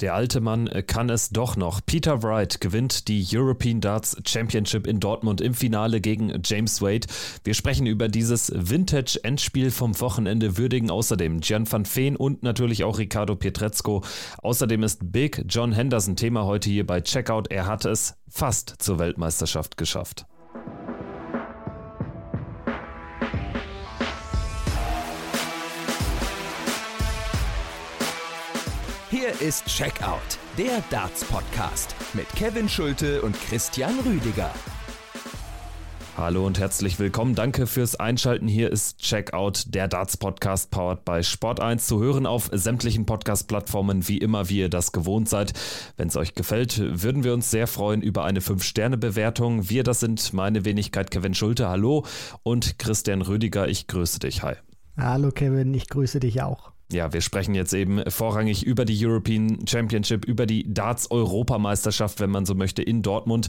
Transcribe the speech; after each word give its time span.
Der 0.00 0.14
alte 0.14 0.40
Mann 0.40 0.70
kann 0.86 1.10
es 1.10 1.28
doch 1.28 1.56
noch. 1.56 1.80
Peter 1.84 2.22
Wright 2.22 2.62
gewinnt 2.62 3.06
die 3.08 3.26
European 3.30 3.82
Darts 3.82 4.16
Championship 4.26 4.86
in 4.86 4.98
Dortmund 4.98 5.42
im 5.42 5.52
Finale 5.52 6.00
gegen 6.00 6.40
James 6.42 6.80
Wade. 6.80 7.06
Wir 7.44 7.52
sprechen 7.52 7.86
über 7.86 8.08
dieses 8.08 8.50
Vintage-Endspiel 8.54 9.70
vom 9.70 10.00
Wochenende, 10.00 10.56
würdigen 10.56 10.90
außerdem 10.90 11.40
Gian 11.40 11.70
van 11.70 11.84
Veen 11.84 12.16
und 12.16 12.42
natürlich 12.42 12.82
auch 12.84 12.98
Ricardo 12.98 13.36
Pietrezco. 13.36 14.02
Außerdem 14.38 14.82
ist 14.84 15.12
Big 15.12 15.44
John 15.46 15.72
Henderson 15.72 16.16
Thema 16.16 16.46
heute 16.46 16.70
hier 16.70 16.86
bei 16.86 17.02
Checkout. 17.02 17.50
Er 17.50 17.66
hat 17.66 17.84
es 17.84 18.14
fast 18.26 18.76
zur 18.78 18.98
Weltmeisterschaft 18.98 19.76
geschafft. 19.76 20.24
Hier 29.20 29.46
ist 29.46 29.66
Checkout, 29.66 30.38
der 30.56 30.82
Darts-Podcast 30.88 31.94
mit 32.14 32.26
Kevin 32.36 32.70
Schulte 32.70 33.20
und 33.20 33.38
Christian 33.38 33.92
Rüdiger. 34.00 34.50
Hallo 36.16 36.46
und 36.46 36.58
herzlich 36.58 36.98
willkommen. 36.98 37.34
Danke 37.34 37.66
fürs 37.66 37.96
Einschalten. 37.96 38.48
Hier 38.48 38.72
ist 38.72 38.96
Checkout, 38.96 39.74
der 39.74 39.88
Darts 39.88 40.16
Podcast 40.16 40.70
powered 40.70 41.04
by 41.04 41.18
Sport1 41.18 41.80
zu 41.80 42.00
hören 42.00 42.24
auf 42.24 42.48
sämtlichen 42.50 43.04
Podcast 43.04 43.46
Plattformen, 43.46 44.08
wie 44.08 44.16
immer, 44.16 44.48
wie 44.48 44.60
ihr 44.60 44.70
das 44.70 44.90
gewohnt 44.90 45.28
seid. 45.28 45.52
Wenn 45.98 46.08
es 46.08 46.16
euch 46.16 46.34
gefällt, 46.34 46.80
würden 46.80 47.22
wir 47.22 47.34
uns 47.34 47.50
sehr 47.50 47.66
freuen 47.66 48.00
über 48.00 48.24
eine 48.24 48.40
5 48.40 48.64
Sterne 48.64 48.96
Bewertung. 48.96 49.68
Wir, 49.68 49.82
das 49.82 50.00
sind 50.00 50.32
meine 50.32 50.64
Wenigkeit 50.64 51.10
Kevin 51.10 51.34
Schulte. 51.34 51.68
Hallo 51.68 52.06
und 52.42 52.78
Christian 52.78 53.20
Rüdiger. 53.20 53.68
Ich 53.68 53.86
grüße 53.86 54.20
dich. 54.20 54.42
Hi. 54.42 54.54
Hallo 54.96 55.30
Kevin, 55.30 55.74
ich 55.74 55.90
grüße 55.90 56.20
dich 56.20 56.40
auch. 56.40 56.72
Ja, 56.92 57.12
wir 57.12 57.20
sprechen 57.20 57.54
jetzt 57.54 57.72
eben 57.72 58.02
vorrangig 58.10 58.66
über 58.66 58.84
die 58.84 59.06
European 59.06 59.64
Championship, 59.68 60.24
über 60.24 60.46
die 60.46 60.72
Darts-Europameisterschaft, 60.72 62.20
wenn 62.20 62.30
man 62.30 62.46
so 62.46 62.54
möchte, 62.54 62.82
in 62.82 63.02
Dortmund. 63.02 63.48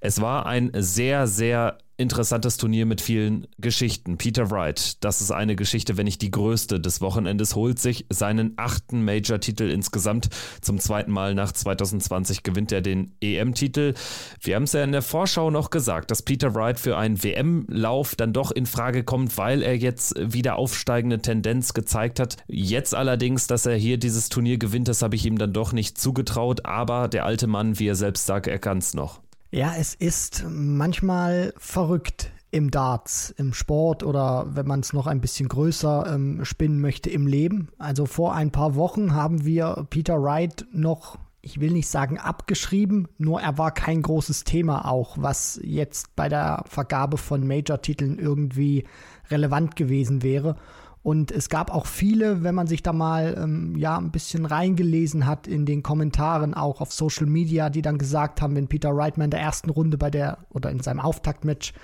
Es 0.00 0.20
war 0.20 0.44
ein 0.46 0.70
sehr, 0.74 1.26
sehr 1.26 1.78
interessantes 1.96 2.56
Turnier 2.56 2.86
mit 2.86 3.00
vielen 3.00 3.46
Geschichten. 3.58 4.18
Peter 4.18 4.50
Wright, 4.50 5.02
das 5.04 5.20
ist 5.20 5.30
eine 5.30 5.56
Geschichte, 5.56 5.96
wenn 5.96 6.04
nicht 6.04 6.22
die 6.22 6.30
größte 6.30 6.80
des 6.80 7.00
Wochenendes, 7.00 7.54
holt 7.54 7.78
sich 7.78 8.06
seinen 8.10 8.54
achten 8.56 9.04
Major-Titel 9.04 9.64
insgesamt. 9.64 10.28
Zum 10.60 10.78
zweiten 10.78 11.12
Mal 11.12 11.34
nach 11.34 11.52
2020 11.52 12.42
gewinnt 12.42 12.72
er 12.72 12.80
den 12.80 13.12
EM-Titel. 13.20 13.94
Wir 14.40 14.56
haben 14.56 14.64
es 14.64 14.72
ja 14.72 14.82
in 14.82 14.92
der 14.92 15.02
Vorschau 15.02 15.50
noch 15.50 15.70
gesagt, 15.70 16.10
dass 16.10 16.22
Peter 16.22 16.54
Wright 16.54 16.80
für 16.80 16.96
einen 16.96 17.22
WM-Lauf 17.22 18.16
dann 18.16 18.32
doch 18.32 18.50
in 18.50 18.66
Frage 18.66 19.04
kommt, 19.04 19.38
weil 19.38 19.62
er 19.62 19.76
jetzt 19.76 20.14
wieder 20.18 20.56
aufsteigende 20.56 21.20
Tendenz 21.20 21.74
gezeigt 21.74 22.18
hat. 22.18 22.36
Jetzt 22.46 22.94
allerdings, 22.94 23.46
dass 23.46 23.66
er 23.66 23.76
hier 23.76 23.98
dieses 23.98 24.28
Turnier 24.28 24.58
gewinnt, 24.58 24.88
das 24.88 25.02
habe 25.02 25.16
ich 25.16 25.24
ihm 25.26 25.38
dann 25.38 25.52
doch 25.52 25.72
nicht 25.72 25.98
zugetraut. 25.98 26.64
Aber 26.64 27.08
der 27.08 27.24
alte 27.24 27.46
Mann, 27.46 27.78
wie 27.78 27.86
er 27.86 27.96
selbst 27.96 28.26
sagt, 28.26 28.46
er 28.46 28.58
kann 28.58 28.78
es 28.78 28.94
noch. 28.94 29.23
Ja, 29.54 29.72
es 29.78 29.94
ist 29.94 30.44
manchmal 30.50 31.54
verrückt 31.58 32.32
im 32.50 32.72
Darts, 32.72 33.32
im 33.38 33.52
Sport 33.52 34.02
oder 34.02 34.48
wenn 34.56 34.66
man 34.66 34.80
es 34.80 34.92
noch 34.92 35.06
ein 35.06 35.20
bisschen 35.20 35.46
größer 35.46 36.12
ähm, 36.12 36.44
spinnen 36.44 36.80
möchte, 36.80 37.08
im 37.08 37.28
Leben. 37.28 37.68
Also 37.78 38.04
vor 38.04 38.34
ein 38.34 38.50
paar 38.50 38.74
Wochen 38.74 39.14
haben 39.14 39.44
wir 39.44 39.86
Peter 39.90 40.20
Wright 40.20 40.66
noch, 40.72 41.18
ich 41.40 41.60
will 41.60 41.70
nicht 41.70 41.86
sagen 41.86 42.18
abgeschrieben, 42.18 43.06
nur 43.16 43.42
er 43.42 43.56
war 43.56 43.70
kein 43.70 44.02
großes 44.02 44.42
Thema 44.42 44.90
auch, 44.90 45.18
was 45.20 45.60
jetzt 45.62 46.16
bei 46.16 46.28
der 46.28 46.64
Vergabe 46.66 47.16
von 47.16 47.46
Major-Titeln 47.46 48.18
irgendwie 48.18 48.82
relevant 49.30 49.76
gewesen 49.76 50.24
wäre. 50.24 50.56
Und 51.04 51.32
es 51.32 51.50
gab 51.50 51.70
auch 51.70 51.84
viele, 51.84 52.44
wenn 52.44 52.54
man 52.54 52.66
sich 52.66 52.82
da 52.82 52.94
mal 52.94 53.36
ähm, 53.38 53.76
ja 53.76 53.98
ein 53.98 54.10
bisschen 54.10 54.46
reingelesen 54.46 55.26
hat 55.26 55.46
in 55.46 55.66
den 55.66 55.82
Kommentaren 55.82 56.54
auch 56.54 56.80
auf 56.80 56.94
Social 56.94 57.26
Media, 57.26 57.68
die 57.68 57.82
dann 57.82 57.98
gesagt 57.98 58.40
haben, 58.40 58.56
wenn 58.56 58.68
Peter 58.68 58.88
Reitman 58.90 59.26
in 59.26 59.32
der 59.32 59.40
ersten 59.40 59.68
Runde 59.68 59.98
bei 59.98 60.08
der 60.08 60.38
oder 60.48 60.70
in 60.70 60.80
seinem 60.80 61.00
Auftaktmatch 61.00 61.74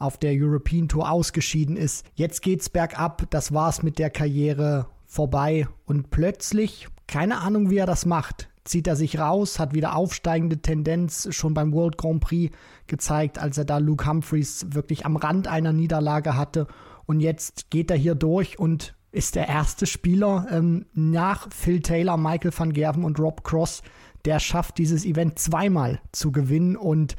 auf 0.00 0.18
der 0.18 0.32
European 0.34 0.88
Tour 0.88 1.08
ausgeschieden 1.08 1.76
ist, 1.76 2.04
jetzt 2.14 2.42
geht's 2.42 2.68
bergab, 2.68 3.30
das 3.30 3.54
war's 3.54 3.84
mit 3.84 4.00
der 4.00 4.10
Karriere 4.10 4.88
vorbei. 5.06 5.68
Und 5.84 6.10
plötzlich, 6.10 6.88
keine 7.06 7.42
Ahnung, 7.42 7.70
wie 7.70 7.78
er 7.78 7.86
das 7.86 8.06
macht, 8.06 8.48
zieht 8.64 8.88
er 8.88 8.96
sich 8.96 9.20
raus, 9.20 9.60
hat 9.60 9.72
wieder 9.72 9.94
aufsteigende 9.94 10.58
Tendenz 10.58 11.28
schon 11.30 11.54
beim 11.54 11.72
World 11.72 11.96
Grand 11.96 12.22
Prix 12.24 12.52
gezeigt, 12.88 13.38
als 13.38 13.56
er 13.56 13.66
da 13.66 13.78
Luke 13.78 14.04
Humphreys 14.04 14.66
wirklich 14.70 15.06
am 15.06 15.14
Rand 15.14 15.46
einer 15.46 15.72
Niederlage 15.72 16.36
hatte 16.36 16.66
und 17.06 17.20
jetzt 17.20 17.70
geht 17.70 17.90
er 17.90 17.96
hier 17.96 18.14
durch 18.14 18.58
und 18.58 18.94
ist 19.12 19.36
der 19.36 19.48
erste 19.48 19.86
Spieler 19.86 20.46
ähm, 20.50 20.86
nach 20.92 21.48
Phil 21.52 21.80
Taylor, 21.80 22.16
Michael 22.16 22.52
van 22.56 22.72
Gerven 22.72 23.04
und 23.04 23.18
Rob 23.20 23.44
Cross, 23.44 23.82
der 24.24 24.40
schafft, 24.40 24.78
dieses 24.78 25.04
Event 25.04 25.38
zweimal 25.38 26.00
zu 26.12 26.32
gewinnen. 26.32 26.76
Und 26.76 27.16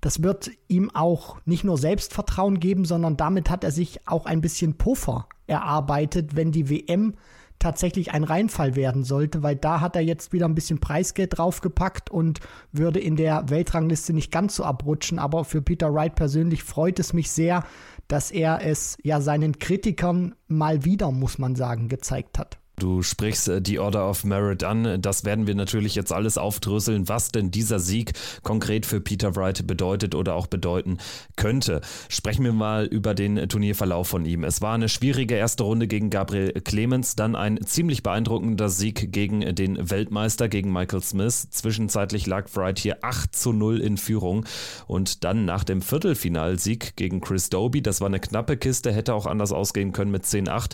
das 0.00 0.22
wird 0.22 0.50
ihm 0.68 0.90
auch 0.94 1.38
nicht 1.44 1.64
nur 1.64 1.78
Selbstvertrauen 1.78 2.60
geben, 2.60 2.84
sondern 2.84 3.16
damit 3.16 3.50
hat 3.50 3.64
er 3.64 3.72
sich 3.72 4.06
auch 4.06 4.26
ein 4.26 4.40
bisschen 4.40 4.78
Puffer 4.78 5.26
erarbeitet, 5.46 6.36
wenn 6.36 6.52
die 6.52 6.70
WM 6.70 7.14
tatsächlich 7.62 8.10
ein 8.10 8.24
Reinfall 8.24 8.74
werden 8.74 9.04
sollte, 9.04 9.44
weil 9.44 9.54
da 9.54 9.80
hat 9.80 9.94
er 9.94 10.02
jetzt 10.02 10.32
wieder 10.32 10.46
ein 10.46 10.54
bisschen 10.54 10.80
Preisgeld 10.80 11.38
draufgepackt 11.38 12.10
und 12.10 12.40
würde 12.72 12.98
in 12.98 13.14
der 13.14 13.48
Weltrangliste 13.50 14.12
nicht 14.12 14.32
ganz 14.32 14.56
so 14.56 14.64
abrutschen. 14.64 15.20
Aber 15.20 15.44
für 15.44 15.62
Peter 15.62 15.94
Wright 15.94 16.16
persönlich 16.16 16.64
freut 16.64 16.98
es 16.98 17.12
mich 17.12 17.30
sehr, 17.30 17.64
dass 18.12 18.30
er 18.30 18.60
es 18.62 18.98
ja 19.02 19.22
seinen 19.22 19.58
Kritikern 19.58 20.34
mal 20.46 20.84
wieder, 20.84 21.10
muss 21.10 21.38
man 21.38 21.56
sagen, 21.56 21.88
gezeigt 21.88 22.38
hat. 22.38 22.58
Du 22.78 23.02
sprichst 23.02 23.48
äh, 23.48 23.62
die 23.62 23.78
Order 23.78 24.08
of 24.08 24.24
Merit 24.24 24.64
an. 24.64 25.00
Das 25.00 25.24
werden 25.24 25.46
wir 25.46 25.54
natürlich 25.54 25.94
jetzt 25.94 26.12
alles 26.12 26.38
aufdröseln, 26.38 27.08
was 27.08 27.30
denn 27.30 27.50
dieser 27.50 27.78
Sieg 27.78 28.12
konkret 28.42 28.86
für 28.86 29.00
Peter 29.00 29.36
Wright 29.36 29.66
bedeutet 29.66 30.14
oder 30.14 30.34
auch 30.34 30.46
bedeuten 30.46 30.98
könnte. 31.36 31.80
Sprechen 32.08 32.44
wir 32.44 32.52
mal 32.52 32.86
über 32.86 33.14
den 33.14 33.48
Turnierverlauf 33.48 34.08
von 34.08 34.24
ihm. 34.24 34.42
Es 34.44 34.62
war 34.62 34.74
eine 34.74 34.88
schwierige 34.88 35.34
erste 35.34 35.64
Runde 35.64 35.86
gegen 35.86 36.10
Gabriel 36.10 36.52
Clemens, 36.52 37.14
dann 37.14 37.36
ein 37.36 37.60
ziemlich 37.64 38.02
beeindruckender 38.02 38.68
Sieg 38.68 39.12
gegen 39.12 39.54
den 39.54 39.90
Weltmeister, 39.90 40.48
gegen 40.48 40.72
Michael 40.72 41.02
Smith. 41.02 41.50
Zwischenzeitlich 41.50 42.26
lag 42.26 42.48
Wright 42.54 42.78
hier 42.78 43.04
8 43.04 43.34
zu 43.34 43.52
0 43.52 43.80
in 43.80 43.96
Führung 43.96 44.46
und 44.86 45.24
dann 45.24 45.44
nach 45.44 45.64
dem 45.64 45.82
Viertelfinalsieg 45.82 46.96
gegen 46.96 47.20
Chris 47.20 47.50
Doby, 47.50 47.82
das 47.82 48.00
war 48.00 48.08
eine 48.08 48.20
knappe 48.20 48.56
Kiste, 48.56 48.92
hätte 48.92 49.14
auch 49.14 49.26
anders 49.26 49.52
ausgehen 49.52 49.92
können 49.92 50.10
mit 50.10 50.24
10-8 50.24 50.72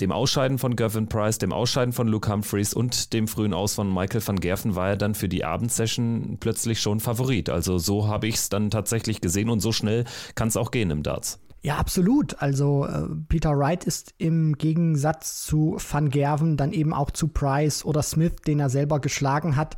dem 0.00 0.12
Ausscheiden 0.12 0.58
von 0.58 0.76
Gavin 0.76 1.08
Price, 1.08 1.38
dem 1.38 1.52
Ausscheiden 1.52 1.92
von 1.92 2.08
Luke 2.08 2.30
Humphreys 2.30 2.74
und 2.74 3.12
dem 3.12 3.28
frühen 3.28 3.54
Aus 3.54 3.74
von 3.74 3.92
Michael 3.92 4.26
van 4.26 4.40
Gerven 4.40 4.74
war 4.74 4.90
er 4.90 4.96
dann 4.96 5.14
für 5.14 5.28
die 5.28 5.44
Abendsession 5.44 6.36
plötzlich 6.40 6.80
schon 6.80 7.00
Favorit. 7.00 7.48
Also 7.50 7.78
so 7.78 8.06
habe 8.06 8.26
ich 8.26 8.36
es 8.36 8.48
dann 8.48 8.70
tatsächlich 8.70 9.20
gesehen 9.20 9.48
und 9.48 9.60
so 9.60 9.72
schnell 9.72 10.04
kann 10.34 10.48
es 10.48 10.56
auch 10.56 10.70
gehen 10.70 10.90
im 10.90 11.02
Darts. 11.02 11.38
Ja, 11.62 11.78
absolut. 11.78 12.40
Also 12.40 12.86
äh, 12.86 13.08
Peter 13.28 13.58
Wright 13.58 13.84
ist 13.84 14.14
im 14.18 14.56
Gegensatz 14.56 15.42
zu 15.44 15.76
Van 15.90 16.10
Gerven, 16.10 16.56
dann 16.56 16.72
eben 16.72 16.92
auch 16.92 17.10
zu 17.10 17.28
Price 17.28 17.84
oder 17.84 18.02
Smith, 18.02 18.36
den 18.46 18.60
er 18.60 18.70
selber 18.70 19.00
geschlagen 19.00 19.56
hat, 19.56 19.76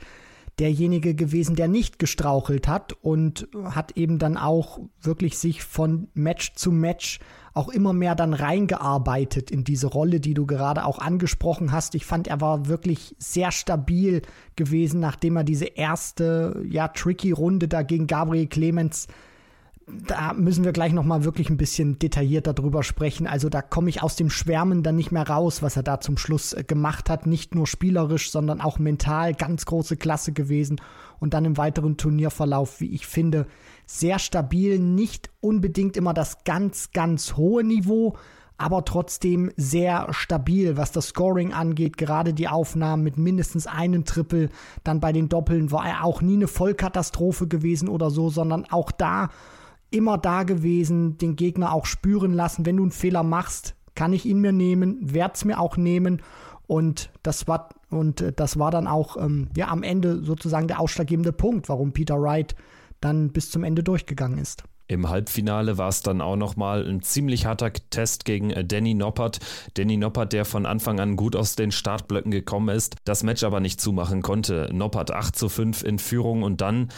derjenige 0.58 1.14
gewesen, 1.14 1.56
der 1.56 1.68
nicht 1.68 1.98
gestrauchelt 1.98 2.68
hat 2.68 2.92
und 3.02 3.48
hat 3.64 3.92
eben 3.96 4.18
dann 4.18 4.36
auch 4.36 4.80
wirklich 5.00 5.38
sich 5.38 5.62
von 5.62 6.08
Match 6.14 6.54
zu 6.54 6.72
Match 6.72 7.20
auch 7.54 7.68
immer 7.68 7.92
mehr 7.92 8.14
dann 8.14 8.34
reingearbeitet 8.34 9.50
in 9.50 9.64
diese 9.64 9.88
Rolle, 9.88 10.20
die 10.20 10.34
du 10.34 10.46
gerade 10.46 10.84
auch 10.84 10.98
angesprochen 11.00 11.72
hast. 11.72 11.94
Ich 11.96 12.06
fand, 12.06 12.28
er 12.28 12.40
war 12.40 12.68
wirklich 12.68 13.16
sehr 13.18 13.50
stabil 13.50 14.22
gewesen, 14.54 15.00
nachdem 15.00 15.36
er 15.36 15.44
diese 15.44 15.66
erste, 15.66 16.62
ja, 16.68 16.88
tricky 16.88 17.32
Runde 17.32 17.66
da 17.66 17.82
gegen 17.82 18.06
Gabriel 18.06 18.46
Clemens 18.46 19.08
da 20.06 20.32
müssen 20.34 20.64
wir 20.64 20.72
gleich 20.72 20.92
nochmal 20.92 21.24
wirklich 21.24 21.50
ein 21.50 21.56
bisschen 21.56 21.98
detaillierter 21.98 22.52
drüber 22.52 22.82
sprechen. 22.82 23.26
Also 23.26 23.48
da 23.48 23.62
komme 23.62 23.88
ich 23.90 24.02
aus 24.02 24.16
dem 24.16 24.30
Schwärmen 24.30 24.82
dann 24.82 24.96
nicht 24.96 25.12
mehr 25.12 25.28
raus, 25.28 25.62
was 25.62 25.76
er 25.76 25.82
da 25.82 26.00
zum 26.00 26.18
Schluss 26.18 26.52
äh, 26.52 26.64
gemacht 26.64 27.08
hat. 27.08 27.26
Nicht 27.26 27.54
nur 27.54 27.66
spielerisch, 27.66 28.30
sondern 28.30 28.60
auch 28.60 28.78
mental 28.78 29.34
ganz 29.34 29.66
große 29.66 29.96
Klasse 29.96 30.32
gewesen. 30.32 30.80
Und 31.20 31.34
dann 31.34 31.44
im 31.44 31.56
weiteren 31.56 31.96
Turnierverlauf, 31.96 32.80
wie 32.80 32.90
ich 32.90 33.06
finde, 33.06 33.46
sehr 33.86 34.18
stabil. 34.18 34.78
Nicht 34.78 35.30
unbedingt 35.40 35.96
immer 35.96 36.14
das 36.14 36.44
ganz, 36.44 36.92
ganz 36.92 37.36
hohe 37.36 37.64
Niveau, 37.64 38.16
aber 38.56 38.84
trotzdem 38.84 39.52
sehr 39.56 40.08
stabil, 40.10 40.76
was 40.76 40.92
das 40.92 41.08
Scoring 41.08 41.52
angeht. 41.52 41.96
Gerade 41.96 42.34
die 42.34 42.48
Aufnahmen 42.48 43.04
mit 43.04 43.16
mindestens 43.16 43.66
einem 43.66 44.04
Triple. 44.04 44.50
Dann 44.84 45.00
bei 45.00 45.12
den 45.12 45.28
Doppeln 45.28 45.72
war 45.72 45.86
er 45.86 46.04
auch 46.04 46.20
nie 46.20 46.34
eine 46.34 46.48
Vollkatastrophe 46.48 47.46
gewesen 47.46 47.88
oder 47.88 48.10
so, 48.10 48.28
sondern 48.28 48.64
auch 48.70 48.90
da 48.90 49.30
immer 49.90 50.18
da 50.18 50.42
gewesen, 50.42 51.18
den 51.18 51.36
Gegner 51.36 51.72
auch 51.72 51.86
spüren 51.86 52.32
lassen, 52.32 52.66
wenn 52.66 52.76
du 52.76 52.84
einen 52.84 52.92
Fehler 52.92 53.22
machst, 53.22 53.74
kann 53.94 54.12
ich 54.12 54.26
ihn 54.26 54.40
mir 54.40 54.52
nehmen, 54.52 54.98
werde 55.00 55.34
es 55.34 55.44
mir 55.44 55.58
auch 55.58 55.76
nehmen. 55.76 56.22
Und 56.66 57.10
das 57.22 57.48
war, 57.48 57.70
und 57.90 58.20
äh, 58.20 58.32
das 58.32 58.58
war 58.58 58.70
dann 58.70 58.86
auch 58.86 59.16
ähm, 59.16 59.48
ja, 59.56 59.68
am 59.68 59.82
Ende 59.82 60.22
sozusagen 60.22 60.68
der 60.68 60.80
ausschlaggebende 60.80 61.32
Punkt, 61.32 61.68
warum 61.68 61.92
Peter 61.92 62.20
Wright 62.20 62.54
dann 63.00 63.30
bis 63.30 63.50
zum 63.50 63.64
Ende 63.64 63.82
durchgegangen 63.82 64.38
ist. 64.38 64.64
Im 64.90 65.08
Halbfinale 65.08 65.76
war 65.76 65.90
es 65.90 66.00
dann 66.00 66.22
auch 66.22 66.36
nochmal 66.36 66.86
ein 66.88 67.02
ziemlich 67.02 67.44
harter 67.44 67.72
Test 67.90 68.24
gegen 68.24 68.50
äh, 68.50 68.64
Danny 68.64 68.94
Noppert. 68.94 69.38
Danny 69.74 69.98
Noppert, 69.98 70.32
der 70.32 70.46
von 70.46 70.64
Anfang 70.64 70.98
an 70.98 71.16
gut 71.16 71.36
aus 71.36 71.56
den 71.56 71.72
Startblöcken 71.72 72.30
gekommen 72.30 72.74
ist, 72.74 72.96
das 73.04 73.22
Match 73.22 73.44
aber 73.44 73.60
nicht 73.60 73.80
zumachen 73.80 74.22
konnte. 74.22 74.70
Noppert 74.72 75.10
8 75.10 75.36
zu 75.36 75.48
5 75.50 75.82
in 75.82 75.98
Führung 75.98 76.42
und 76.42 76.62
dann 76.62 76.88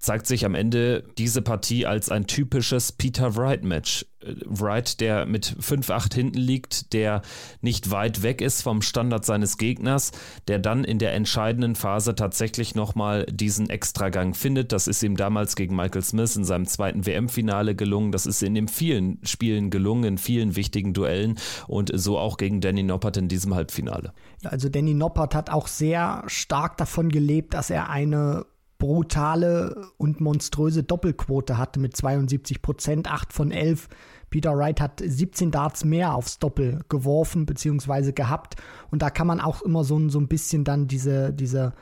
zeigt 0.00 0.26
sich 0.26 0.46
am 0.46 0.54
Ende 0.54 1.04
diese 1.18 1.42
Partie 1.42 1.86
als 1.86 2.10
ein 2.10 2.26
typisches 2.26 2.90
Peter 2.90 3.36
Wright-Match. 3.36 4.06
Äh, 4.20 4.34
Wright, 4.46 4.98
der 5.00 5.26
mit 5.26 5.54
5-8 5.60 6.14
hinten 6.14 6.38
liegt, 6.38 6.94
der 6.94 7.20
nicht 7.60 7.90
weit 7.90 8.22
weg 8.22 8.40
ist 8.40 8.62
vom 8.62 8.80
Standard 8.80 9.26
seines 9.26 9.58
Gegners, 9.58 10.12
der 10.48 10.58
dann 10.58 10.84
in 10.84 10.98
der 10.98 11.12
entscheidenden 11.12 11.74
Phase 11.74 12.14
tatsächlich 12.14 12.74
nochmal 12.74 13.26
diesen 13.26 13.68
Extragang 13.68 14.32
findet. 14.32 14.72
Das 14.72 14.88
ist 14.88 15.02
ihm 15.02 15.16
damals 15.16 15.54
gegen 15.54 15.76
Michael 15.76 16.02
Smith 16.02 16.34
in 16.34 16.44
seinem 16.44 16.66
zweiten 16.66 17.04
WM-Finale 17.04 17.74
gelungen. 17.74 18.10
Das 18.10 18.24
ist 18.24 18.42
in 18.42 18.54
den 18.54 18.68
vielen 18.68 19.18
Spielen 19.24 19.68
gelungen, 19.68 20.04
in 20.04 20.18
vielen 20.18 20.56
wichtigen 20.56 20.94
Duellen 20.94 21.38
und 21.68 21.92
so 21.94 22.18
auch 22.18 22.38
gegen 22.38 22.62
Danny 22.62 22.82
Noppert 22.82 23.18
in 23.18 23.28
diesem 23.28 23.54
Halbfinale. 23.54 24.14
Also 24.44 24.70
Danny 24.70 24.94
Noppert 24.94 25.34
hat 25.34 25.50
auch 25.50 25.68
sehr 25.68 26.24
stark 26.26 26.78
davon 26.78 27.10
gelebt, 27.10 27.52
dass 27.52 27.68
er 27.68 27.90
eine 27.90 28.46
brutale 28.80 29.86
und 29.98 30.20
monströse 30.20 30.82
Doppelquote 30.82 31.56
hatte 31.56 31.78
mit 31.78 31.96
72 31.96 32.62
Prozent, 32.62 33.08
8 33.08 33.32
von 33.32 33.52
11. 33.52 33.88
Peter 34.30 34.56
Wright 34.56 34.80
hat 34.80 35.00
17 35.04 35.52
Darts 35.52 35.84
mehr 35.84 36.14
aufs 36.14 36.38
Doppel 36.40 36.80
geworfen 36.88 37.46
bzw. 37.46 38.12
gehabt. 38.12 38.56
Und 38.90 39.02
da 39.02 39.10
kann 39.10 39.28
man 39.28 39.40
auch 39.40 39.62
immer 39.62 39.84
so, 39.84 40.08
so 40.08 40.18
ein 40.18 40.28
bisschen 40.28 40.64
dann 40.64 40.88
diese, 40.88 41.32
diese, 41.32 41.74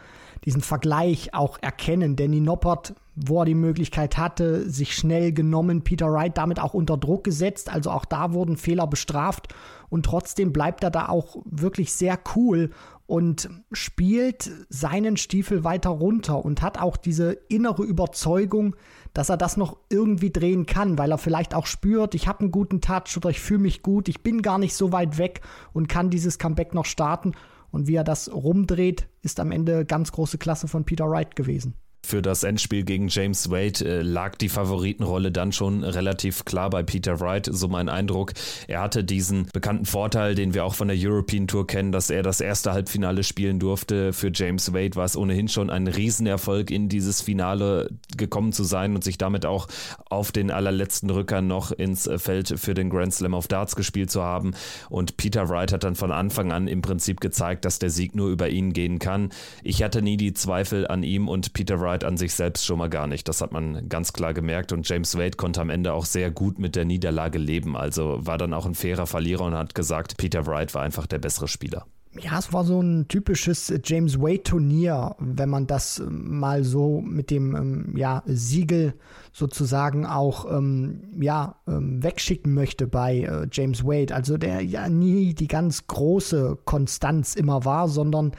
diesen 0.44 0.60
Vergleich 0.60 1.34
auch 1.34 1.58
erkennen. 1.60 2.16
Danny 2.16 2.40
Noppert, 2.40 2.94
wo 3.14 3.42
er 3.42 3.44
die 3.44 3.54
Möglichkeit 3.54 4.16
hatte, 4.18 4.68
sich 4.68 4.94
schnell 4.94 5.32
genommen, 5.32 5.82
Peter 5.82 6.10
Wright 6.10 6.36
damit 6.36 6.58
auch 6.58 6.74
unter 6.74 6.96
Druck 6.96 7.24
gesetzt. 7.24 7.72
Also 7.72 7.90
auch 7.90 8.06
da 8.06 8.32
wurden 8.32 8.56
Fehler 8.56 8.86
bestraft. 8.86 9.54
Und 9.90 10.06
trotzdem 10.06 10.52
bleibt 10.52 10.82
er 10.82 10.90
da 10.90 11.08
auch 11.08 11.36
wirklich 11.44 11.92
sehr 11.92 12.18
cool 12.34 12.70
und 13.08 13.48
spielt 13.72 14.50
seinen 14.68 15.16
Stiefel 15.16 15.64
weiter 15.64 15.88
runter 15.88 16.44
und 16.44 16.60
hat 16.60 16.78
auch 16.78 16.98
diese 16.98 17.32
innere 17.48 17.82
Überzeugung, 17.82 18.76
dass 19.14 19.30
er 19.30 19.38
das 19.38 19.56
noch 19.56 19.78
irgendwie 19.88 20.30
drehen 20.30 20.66
kann, 20.66 20.98
weil 20.98 21.10
er 21.10 21.16
vielleicht 21.16 21.54
auch 21.54 21.64
spürt, 21.64 22.14
ich 22.14 22.28
habe 22.28 22.40
einen 22.40 22.50
guten 22.50 22.82
Touch 22.82 23.16
oder 23.16 23.30
ich 23.30 23.40
fühle 23.40 23.60
mich 23.60 23.82
gut, 23.82 24.10
ich 24.10 24.22
bin 24.22 24.42
gar 24.42 24.58
nicht 24.58 24.74
so 24.74 24.92
weit 24.92 25.16
weg 25.16 25.40
und 25.72 25.88
kann 25.88 26.10
dieses 26.10 26.38
Comeback 26.38 26.74
noch 26.74 26.84
starten. 26.84 27.32
Und 27.70 27.88
wie 27.88 27.94
er 27.94 28.04
das 28.04 28.30
rumdreht, 28.30 29.08
ist 29.22 29.40
am 29.40 29.52
Ende 29.52 29.86
ganz 29.86 30.12
große 30.12 30.36
Klasse 30.36 30.68
von 30.68 30.84
Peter 30.84 31.08
Wright 31.08 31.34
gewesen 31.34 31.74
für 32.04 32.22
das 32.22 32.42
Endspiel 32.42 32.84
gegen 32.84 33.08
James 33.08 33.50
Wade 33.50 33.84
äh, 33.84 34.02
lag 34.02 34.36
die 34.36 34.48
Favoritenrolle 34.48 35.30
dann 35.30 35.52
schon 35.52 35.84
relativ 35.84 36.44
klar 36.44 36.70
bei 36.70 36.82
Peter 36.82 37.20
Wright, 37.20 37.48
so 37.50 37.68
mein 37.68 37.88
Eindruck. 37.88 38.32
Er 38.66 38.80
hatte 38.80 39.04
diesen 39.04 39.48
bekannten 39.52 39.84
Vorteil, 39.84 40.34
den 40.34 40.54
wir 40.54 40.64
auch 40.64 40.74
von 40.74 40.88
der 40.88 40.96
European 40.98 41.46
Tour 41.48 41.66
kennen, 41.66 41.92
dass 41.92 42.08
er 42.08 42.22
das 42.22 42.40
erste 42.40 42.72
Halbfinale 42.72 43.24
spielen 43.24 43.58
durfte. 43.58 44.12
Für 44.12 44.30
James 44.32 44.72
Wade 44.72 44.96
war 44.96 45.04
es 45.04 45.16
ohnehin 45.16 45.48
schon 45.48 45.70
ein 45.70 45.86
Riesenerfolg, 45.86 46.70
in 46.70 46.88
dieses 46.88 47.20
Finale 47.20 47.90
gekommen 48.16 48.52
zu 48.52 48.64
sein 48.64 48.94
und 48.94 49.04
sich 49.04 49.18
damit 49.18 49.44
auch 49.44 49.68
auf 50.08 50.32
den 50.32 50.50
allerletzten 50.50 51.10
Rückern 51.10 51.46
noch 51.46 51.72
ins 51.72 52.08
Feld 52.16 52.54
für 52.58 52.74
den 52.74 52.90
Grand 52.90 53.12
Slam 53.12 53.34
of 53.34 53.48
Darts 53.48 53.76
gespielt 53.76 54.10
zu 54.10 54.22
haben. 54.22 54.52
Und 54.88 55.16
Peter 55.18 55.48
Wright 55.48 55.72
hat 55.72 55.84
dann 55.84 55.94
von 55.94 56.12
Anfang 56.12 56.52
an 56.52 56.68
im 56.68 56.80
Prinzip 56.80 57.20
gezeigt, 57.20 57.64
dass 57.66 57.78
der 57.78 57.90
Sieg 57.90 58.14
nur 58.14 58.30
über 58.30 58.48
ihn 58.48 58.72
gehen 58.72 58.98
kann. 58.98 59.30
Ich 59.62 59.82
hatte 59.82 60.00
nie 60.00 60.16
die 60.16 60.32
Zweifel 60.32 60.86
an 60.86 61.02
ihm 61.02 61.28
und 61.28 61.52
Peter 61.52 61.80
Wright 61.80 61.87
Wright 61.88 62.04
an 62.04 62.18
sich 62.18 62.34
selbst 62.34 62.66
schon 62.66 62.78
mal 62.78 62.90
gar 62.90 63.06
nicht. 63.06 63.28
Das 63.28 63.40
hat 63.40 63.52
man 63.52 63.88
ganz 63.88 64.12
klar 64.12 64.34
gemerkt 64.34 64.72
und 64.72 64.86
James 64.86 65.16
Wade 65.16 65.36
konnte 65.36 65.60
am 65.60 65.70
Ende 65.70 65.94
auch 65.94 66.04
sehr 66.04 66.30
gut 66.30 66.58
mit 66.58 66.76
der 66.76 66.84
Niederlage 66.84 67.38
leben. 67.38 67.76
Also 67.76 68.18
war 68.20 68.36
dann 68.36 68.52
auch 68.52 68.66
ein 68.66 68.74
fairer 68.74 69.06
Verlierer 69.06 69.44
und 69.44 69.54
hat 69.54 69.74
gesagt, 69.74 70.18
Peter 70.18 70.46
Wright 70.46 70.74
war 70.74 70.82
einfach 70.82 71.06
der 71.06 71.18
bessere 71.18 71.48
Spieler. 71.48 71.86
Ja, 72.20 72.38
es 72.38 72.52
war 72.52 72.64
so 72.64 72.80
ein 72.80 73.06
typisches 73.08 73.72
James 73.84 74.18
Wade-Turnier, 74.18 75.14
wenn 75.18 75.48
man 75.48 75.66
das 75.66 75.98
ähm, 75.98 76.38
mal 76.38 76.64
so 76.64 77.00
mit 77.00 77.30
dem 77.30 77.54
ähm, 77.54 77.96
ja, 77.96 78.22
Siegel 78.26 78.94
sozusagen 79.32 80.04
auch 80.04 80.50
ähm, 80.50 81.02
ja, 81.20 81.56
wegschicken 81.66 82.52
möchte 82.54 82.86
bei 82.86 83.20
äh, 83.20 83.46
James 83.52 83.84
Wade. 83.84 84.14
Also 84.14 84.36
der 84.36 84.62
ja 84.62 84.88
nie 84.88 85.34
die 85.34 85.48
ganz 85.48 85.86
große 85.86 86.58
Konstanz 86.64 87.34
immer 87.34 87.64
war, 87.64 87.88
sondern 87.88 88.32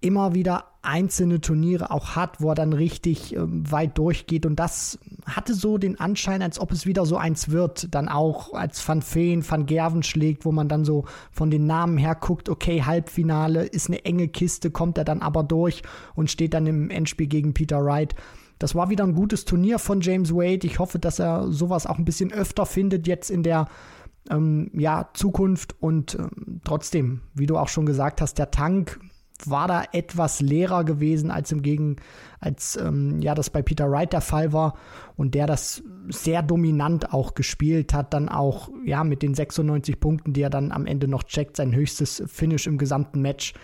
immer 0.00 0.34
wieder 0.34 0.75
einzelne 0.86 1.40
Turniere 1.40 1.90
auch 1.90 2.16
hat, 2.16 2.40
wo 2.40 2.50
er 2.50 2.54
dann 2.54 2.72
richtig 2.72 3.34
äh, 3.34 3.40
weit 3.40 3.98
durchgeht. 3.98 4.46
Und 4.46 4.56
das 4.56 4.98
hatte 5.26 5.54
so 5.54 5.78
den 5.78 5.98
Anschein, 6.00 6.42
als 6.42 6.58
ob 6.58 6.72
es 6.72 6.86
wieder 6.86 7.04
so 7.04 7.16
eins 7.16 7.50
wird. 7.50 7.94
Dann 7.94 8.08
auch 8.08 8.54
als 8.54 8.86
Van 8.86 9.02
Feen, 9.02 9.48
Van 9.48 9.66
Gerven 9.66 10.02
schlägt, 10.02 10.44
wo 10.44 10.52
man 10.52 10.68
dann 10.68 10.84
so 10.84 11.04
von 11.30 11.50
den 11.50 11.66
Namen 11.66 11.98
her 11.98 12.14
guckt, 12.14 12.48
okay, 12.48 12.82
Halbfinale 12.82 13.64
ist 13.64 13.88
eine 13.88 14.04
enge 14.04 14.28
Kiste, 14.28 14.70
kommt 14.70 14.98
er 14.98 15.04
dann 15.04 15.22
aber 15.22 15.42
durch 15.42 15.82
und 16.14 16.30
steht 16.30 16.54
dann 16.54 16.66
im 16.66 16.90
Endspiel 16.90 17.26
gegen 17.26 17.52
Peter 17.52 17.84
Wright. 17.84 18.14
Das 18.58 18.74
war 18.74 18.88
wieder 18.88 19.04
ein 19.04 19.14
gutes 19.14 19.44
Turnier 19.44 19.78
von 19.78 20.00
James 20.00 20.32
Wade. 20.32 20.66
Ich 20.66 20.78
hoffe, 20.78 20.98
dass 20.98 21.18
er 21.18 21.52
sowas 21.52 21.86
auch 21.86 21.98
ein 21.98 22.06
bisschen 22.06 22.32
öfter 22.32 22.64
findet 22.64 23.06
jetzt 23.06 23.30
in 23.30 23.42
der 23.42 23.68
ähm, 24.30 24.70
ja, 24.72 25.10
Zukunft. 25.12 25.74
Und 25.80 26.14
ähm, 26.14 26.60
trotzdem, 26.64 27.20
wie 27.34 27.46
du 27.46 27.58
auch 27.58 27.68
schon 27.68 27.86
gesagt 27.86 28.20
hast, 28.20 28.38
der 28.38 28.50
Tank 28.50 28.98
war 29.44 29.68
da 29.68 29.84
etwas 29.92 30.40
leerer 30.40 30.84
gewesen 30.84 31.30
als 31.30 31.52
im 31.52 31.62
Gegen, 31.62 31.96
als 32.40 32.76
ähm, 32.76 33.20
ja 33.20 33.34
das 33.34 33.50
bei 33.50 33.62
Peter 33.62 33.90
Wright 33.90 34.12
der 34.12 34.20
Fall 34.20 34.52
war 34.52 34.74
und 35.16 35.34
der 35.34 35.46
das 35.46 35.82
sehr 36.08 36.42
dominant 36.42 37.12
auch 37.12 37.34
gespielt 37.34 37.92
hat, 37.92 38.14
dann 38.14 38.28
auch 38.28 38.70
ja 38.84 39.04
mit 39.04 39.22
den 39.22 39.34
96 39.34 40.00
Punkten, 40.00 40.32
die 40.32 40.42
er 40.42 40.50
dann 40.50 40.72
am 40.72 40.86
Ende 40.86 41.08
noch 41.08 41.24
checkt, 41.24 41.56
sein 41.56 41.74
höchstes 41.74 42.22
Finish 42.26 42.66
im 42.66 42.78
gesamten 42.78 43.20
Match 43.20 43.54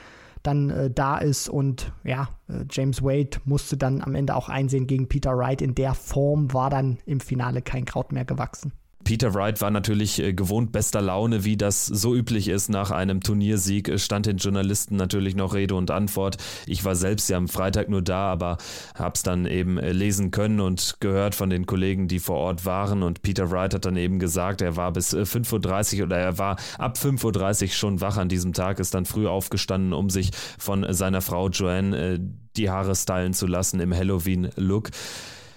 dann 0.43 0.71
äh, 0.71 0.91
da 0.91 1.19
ist 1.19 1.49
und 1.49 1.93
ja, 2.05 2.29
äh, 2.49 2.65
James 2.71 3.03
Wade 3.03 3.39
musste 3.45 3.77
dann 3.77 4.03
am 4.03 4.15
Ende 4.15 4.35
auch 4.35 4.49
einsehen 4.49 4.87
gegen 4.87 5.09
Peter 5.09 5.37
Wright. 5.37 5.63
In 5.63 5.75
der 5.75 5.95
Form 5.95 6.53
war 6.53 6.71
dann 6.71 6.99
im 7.07 7.21
Finale 7.21 7.63
kein 7.63 7.85
Kraut 7.85 8.13
mehr 8.13 8.25
gewachsen. 8.25 8.73
Peter 9.05 9.35
Wright 9.35 9.61
war 9.61 9.71
natürlich 9.71 10.21
äh, 10.23 10.33
gewohnt 10.33 10.73
bester 10.73 11.01
Laune, 11.01 11.45
wie 11.45 11.57
das 11.57 11.87
so 11.87 12.15
üblich 12.15 12.49
ist 12.49 12.69
nach 12.69 12.91
einem 12.91 13.21
Turniersieg, 13.21 13.99
stand 14.01 14.27
den 14.27 14.37
Journalisten 14.37 14.97
natürlich 14.97 15.35
noch 15.35 15.55
Rede 15.55 15.75
und 15.75 15.91
Antwort. 15.91 16.37
Ich 16.67 16.85
war 16.85 16.95
selbst 16.95 17.29
ja 17.29 17.37
am 17.37 17.49
Freitag 17.49 17.89
nur 17.89 18.03
da, 18.03 18.31
aber 18.33 18.59
habe 18.95 19.15
es 19.15 19.23
dann 19.23 19.47
eben 19.47 19.79
äh, 19.79 19.93
lesen 19.93 20.31
können 20.31 20.61
und 20.61 20.97
gehört 21.01 21.35
von 21.35 21.51
den 21.51 21.67
Kollegen, 21.67 22.09
die 22.09 22.19
vor 22.19 22.37
Ort 22.37 22.65
waren. 22.65 23.03
Und 23.03 23.23
Peter 23.23 23.51
Wright 23.51 23.75
hat 23.75 23.85
dann 23.85 23.97
eben 23.97 24.19
gesagt, 24.19 24.63
er 24.63 24.77
war 24.77 24.93
bis 24.93 25.15
5.30 25.15 25.97
äh, 25.97 26.01
Uhr 26.01 26.07
oder 26.07 26.19
er 26.19 26.39
war 26.39 26.57
ab 26.79 26.97
5.30 26.97 27.63
Uhr 27.63 27.69
schon 27.69 28.01
wach 28.01 28.17
an 28.17 28.29
diesem 28.29 28.53
Tag, 28.53 28.79
ist 28.79 28.95
dann 28.95 29.05
früh 29.05 29.27
aufgestanden, 29.27 29.93
um 29.93 30.11
sich 30.11 30.31
von 30.59 30.87
seiner 30.93 31.21
Frau 31.21 31.49
Joanne 31.49 32.21
die 32.57 32.71
Haare 32.71 32.95
stylen 32.95 33.35
zu 33.35 33.47
lassen 33.47 33.81
im 33.81 33.95
Halloween-Look. 33.95 34.91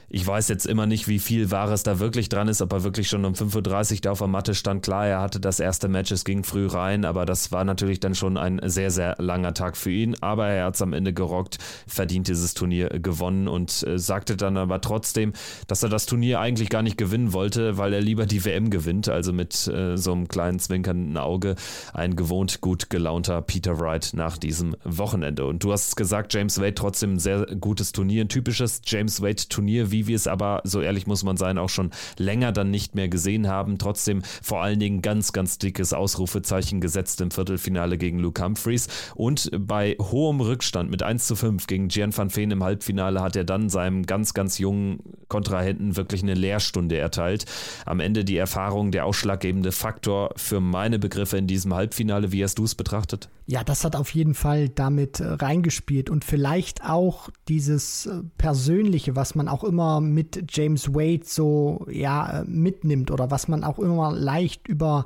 Ich 0.10 0.26
weiß 0.26 0.48
jetzt 0.50 0.66
immer 0.66 0.86
nicht, 0.86 1.08
wie 1.08 1.20
viel 1.20 1.52
Wahres 1.52 1.84
da 1.84 2.00
wirklich 2.00 2.30
dran 2.30 2.48
ist, 2.48 2.62
ob 2.62 2.72
er 2.74 2.84
wirklich 2.84 3.10
schon 3.10 3.26
um 3.26 3.34
5.30 3.34 3.94
Uhr 3.96 4.02
da 4.02 4.12
auf 4.12 4.20
der 4.20 4.28
Matte 4.28 4.54
stand. 4.54 4.84
Klar, 4.84 5.08
er 5.08 5.22
hatte 5.22 5.40
das 5.40 5.60
erste 5.60 5.88
Match, 5.88 6.12
es 6.12 6.26
ging 6.26 6.44
früh 6.44 6.68
rein, 6.68 7.06
aber 7.06 7.26
das 7.26 7.52
war 7.52 7.64
natürlich 7.64 8.00
dann 8.00 8.14
schon 8.14 8.38
ein 8.38 8.62
sehr, 8.64 8.92
sehr 8.92 9.16
langer 9.18 9.54
Tag 9.54 9.78
für 9.78 9.92
ihn. 9.92 10.16
Aber 10.22 10.48
er 10.48 10.66
hat 10.66 10.76
es 10.76 10.82
am 10.82 10.94
Ende 10.94 11.14
gerockt, 11.14 11.58
verdient 11.88 12.28
dieses 12.28 12.54
Turnier 12.54 12.90
gewonnen 12.90 13.48
und 13.48 13.84
äh, 13.84 13.98
sagte 13.98 14.38
dann 14.38 14.58
aber 14.58 14.80
trotzdem, 14.82 15.34
dass 15.68 15.84
er 15.84 15.90
das 15.90 16.06
Turnier 16.06 16.40
eigentlich 16.40 16.70
gar 16.70 16.82
nicht 16.82 16.98
gewinnen 16.98 17.34
wollte, 17.34 17.78
weil 17.78 17.94
er 17.94 18.02
lieber 18.02 18.26
die 18.26 18.46
WM 18.46 18.70
gewinnt. 18.70 19.10
Also 19.10 19.34
mit 19.34 19.68
äh, 19.68 19.98
so 19.98 20.12
einem 20.12 20.28
kleinen 20.28 20.60
zwinkernden 20.60 21.18
Auge 21.18 21.56
ein 21.94 22.16
gewohnt 22.16 22.62
gut 22.62 22.90
gelaunter 22.90 23.42
Peter 23.42 23.80
Wright 23.80 24.12
nach 24.14 24.38
diesem 24.38 24.76
Wochenende. 24.84 25.46
Und 25.46 25.64
du 25.64 25.72
hast 25.72 25.96
gesagt, 25.96 26.34
James 26.34 26.60
Wade 26.60 26.76
trotzdem 26.76 27.14
ein 27.14 27.20
sehr 27.20 27.46
gutes 27.60 27.92
Turnier, 27.92 28.24
ein 28.24 28.30
typisches 28.30 28.82
James 28.86 29.22
Wade 29.22 29.48
Turnier, 29.50 29.92
wie 29.92 29.95
wie 29.96 30.08
wir 30.08 30.18
es 30.18 30.28
aber, 30.28 30.60
so 30.66 30.82
ehrlich 30.82 31.08
muss 31.08 31.24
man 31.24 31.38
sein, 31.38 31.58
auch 31.58 31.70
schon 31.70 31.92
länger 32.18 32.52
dann 32.52 32.70
nicht 32.70 32.96
mehr 32.96 33.08
gesehen 33.08 33.48
haben. 33.48 33.78
Trotzdem 33.78 34.24
vor 34.42 34.62
allen 34.62 34.80
Dingen 34.80 35.02
ganz, 35.02 35.32
ganz 35.32 35.58
dickes 35.58 35.94
Ausrufezeichen 35.94 36.82
gesetzt 36.82 37.22
im 37.22 37.32
Viertelfinale 37.32 37.98
gegen 37.98 38.20
Luke 38.20 38.44
Humphreys. 38.44 38.90
Und 39.16 39.50
bei 39.58 39.96
hohem 40.02 40.42
Rückstand 40.42 40.92
mit 40.92 41.02
1 41.02 41.28
zu 41.28 41.38
5 41.38 41.66
gegen 41.68 41.88
Gian 41.88 42.16
van 42.16 42.36
Veen 42.36 42.52
im 42.52 42.64
Halbfinale 42.64 43.22
hat 43.22 43.38
er 43.38 43.46
dann 43.46 43.70
seinem 43.70 44.06
ganz, 44.06 44.34
ganz 44.34 44.58
jungen 44.58 45.00
Kontrahenten 45.30 45.96
wirklich 45.96 46.24
eine 46.24 46.34
Lehrstunde 46.34 46.98
erteilt. 46.98 47.46
Am 47.86 48.02
Ende 48.02 48.26
die 48.26 48.36
Erfahrung, 48.36 48.92
der 48.92 49.06
ausschlaggebende 49.06 49.72
Faktor 49.72 50.32
für 50.36 50.60
meine 50.60 51.00
Begriffe 51.00 51.38
in 51.38 51.48
diesem 51.48 51.74
Halbfinale. 51.74 52.34
Wie 52.34 52.44
hast 52.44 52.60
du 52.60 52.66
es 52.66 52.76
betrachtet? 52.76 53.30
Ja, 53.48 53.64
das 53.64 53.84
hat 53.84 53.96
auf 53.96 54.10
jeden 54.16 54.34
Fall 54.34 54.70
damit 54.70 55.20
äh, 55.20 55.28
reingespielt 55.28 56.10
und 56.10 56.26
vielleicht 56.26 56.84
auch 56.84 57.30
dieses 57.48 58.08
äh, 58.08 58.22
Persönliche, 58.40 59.16
was 59.16 59.36
man 59.36 59.48
auch 59.48 59.64
immer 59.64 59.85
mit 60.02 60.46
James 60.50 60.94
Wade 60.94 61.24
so 61.24 61.86
ja 61.90 62.44
mitnimmt 62.48 63.12
oder 63.12 63.32
was 63.32 63.48
man 63.48 63.64
auch 63.64 63.80
immer 63.80 64.12
leicht 64.12 64.68
über 64.68 65.06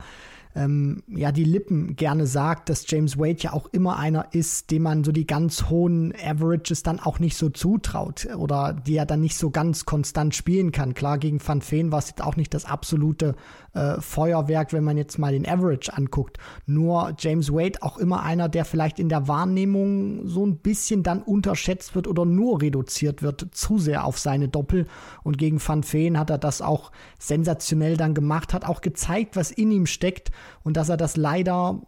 ähm, 0.56 1.04
ja 1.08 1.32
die 1.32 1.44
Lippen 1.44 1.96
gerne 1.96 2.26
sagt, 2.26 2.70
dass 2.70 2.90
James 2.90 3.18
Wade 3.20 3.38
ja 3.40 3.54
auch 3.54 3.68
immer 3.72 3.98
einer 3.98 4.34
ist, 4.34 4.72
dem 4.72 4.84
man 4.84 5.04
so 5.04 5.12
die 5.12 5.28
ganz 5.28 5.70
hohen 5.70 6.14
Averages 6.16 6.82
dann 6.82 7.00
auch 7.00 7.20
nicht 7.20 7.38
so 7.38 7.50
zutraut 7.50 8.28
oder 8.36 8.74
die 8.74 8.96
er 8.96 9.06
dann 9.06 9.22
nicht 9.22 9.38
so 9.38 9.52
ganz 9.52 9.86
konstant 9.86 10.34
spielen 10.34 10.72
kann. 10.72 10.96
Klar, 10.96 11.20
gegen 11.20 11.40
Van 11.46 11.62
Feen 11.62 11.92
war 11.92 12.00
es 12.00 12.10
jetzt 12.10 12.24
auch 12.24 12.36
nicht 12.36 12.54
das 12.54 12.66
absolute 12.66 13.36
äh, 13.74 14.02
Feuerwerk, 14.02 14.74
wenn 14.74 14.84
man 14.84 14.98
jetzt 14.98 15.20
mal 15.20 15.32
den 15.32 15.48
Average 15.48 15.94
anguckt. 15.96 16.38
Nur 16.66 17.14
James 17.20 17.52
Wade 17.54 17.82
auch 17.82 17.98
immer 17.98 18.24
einer, 18.24 18.50
der 18.50 18.66
vielleicht 18.66 18.98
in 18.98 19.10
der 19.10 19.28
Wahrnehmung 19.28 20.28
so 20.28 20.46
ein 20.46 20.58
bisschen 20.58 21.04
dann 21.04 21.22
unterschätzt 21.22 21.94
wird 21.94 22.08
oder 22.08 22.26
nur 22.26 22.62
reduziert 22.62 23.22
wird, 23.22 23.50
zu 23.52 23.78
sehr 23.78 24.06
auf 24.06 24.18
seine 24.18 24.48
Doppel. 24.48 24.88
Und 25.24 25.38
gegen 25.38 25.62
Van 25.66 25.84
Feen 25.84 26.18
hat 26.18 26.32
er 26.32 26.40
das 26.40 26.62
auch 26.64 26.92
sensationell 27.20 27.98
dann 27.98 28.16
gemacht, 28.16 28.54
hat 28.54 28.66
auch 28.66 28.82
gezeigt, 28.82 29.36
was 29.36 29.52
in 29.52 29.72
ihm 29.72 29.86
steckt 29.86 30.32
und 30.64 30.78
dass 30.78 30.90
er 30.90 30.98
das 30.98 31.18
leider 31.18 31.82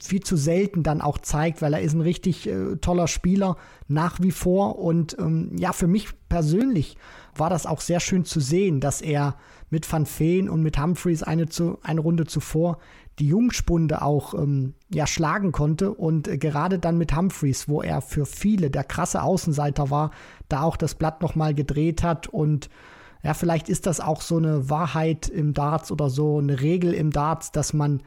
viel 0.00 0.20
zu 0.20 0.36
selten 0.36 0.82
dann 0.82 1.00
auch 1.00 1.18
zeigt, 1.18 1.62
weil 1.62 1.72
er 1.72 1.80
ist 1.80 1.94
ein 1.94 2.02
richtig 2.02 2.46
äh, 2.46 2.76
toller 2.76 3.08
Spieler 3.08 3.56
nach 3.86 4.20
wie 4.20 4.32
vor. 4.32 4.78
Und 4.78 5.16
ähm, 5.18 5.56
ja, 5.56 5.72
für 5.72 5.86
mich 5.86 6.08
persönlich 6.28 6.96
war 7.34 7.48
das 7.48 7.64
auch 7.64 7.80
sehr 7.80 8.00
schön 8.00 8.24
zu 8.24 8.40
sehen, 8.40 8.80
dass 8.80 9.00
er 9.00 9.36
mit 9.70 9.90
Van 9.90 10.04
Feen 10.04 10.50
und 10.50 10.62
mit 10.62 10.78
Humphreys 10.78 11.22
eine, 11.22 11.48
zu, 11.48 11.78
eine 11.82 12.00
Runde 12.00 12.26
zuvor 12.26 12.78
die 13.18 13.28
Jungspunde 13.28 14.02
auch 14.02 14.34
ähm, 14.34 14.74
ja, 14.92 15.06
schlagen 15.06 15.52
konnte. 15.52 15.92
Und 15.92 16.28
äh, 16.28 16.38
gerade 16.38 16.78
dann 16.78 16.98
mit 16.98 17.16
Humphreys, 17.16 17.68
wo 17.68 17.82
er 17.82 18.00
für 18.00 18.26
viele 18.26 18.70
der 18.70 18.84
krasse 18.84 19.22
Außenseiter 19.22 19.90
war, 19.90 20.10
da 20.48 20.62
auch 20.62 20.76
das 20.76 20.94
Blatt 20.94 21.22
nochmal 21.22 21.54
gedreht 21.54 22.02
hat 22.02 22.28
und 22.28 22.68
ja, 23.22 23.34
vielleicht 23.34 23.68
ist 23.68 23.86
das 23.86 24.00
auch 24.00 24.20
so 24.20 24.36
eine 24.36 24.70
Wahrheit 24.70 25.28
im 25.28 25.54
Darts 25.54 25.90
oder 25.90 26.10
so 26.10 26.38
eine 26.38 26.60
Regel 26.60 26.94
im 26.94 27.10
Darts, 27.10 27.52
dass 27.52 27.72
man 27.72 28.02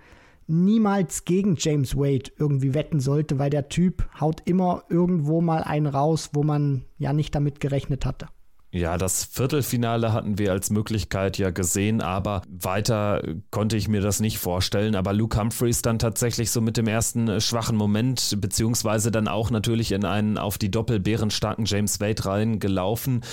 niemals 0.48 1.26
gegen 1.26 1.56
James 1.58 1.96
Wade 1.96 2.32
irgendwie 2.38 2.74
wetten 2.74 3.00
sollte, 3.00 3.40
weil 3.40 3.50
der 3.50 3.70
Typ 3.70 4.08
haut 4.20 4.42
immer 4.46 4.84
irgendwo 4.90 5.42
mal 5.42 5.64
einen 5.64 5.88
raus, 5.88 6.32
wo 6.34 6.44
man 6.44 6.84
ja 6.98 7.14
nicht 7.14 7.34
damit 7.36 7.60
gerechnet 7.60 8.06
hatte. 8.06 8.28
Ja, 8.74 8.98
das 8.98 9.26
Viertelfinale 9.26 10.14
hatten 10.14 10.38
wir 10.38 10.54
als 10.54 10.70
Möglichkeit 10.70 11.38
ja 11.38 11.50
gesehen, 11.50 12.00
aber 12.00 12.42
weiter 12.48 13.22
konnte 13.50 13.76
ich 13.76 13.90
mir 13.90 14.00
das 14.00 14.22
nicht 14.22 14.38
vorstellen. 14.38 14.96
Aber 14.96 15.12
Luke 15.12 15.38
Humphreys 15.38 15.82
dann 15.82 16.00
tatsächlich 16.00 16.52
so 16.52 16.62
mit 16.62 16.78
dem 16.78 16.88
ersten 16.88 17.28
äh, 17.28 17.42
schwachen 17.42 17.76
Moment, 17.76 18.38
beziehungsweise 18.40 19.12
dann 19.12 19.28
auch 19.28 19.52
natürlich 19.52 19.92
in 19.92 20.06
einen 20.06 20.38
auf 20.38 20.58
die 20.58 20.72
Doppelbärenstarken 20.72 21.66
James 21.66 22.00
Wade 22.00 22.24
reingelaufen. 22.24 23.26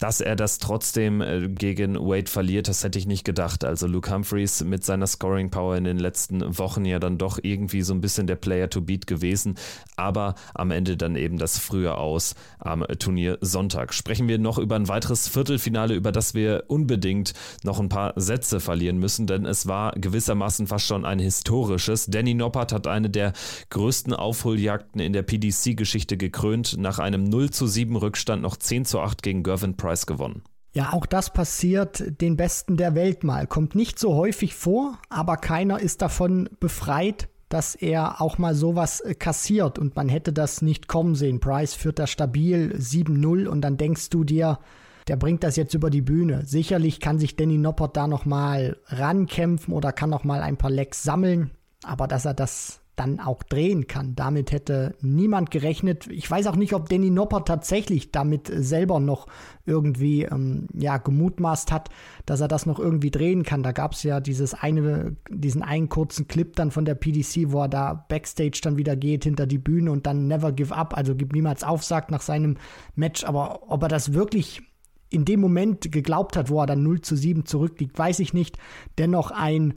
Dass 0.00 0.20
er 0.20 0.34
das 0.34 0.58
trotzdem 0.58 1.20
äh, 1.20 1.48
gegen 1.48 1.96
Wade 1.96 2.30
verliert, 2.30 2.66
das 2.66 2.82
hätte 2.82 2.98
ich 2.98 3.06
nicht 3.06 3.24
gedacht. 3.24 3.64
Also 3.64 3.86
Luke 3.86 4.12
Humphreys 4.12 4.64
mit 4.64 4.84
seiner 4.84 5.06
Scoring 5.06 5.50
Power 5.50 5.76
in 5.76 5.84
den 5.84 5.98
letzten 5.98 6.58
Wochen 6.58 6.84
ja 6.84 6.98
dann 6.98 7.16
doch 7.16 7.38
irgendwie 7.40 7.82
so 7.82 7.94
ein 7.94 8.00
bisschen 8.00 8.26
der 8.26 8.34
Player 8.34 8.68
to 8.68 8.80
beat 8.80 9.06
gewesen, 9.06 9.54
aber 9.96 10.34
am 10.52 10.72
Ende 10.72 10.96
dann 10.96 11.14
eben 11.14 11.38
das 11.38 11.58
frühe 11.58 11.96
Aus 11.96 12.34
am 12.58 12.84
Turnier 12.98 13.38
Sonntag. 13.40 13.94
Sprechen 13.94 14.26
wir 14.26 14.38
noch 14.38 14.58
über 14.58 14.74
ein 14.74 14.88
weiteres 14.88 15.28
Viertelfinale, 15.28 15.94
über 15.94 16.10
das 16.10 16.34
wir 16.34 16.64
unbedingt 16.66 17.32
noch 17.62 17.78
ein 17.78 17.88
paar 17.88 18.14
Sätze 18.16 18.58
verlieren 18.58 18.98
müssen, 18.98 19.28
denn 19.28 19.46
es 19.46 19.68
war 19.68 19.92
gewissermaßen 19.92 20.66
fast 20.66 20.86
schon 20.86 21.04
ein 21.04 21.20
historisches. 21.20 22.06
Danny 22.06 22.34
Noppert 22.34 22.72
hat 22.72 22.88
eine 22.88 23.10
der 23.10 23.32
größten 23.70 24.12
Aufholjagden 24.12 25.00
in 25.00 25.12
der 25.12 25.22
PDC-Geschichte 25.22 26.16
gekrönt, 26.16 26.76
nach 26.78 26.98
einem 26.98 27.22
0 27.22 27.50
zu 27.50 27.68
7 27.68 27.94
Rückstand 27.94 28.42
noch 28.42 28.56
10 28.56 28.84
zu 28.86 29.00
8 29.00 29.22
gegen 29.22 29.44
Gervin 29.44 29.76
Price 29.76 29.93
gewonnen. 30.06 30.42
Ja, 30.72 30.92
auch 30.92 31.06
das 31.06 31.32
passiert 31.32 32.20
den 32.20 32.36
Besten 32.36 32.76
der 32.76 32.96
Welt 32.96 33.22
mal. 33.22 33.46
Kommt 33.46 33.76
nicht 33.76 33.98
so 33.98 34.14
häufig 34.14 34.54
vor, 34.54 34.98
aber 35.08 35.36
keiner 35.36 35.78
ist 35.78 36.02
davon 36.02 36.50
befreit, 36.58 37.28
dass 37.48 37.76
er 37.76 38.20
auch 38.20 38.38
mal 38.38 38.56
sowas 38.56 39.00
äh, 39.00 39.14
kassiert 39.14 39.78
und 39.78 39.94
man 39.94 40.08
hätte 40.08 40.32
das 40.32 40.62
nicht 40.62 40.88
kommen 40.88 41.14
sehen. 41.14 41.38
Price 41.38 41.74
führt 41.74 42.00
da 42.00 42.08
stabil 42.08 42.74
7-0 42.76 43.46
und 43.46 43.60
dann 43.60 43.76
denkst 43.76 44.10
du 44.10 44.24
dir, 44.24 44.58
der 45.06 45.16
bringt 45.16 45.44
das 45.44 45.54
jetzt 45.54 45.74
über 45.74 45.90
die 45.90 46.00
Bühne. 46.00 46.44
Sicherlich 46.44 46.98
kann 46.98 47.20
sich 47.20 47.36
Danny 47.36 47.58
Noppert 47.58 47.96
da 47.96 48.08
noch 48.08 48.24
mal 48.24 48.78
rankämpfen 48.86 49.72
oder 49.72 49.92
kann 49.92 50.10
noch 50.10 50.24
mal 50.24 50.40
ein 50.40 50.56
paar 50.56 50.70
Lecks 50.70 51.04
sammeln, 51.04 51.52
aber 51.84 52.08
dass 52.08 52.24
er 52.24 52.34
das 52.34 52.80
dann 52.96 53.18
auch 53.18 53.42
drehen 53.42 53.86
kann. 53.86 54.14
Damit 54.14 54.52
hätte 54.52 54.94
niemand 55.00 55.50
gerechnet. 55.50 56.06
Ich 56.08 56.30
weiß 56.30 56.46
auch 56.46 56.56
nicht, 56.56 56.74
ob 56.74 56.88
Danny 56.88 57.10
Nopper 57.10 57.44
tatsächlich 57.44 58.12
damit 58.12 58.50
selber 58.54 59.00
noch 59.00 59.26
irgendwie 59.66 60.22
ähm, 60.22 60.68
ja, 60.74 60.98
gemutmaßt 60.98 61.72
hat, 61.72 61.90
dass 62.26 62.40
er 62.40 62.48
das 62.48 62.66
noch 62.66 62.78
irgendwie 62.78 63.10
drehen 63.10 63.42
kann. 63.42 63.62
Da 63.62 63.72
gab 63.72 63.92
es 63.92 64.02
ja 64.02 64.20
dieses 64.20 64.54
eine, 64.54 65.16
diesen 65.30 65.62
einen 65.62 65.88
kurzen 65.88 66.28
Clip 66.28 66.54
dann 66.54 66.70
von 66.70 66.84
der 66.84 66.94
PDC, 66.94 67.52
wo 67.52 67.62
er 67.62 67.68
da 67.68 68.04
Backstage 68.08 68.60
dann 68.62 68.76
wieder 68.76 68.96
geht 68.96 69.24
hinter 69.24 69.46
die 69.46 69.58
Bühne 69.58 69.90
und 69.90 70.06
dann 70.06 70.28
never 70.28 70.52
give 70.52 70.74
up, 70.74 70.96
also 70.96 71.14
gibt 71.14 71.32
niemals 71.32 71.64
auf, 71.64 71.82
sagt 71.82 72.10
nach 72.10 72.22
seinem 72.22 72.56
Match. 72.94 73.24
Aber 73.24 73.70
ob 73.70 73.82
er 73.82 73.88
das 73.88 74.12
wirklich 74.12 74.62
in 75.10 75.24
dem 75.24 75.40
Moment 75.40 75.92
geglaubt 75.92 76.36
hat, 76.36 76.50
wo 76.50 76.60
er 76.60 76.66
dann 76.66 76.82
0 76.82 77.00
zu 77.00 77.16
7 77.16 77.44
zurückliegt, 77.44 77.98
weiß 77.98 78.18
ich 78.20 78.34
nicht. 78.34 78.58
Dennoch 78.98 79.30
ein 79.30 79.74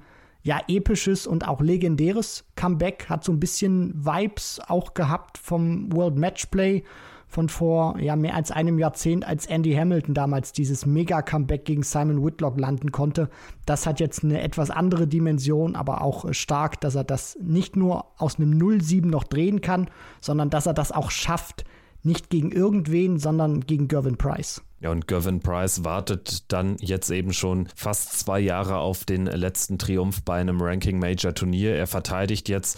ja, 0.48 0.62
episches 0.70 1.28
und 1.28 1.46
auch 1.46 1.60
legendäres 1.60 2.46
Comeback. 2.56 3.08
Hat 3.10 3.22
so 3.22 3.34
ein 3.34 3.40
bisschen 3.40 3.94
Vibes 3.94 4.62
auch 4.66 4.94
gehabt 4.94 5.38
vom 5.38 5.92
World 5.92 6.16
Matchplay 6.16 6.84
von 7.28 7.50
vor 7.50 8.00
ja, 8.00 8.16
mehr 8.16 8.34
als 8.34 8.52
einem 8.52 8.80
Jahrzehnt, 8.80 9.28
als 9.28 9.46
Andy 9.46 9.74
Hamilton 9.74 10.14
damals 10.14 10.54
dieses 10.54 10.86
Mega-Comeback 10.86 11.66
gegen 11.66 11.84
Simon 11.84 12.24
Whitlock 12.24 12.58
landen 12.58 12.94
konnte. 12.94 13.30
Das 13.66 13.86
hat 13.86 14.00
jetzt 14.00 14.24
eine 14.24 14.42
etwas 14.42 14.70
andere 14.70 15.06
Dimension, 15.06 15.76
aber 15.76 16.02
auch 16.02 16.34
stark, 16.34 16.80
dass 16.80 16.96
er 16.96 17.04
das 17.04 17.38
nicht 17.42 17.76
nur 17.76 18.06
aus 18.18 18.38
einem 18.38 18.58
0-7 18.58 19.08
noch 19.08 19.26
drehen 19.26 19.60
kann, 19.60 19.90
sondern 20.22 20.50
dass 20.50 20.66
er 20.66 20.74
das 20.74 20.94
auch 20.94 21.12
schafft, 21.12 21.66
nicht 22.04 22.30
gegen 22.30 22.54
irgendwen, 22.54 23.20
sondern 23.20 23.60
gegen 23.60 23.90
Gervin 23.90 24.18
Price. 24.18 24.62
Ja, 24.80 24.92
und 24.92 25.08
Gervin 25.08 25.40
Price 25.40 25.84
wartet 25.84 26.52
dann 26.52 26.78
jetzt 26.80 27.10
eben 27.10 27.34
schon 27.34 27.68
fast 27.76 28.20
zwei 28.20 28.40
Jahre 28.40 28.78
auf 28.78 29.06
den 29.06 29.26
letzten 29.26 29.80
Triumph 29.80 30.22
bei 30.24 30.40
einem 30.40 30.62
Ranking 30.62 31.00
Major 31.00 31.34
Turnier. 31.34 31.76
Er 31.76 31.88
verteidigt 31.88 32.48
jetzt 32.48 32.78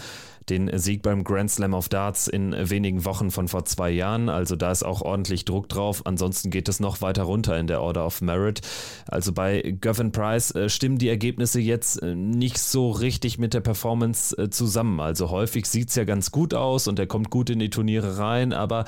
den 0.50 0.72
Sieg 0.80 1.02
beim 1.02 1.24
Grand 1.24 1.52
Slam 1.52 1.74
of 1.74 1.90
Darts 1.90 2.28
in 2.28 2.56
wenigen 2.70 3.06
Wochen 3.06 3.32
von 3.32 3.48
vor 3.48 3.66
zwei 3.66 3.92
Jahren. 3.92 4.30
Also 4.30 4.56
da 4.56 4.72
ist 4.72 4.84
auch 4.84 5.02
ordentlich 5.02 5.46
Druck 5.46 5.70
drauf. 5.70 6.02
Ansonsten 6.06 6.50
geht 6.50 6.70
es 6.70 6.80
noch 6.80 7.02
weiter 7.02 7.24
runter 7.24 7.58
in 7.58 7.68
der 7.68 7.82
Order 7.82 8.06
of 8.06 8.22
Merit. 8.22 8.62
Also 9.08 9.32
bei 9.34 9.62
Gervin 9.80 10.12
Price 10.12 10.52
äh, 10.52 10.70
stimmen 10.70 10.98
die 10.98 11.10
Ergebnisse 11.10 11.60
jetzt 11.60 12.02
äh, 12.02 12.16
nicht 12.16 12.58
so 12.58 12.92
richtig 12.92 13.38
mit 13.38 13.54
der 13.54 13.62
Performance 13.62 14.36
äh, 14.38 14.50
zusammen. 14.50 15.00
Also 15.00 15.30
häufig 15.30 15.66
sieht 15.66 15.90
es 15.90 15.96
ja 15.96 16.06
ganz 16.06 16.32
gut 16.32 16.54
aus 16.54 16.88
und 16.88 16.98
er 16.98 17.08
kommt 17.08 17.30
gut 17.30 17.50
in 17.50 17.60
die 17.60 17.70
Turniere 17.70 18.18
rein, 18.18 18.54
aber 18.54 18.86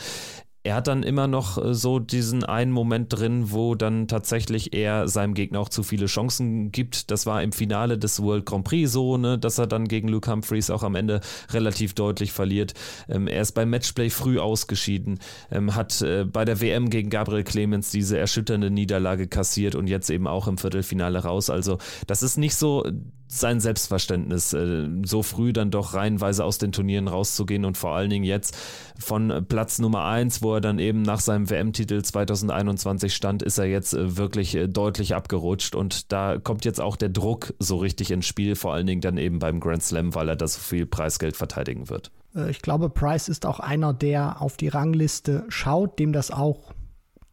er 0.63 0.75
hat 0.75 0.88
dann 0.88 1.03
immer 1.03 1.27
noch 1.27 1.58
äh, 1.58 1.74
so 1.74 2.00
diesen 2.00 2.44
einen 2.44 2.72
Moment 2.72 3.12
drin, 3.12 3.51
wo 3.51 3.75
dann 3.75 4.08
tatsächlich 4.08 4.74
er 4.74 5.08
seinem 5.08 5.34
Gegner 5.34 5.60
auch 5.60 5.70
zu 5.70 5.84
viele 5.84 6.06
Chancen 6.06 6.72
gibt. 6.72 7.10
Das 7.10 7.25
war 7.25 7.41
im 7.41 7.51
Finale 7.51 7.98
des 7.98 8.22
World 8.22 8.46
Grand 8.46 8.65
Prix 8.65 8.91
so, 8.91 9.18
ne, 9.18 9.39
dass 9.39 9.58
er 9.58 9.68
dann 9.68 9.88
gegen 9.88 10.08
Luke 10.08 10.30
Humphreys 10.32 10.70
auch 10.70 10.84
am 10.84 10.96
Ende 10.96 11.22
relativ 11.50 11.94
deutlich 11.94 12.32
verliert. 12.32 12.74
Ähm, 13.10 13.27
er 13.27 13.41
ist 13.41 13.53
beim 13.53 13.70
Matchplay 13.70 14.10
früh 14.10 14.39
ausgeschieden, 14.39 15.20
ähm, 15.51 15.75
hat 15.75 16.01
äh, 16.01 16.25
bei 16.25 16.46
der 16.46 16.62
WM 16.62 16.89
gegen 16.89 17.10
Gabriel 17.10 17.44
Clemens 17.44 17.89
diese 17.89 18.18
erschütternde 18.18 18.70
Niederlage 18.70 19.27
kassiert 19.27 19.75
und 19.75 19.88
jetzt 19.88 20.10
eben 20.10 20.27
auch 20.27 20.48
im 20.48 20.58
Viertelfinale 20.58 21.20
raus. 21.20 21.50
Also 21.50 21.80
das 22.06 22.22
ist 22.22 22.38
nicht 22.38 22.56
so 22.56 22.84
sein 23.33 23.61
Selbstverständnis, 23.61 24.51
äh, 24.51 24.89
so 25.05 25.23
früh 25.23 25.53
dann 25.53 25.71
doch 25.71 25.93
reihenweise 25.93 26.43
aus 26.43 26.57
den 26.57 26.73
Turnieren 26.73 27.07
rauszugehen 27.07 27.63
und 27.63 27.77
vor 27.77 27.95
allen 27.95 28.09
Dingen 28.09 28.25
jetzt 28.25 28.57
von 29.00 29.45
Platz 29.47 29.79
Nummer 29.79 30.03
1, 30.03 30.41
wo 30.41 30.55
er 30.55 30.61
dann 30.61 30.79
eben 30.79 31.01
nach 31.01 31.21
seinem 31.21 31.50
WM-Titel 31.50 32.01
2021 32.01 33.15
stand, 33.15 33.41
ist 33.41 33.57
er 33.57 33.65
jetzt 33.65 33.93
äh, 33.93 34.17
wirklich 34.17 34.53
äh, 34.55 34.67
deutlich 34.67 35.15
abgerutscht 35.15 35.75
und 35.75 36.11
da 36.11 36.38
kommt 36.38 36.65
jetzt 36.65 36.81
auch 36.81 36.97
der 36.97 37.09
Druck 37.09 37.53
so 37.57 37.77
richtig 37.77 38.11
ins 38.11 38.25
Spiel, 38.27 38.55
vor 38.55 38.73
allen 38.73 38.85
Dingen 38.85 39.01
dann 39.01 39.17
eben 39.17 39.39
beim 39.39 39.61
Grand 39.61 39.81
Slam, 39.81 40.13
weil 40.13 40.27
er 40.27 40.35
da 40.35 40.47
so 40.47 40.59
viel 40.59 40.85
Preisgeld 40.85 41.38
verteidigen 41.38 41.89
wird. 41.89 42.11
Ich 42.50 42.61
glaube, 42.61 42.89
Price 42.89 43.27
ist 43.27 43.45
auch 43.45 43.59
einer, 43.59 43.93
der 43.93 44.41
auf 44.41 44.55
die 44.55 44.69
Rangliste 44.69 45.45
schaut, 45.50 46.00
dem 46.00 46.13
das 46.13 46.31
auch 46.31 46.73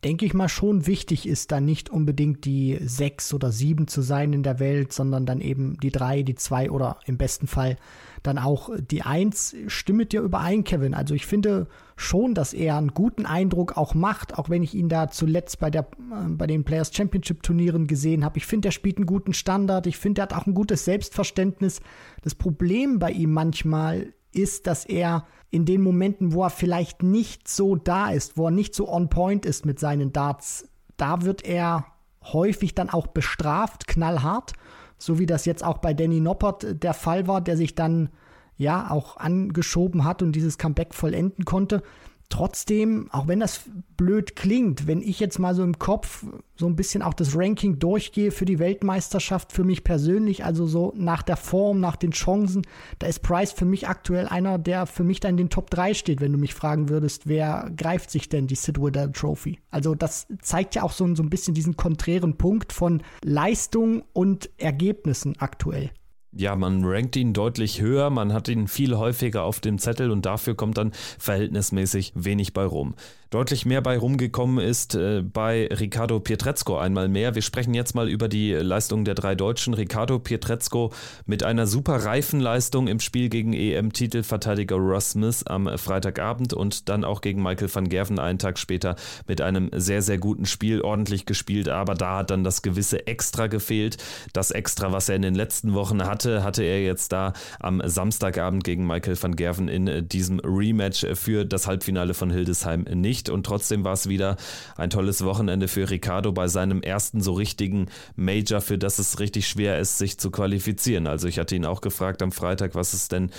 denke 0.05 0.25
ich 0.25 0.35
mal, 0.35 0.49
schon 0.49 0.87
wichtig 0.87 1.27
ist, 1.27 1.51
dann 1.51 1.65
nicht 1.65 1.91
unbedingt 1.91 2.45
die 2.45 2.79
sechs 2.81 3.35
oder 3.35 3.51
sieben 3.51 3.89
zu 3.89 4.01
sein 4.01 4.33
in 4.33 4.43
der 4.43 4.61
Welt, 4.61 4.93
sondern 4.93 5.27
dann 5.27 5.41
eben 5.41 5.77
die 5.81 5.91
drei, 5.91 6.23
die 6.23 6.37
zwei 6.37 6.71
oder 6.71 6.99
im 7.07 7.19
besten 7.19 7.49
Fall 7.49 7.77
dann 8.23 8.39
auch 8.39 8.71
die 8.79 9.03
eins. 9.03 9.57
Stimmet 9.67 10.13
dir 10.13 10.23
überein, 10.23 10.63
Kevin? 10.65 10.95
Also 10.95 11.15
ich 11.15 11.27
finde 11.27 11.67
schon, 11.97 12.35
dass 12.35 12.53
er 12.53 12.77
einen 12.77 12.95
guten 12.95 13.27
Eindruck 13.27 13.77
auch 13.77 13.95
macht, 13.95 14.39
auch 14.39 14.49
wenn 14.49 14.63
ich 14.63 14.75
ihn 14.75 14.89
da 14.89 15.09
zuletzt 15.09 15.59
bei, 15.59 15.71
der, 15.71 15.83
äh, 15.83 16.29
bei 16.29 16.47
den 16.47 16.65
Players 16.65 16.95
Championship 16.95 17.43
Turnieren 17.43 17.87
gesehen 17.87 18.25
habe. 18.25 18.39
Ich 18.39 18.47
finde, 18.47 18.69
er 18.69 18.73
spielt 18.73 18.99
einen 18.99 19.07
guten 19.07 19.35
Standard. 19.35 19.87
Ich 19.87 19.99
finde, 19.99 20.21
er 20.21 20.23
hat 20.25 20.35
auch 20.35 20.47
ein 20.47 20.55
gutes 20.55 20.85
Selbstverständnis. 20.85 21.81
Das 22.23 22.37
Problem 22.37 22.99
bei 22.99 23.11
ihm 23.11 23.33
manchmal 23.33 24.13
ist, 24.39 24.67
dass 24.67 24.85
er 24.85 25.27
in 25.51 25.65
den 25.65 25.83
Momenten, 25.83 26.33
wo 26.33 26.43
er 26.43 26.51
vielleicht 26.51 27.03
nicht 27.03 27.49
so 27.49 27.77
da 27.77 28.11
ist, 28.11 28.37
wo 28.37 28.47
er 28.47 28.51
nicht 28.51 28.75
so 28.75 28.89
on 28.89 29.09
point 29.09 29.47
ist 29.47 29.65
mit 29.65 29.79
seinen 29.79 30.13
Darts, 30.13 30.69
da 30.97 31.23
wird 31.23 31.45
er 31.45 31.87
häufig 32.23 32.75
dann 32.75 32.91
auch 32.91 33.07
bestraft, 33.07 33.87
knallhart, 33.87 34.53
so 34.99 35.19
wie 35.19 35.27
das 35.27 35.45
jetzt 35.45 35.65
auch 35.65 35.79
bei 35.79 35.95
Danny 35.95 36.21
Noppert 36.21 36.83
der 36.83 36.95
Fall 36.95 37.27
war, 37.27 37.41
der 37.41 37.57
sich 37.57 37.75
dann 37.75 38.11
ja 38.57 38.91
auch 38.91 39.17
angeschoben 39.17 40.05
hat 40.05 40.23
und 40.23 40.33
dieses 40.33 40.59
Comeback 40.59 40.93
vollenden 40.93 41.45
konnte. 41.45 41.83
Trotzdem, 42.31 43.09
auch 43.11 43.27
wenn 43.27 43.41
das 43.41 43.63
blöd 43.97 44.37
klingt, 44.37 44.87
wenn 44.87 45.01
ich 45.01 45.19
jetzt 45.19 45.39
mal 45.39 45.55
so 45.55 45.63
im 45.63 45.79
Kopf 45.79 46.27
so 46.57 46.67
ein 46.67 46.77
bisschen 46.77 47.01
auch 47.01 47.15
das 47.15 47.35
Ranking 47.35 47.79
durchgehe 47.79 48.31
für 48.31 48.45
die 48.45 48.59
Weltmeisterschaft, 48.59 49.53
für 49.53 49.65
mich 49.65 49.83
persönlich, 49.83 50.45
also 50.45 50.67
so 50.67 50.93
nach 50.95 51.23
der 51.23 51.39
Form, 51.39 51.81
nach 51.81 51.97
den 51.97 52.11
Chancen, 52.11 52.63
da 52.99 53.07
ist 53.07 53.23
Price 53.23 53.53
für 53.53 53.65
mich 53.65 53.89
aktuell 53.89 54.29
einer, 54.29 54.59
der 54.59 54.85
für 54.85 55.05
mich 55.05 55.21
dann 55.21 55.33
in 55.33 55.37
den 55.39 55.51
Top 55.51 55.71
3 55.71 55.95
steht, 55.95 56.21
wenn 56.21 56.33
du 56.33 56.39
mich 56.39 56.53
fragen 56.53 56.91
würdest, 56.91 57.27
wer 57.27 57.71
greift 57.75 58.11
sich 58.11 58.29
denn 58.29 58.47
die 58.47 58.57
Sid 58.57 58.79
Waddell 58.79 59.11
Trophy? 59.11 59.59
Also 59.71 59.95
das 59.95 60.27
zeigt 60.43 60.75
ja 60.75 60.83
auch 60.83 60.93
so, 60.93 61.15
so 61.15 61.23
ein 61.23 61.31
bisschen 61.31 61.55
diesen 61.55 61.77
konträren 61.77 62.37
Punkt 62.37 62.75
von 62.75 63.03
Leistung 63.25 64.03
und 64.13 64.51
Ergebnissen 64.59 65.37
aktuell 65.39 65.91
ja, 66.33 66.57
man 66.57 66.85
rankt 66.85 67.17
ihn 67.17 67.33
deutlich 67.33 67.81
höher, 67.81 68.11
man 68.11 68.33
hat 68.33 68.49
ihn 68.49 68.69
viel 68.69 68.97
häufiger 68.97 69.45
auf 69.45 69.61
dem 69.61 69.79
Zettel 69.79 70.11
und 70.11 70.27
dafür 70.27 70.55
kommt 70.55 70.79
dann 70.79 70.93
verhältnismäßig 71.19 72.13
wenig 72.15 72.53
bei 72.53 72.65
rum 72.65 72.95
deutlich 73.31 73.67
mehr 73.67 73.83
bei 73.83 73.99
rumgekommen 73.99 74.59
ist 74.59 74.95
äh, 74.95 75.23
bei 75.23 75.67
Ricardo 75.67 76.19
Pietrezco 76.19 76.79
einmal 76.79 77.09
mehr. 77.09 77.35
Wir 77.35 77.43
sprechen 77.43 77.75
jetzt 77.75 77.95
mal 77.95 78.09
über 78.09 78.29
die 78.29 78.53
Leistung 78.53 79.05
der 79.05 79.15
drei 79.15 79.35
Deutschen. 79.35 79.75
Ricardo 79.75 80.19
Pietrezco 80.19 80.93
mit 81.27 81.43
einer 81.43 81.67
super 81.67 82.05
reifen 82.05 82.41
Leistung 82.41 82.89
im 82.89 83.01
Spiel 83.01 83.29
gegen 83.29 83.53
EM-Titelverteidiger 83.53 84.77
Ross 84.77 85.11
Smith 85.11 85.43
am 85.47 85.69
Freitagabend 85.77 86.55
und 86.55 86.89
dann 86.89 87.05
auch 87.05 87.21
gegen 87.21 87.43
Michael 87.43 87.75
van 87.75 87.89
Gerven 87.89 88.19
einen 88.19 88.39
Tag 88.39 88.59
später 88.59 88.97
mit 89.27 89.43
einem 89.43 89.71
sehr, 89.75 90.01
sehr 90.01 90.19
guten 90.19 90.47
Spiel, 90.47 90.81
ordentlich 90.81 91.27
gespielt, 91.27 91.69
aber 91.69 91.95
da 91.95 92.19
hat 92.19 92.31
dann 92.31 92.45
das 92.45 92.63
gewisse 92.63 93.07
Extra 93.07 93.47
gefehlt. 93.47 93.99
Das 94.33 94.51
Extra, 94.51 94.93
was 94.93 95.09
er 95.09 95.17
in 95.17 95.23
den 95.23 95.35
letzten 95.35 95.75
Wochen 95.75 96.03
hatte, 96.05 96.43
hatte 96.43 96.63
er 96.63 96.83
jetzt 96.83 97.13
da 97.13 97.35
am 97.61 97.83
Samstagabend 97.85 98.65
gegen 98.65 98.87
Michael 98.87 99.21
van 99.23 99.37
Gerven 99.37 99.69
in 99.69 100.09
diesem 100.09 100.41
Rematch 100.41 101.05
für 101.15 101.45
das 101.45 101.67
Halbfinale 101.67 102.15
von 102.15 102.31
Hildesheim 102.31 102.87
nicht 102.95 103.18
nicht 103.19 103.31
und 103.31 103.45
trotzdem 103.45 103.85
war 103.85 103.95
es 103.95 104.09
wieder 104.09 104.37
ein 104.77 104.91
tolles 104.91 105.25
Wochenende 105.25 105.67
für 105.67 105.91
Ricardo 105.91 106.31
bei 106.33 106.47
seinem 106.47 106.83
ersten 106.83 107.21
so 107.21 107.33
richtigen 107.33 107.87
Major, 108.15 108.61
für 108.61 108.79
das 108.79 108.99
es 108.99 109.19
richtig 109.19 109.49
schwer 109.49 109.79
ist, 109.79 109.99
sich 109.99 110.19
zu 110.19 110.31
qualifizieren. 110.31 111.07
Also 111.09 111.27
ich 111.27 111.39
hatte 111.39 111.57
ihn 111.57 111.65
auch 111.65 111.81
gefragt 111.81 112.23
am 112.23 112.31
Freitag, 112.31 112.75
was 112.75 112.93
es 112.93 113.09
denn 113.09 113.31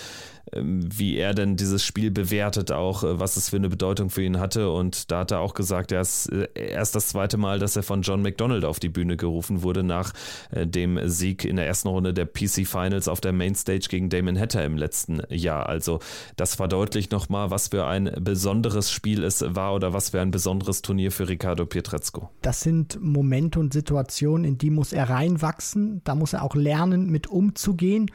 wie 0.56 1.18
er 1.18 1.34
denn 1.34 1.56
dieses 1.56 1.84
Spiel 1.84 2.12
bewertet, 2.12 2.72
auch 2.72 3.04
äh, 3.04 3.20
was 3.20 3.38
es 3.38 3.50
für 3.50 3.58
eine 3.58 3.70
Bedeutung 3.70 4.10
für 4.10 4.24
ihn 4.24 4.40
hatte. 4.40 4.72
Und 4.72 5.12
da 5.12 5.20
hat 5.20 5.32
er 5.32 5.40
auch 5.40 5.54
gesagt, 5.54 5.92
er 5.92 6.02
ist 6.02 6.28
äh, 6.28 6.48
erst 6.54 6.96
das 6.96 7.08
zweite 7.08 7.38
Mal, 7.38 7.60
dass 7.60 7.76
er 7.76 7.84
von 7.84 8.02
John 8.02 8.22
McDonald 8.22 8.66
auf 8.66 8.80
die 8.80 8.90
Bühne 8.90 9.18
gerufen 9.18 9.62
wurde 9.64 9.84
nach 9.84 10.14
äh, 10.52 10.66
dem 10.66 11.00
Sieg 11.10 11.46
in 11.46 11.56
der 11.56 11.68
ersten 11.68 11.88
Runde 11.90 12.14
der 12.14 12.26
PC 12.26 12.68
Finals 12.68 13.08
auf 13.08 13.22
der 13.22 13.34
Mainstage 13.34 13.88
gegen 13.90 14.10
Damon 14.10 14.40
Hatter 14.40 14.64
im 14.64 14.78
letzten 14.78 15.22
Jahr. 15.30 15.68
Also 15.68 16.00
das 16.36 16.56
verdeutlicht 16.56 17.12
nochmal, 17.12 17.52
was 17.52 17.70
für 17.70 17.86
ein 17.86 18.12
besonderes 18.20 18.92
Spiel 18.92 19.24
es 19.24 19.44
war 19.48 19.76
oder 19.76 19.94
was 19.94 20.10
für 20.10 20.22
ein 20.22 20.32
besonderes 20.32 20.82
Turnier 20.82 21.12
für 21.12 21.28
Ricardo 21.28 21.66
Pietrezco. 21.66 22.30
Das 22.42 22.62
sind 22.62 23.00
Momente 23.02 23.60
und 23.60 23.74
Situationen, 23.74 24.46
in 24.46 24.58
die 24.58 24.70
muss 24.70 24.94
er 24.94 25.10
reinwachsen. 25.10 26.02
Da 26.04 26.16
muss 26.16 26.34
er 26.34 26.44
auch 26.44 26.56
lernen, 26.56 27.10
mit 27.10 27.28
umzugehen. 27.28 28.10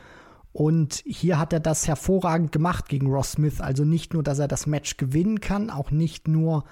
Und 0.55 1.03
hier 1.05 1.41
hat 1.41 1.53
er 1.53 1.59
das 1.59 1.89
hervorragend 1.89 2.53
gemacht 2.53 2.89
gegen 2.89 3.09
Ross 3.09 3.33
Smith. 3.33 3.61
Also 3.61 3.85
nicht 3.85 4.15
nur, 4.15 4.23
dass 4.23 4.39
er 4.39 4.47
das 4.47 4.69
Match 4.69 4.97
gewinnen 4.97 5.41
kann, 5.41 5.69
auch 5.69 5.91
nicht 5.91 6.29
nur 6.29 6.63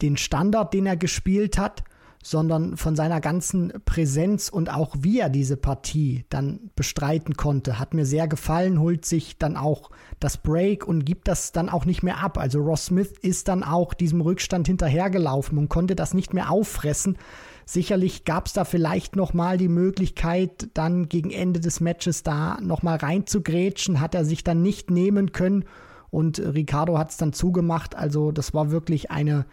den 0.00 0.16
Standard, 0.16 0.72
den 0.72 0.86
er 0.86 0.96
gespielt 0.96 1.58
hat, 1.58 1.84
sondern 2.22 2.78
von 2.78 2.96
seiner 2.96 3.20
ganzen 3.20 3.74
Präsenz 3.84 4.48
und 4.48 4.72
auch 4.72 4.96
wie 5.00 5.20
er 5.20 5.28
diese 5.28 5.58
Partie 5.58 6.24
dann 6.30 6.70
bestreiten 6.76 7.34
konnte, 7.34 7.78
hat 7.78 7.92
mir 7.92 8.06
sehr 8.06 8.26
gefallen, 8.26 8.80
holt 8.80 9.04
sich 9.04 9.36
dann 9.36 9.58
auch 9.58 9.90
das 10.18 10.38
Break 10.38 10.88
und 10.88 11.04
gibt 11.04 11.28
das 11.28 11.52
dann 11.52 11.68
auch 11.68 11.84
nicht 11.84 12.02
mehr 12.02 12.24
ab. 12.24 12.38
Also 12.38 12.60
Ross 12.60 12.86
Smith 12.86 13.12
ist 13.20 13.48
dann 13.48 13.62
auch 13.62 13.92
diesem 13.92 14.22
Rückstand 14.22 14.66
hinterhergelaufen 14.66 15.58
und 15.58 15.68
konnte 15.68 15.94
das 15.94 16.14
nicht 16.14 16.32
mehr 16.32 16.50
auffressen, 16.50 17.18
Sicherlich 17.66 18.24
gab 18.24 18.46
es 18.46 18.52
da 18.52 18.64
vielleicht 18.64 19.16
noch 19.16 19.32
mal 19.32 19.56
die 19.56 19.68
Möglichkeit, 19.68 20.68
dann 20.74 21.08
gegen 21.08 21.30
Ende 21.30 21.60
des 21.60 21.80
Matches 21.80 22.22
da 22.22 22.58
noch 22.60 22.82
mal 22.82 22.96
reinzugrätschen, 22.96 24.00
hat 24.00 24.14
er 24.14 24.24
sich 24.24 24.44
dann 24.44 24.62
nicht 24.62 24.90
nehmen 24.90 25.32
können 25.32 25.64
und 26.10 26.38
Ricardo 26.38 26.98
hat 26.98 27.10
es 27.10 27.16
dann 27.16 27.32
zugemacht. 27.32 27.96
Also 27.96 28.32
das 28.32 28.54
war 28.54 28.70
wirklich 28.70 29.10
eine 29.10 29.46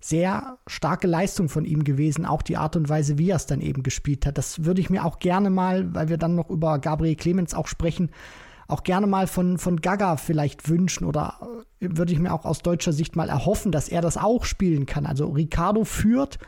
sehr 0.00 0.58
starke 0.66 1.06
Leistung 1.06 1.48
von 1.48 1.64
ihm 1.64 1.84
gewesen, 1.84 2.26
auch 2.26 2.42
die 2.42 2.56
Art 2.56 2.74
und 2.76 2.88
Weise, 2.88 3.18
wie 3.18 3.30
er 3.30 3.36
es 3.36 3.46
dann 3.46 3.60
eben 3.60 3.82
gespielt 3.82 4.26
hat. 4.26 4.36
Das 4.36 4.64
würde 4.64 4.80
ich 4.80 4.90
mir 4.90 5.04
auch 5.04 5.20
gerne 5.20 5.48
mal, 5.48 5.94
weil 5.94 6.08
wir 6.08 6.18
dann 6.18 6.34
noch 6.34 6.50
über 6.50 6.80
Gabriel 6.80 7.14
Clemens 7.14 7.54
auch 7.54 7.68
sprechen, 7.68 8.10
auch 8.66 8.82
gerne 8.82 9.06
mal 9.06 9.26
von, 9.26 9.58
von 9.58 9.80
Gaga 9.80 10.16
vielleicht 10.16 10.68
wünschen 10.68 11.04
oder 11.04 11.38
äh, 11.80 11.88
würde 11.92 12.12
ich 12.12 12.18
mir 12.18 12.32
auch 12.32 12.44
aus 12.44 12.62
deutscher 12.62 12.92
Sicht 12.92 13.16
mal 13.16 13.28
erhoffen, 13.28 13.70
dass 13.70 13.88
er 13.88 14.02
das 14.02 14.16
auch 14.16 14.44
spielen 14.44 14.86
kann. 14.86 15.06
Also 15.06 15.28
Ricardo 15.28 15.84
führt 15.84 16.38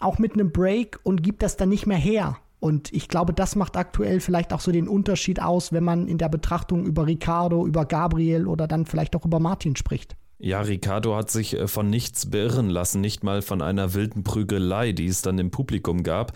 auch 0.00 0.18
mit 0.18 0.34
einem 0.34 0.52
Break 0.52 0.98
und 1.02 1.22
gibt 1.22 1.42
das 1.42 1.56
dann 1.56 1.68
nicht 1.68 1.86
mehr 1.86 1.98
her. 1.98 2.36
Und 2.60 2.92
ich 2.94 3.08
glaube, 3.08 3.34
das 3.34 3.56
macht 3.56 3.76
aktuell 3.76 4.20
vielleicht 4.20 4.52
auch 4.52 4.60
so 4.60 4.72
den 4.72 4.88
Unterschied 4.88 5.40
aus, 5.40 5.72
wenn 5.72 5.84
man 5.84 6.08
in 6.08 6.16
der 6.16 6.30
Betrachtung 6.30 6.86
über 6.86 7.06
Ricardo, 7.06 7.66
über 7.66 7.84
Gabriel 7.84 8.46
oder 8.46 8.66
dann 8.66 8.86
vielleicht 8.86 9.14
auch 9.16 9.26
über 9.26 9.38
Martin 9.38 9.76
spricht. 9.76 10.16
Ja, 10.38 10.62
Ricardo 10.62 11.14
hat 11.14 11.30
sich 11.30 11.54
äh, 11.54 11.68
von 11.68 11.88
nichts 11.88 12.30
beirren 12.30 12.68
lassen, 12.68 13.00
nicht 13.00 13.22
mal 13.22 13.40
von 13.40 13.62
einer 13.62 13.94
wilden 13.94 14.24
Prügelei, 14.24 14.90
die 14.90 15.06
es 15.06 15.22
dann 15.22 15.38
im 15.38 15.52
Publikum 15.52 16.02
gab. 16.02 16.32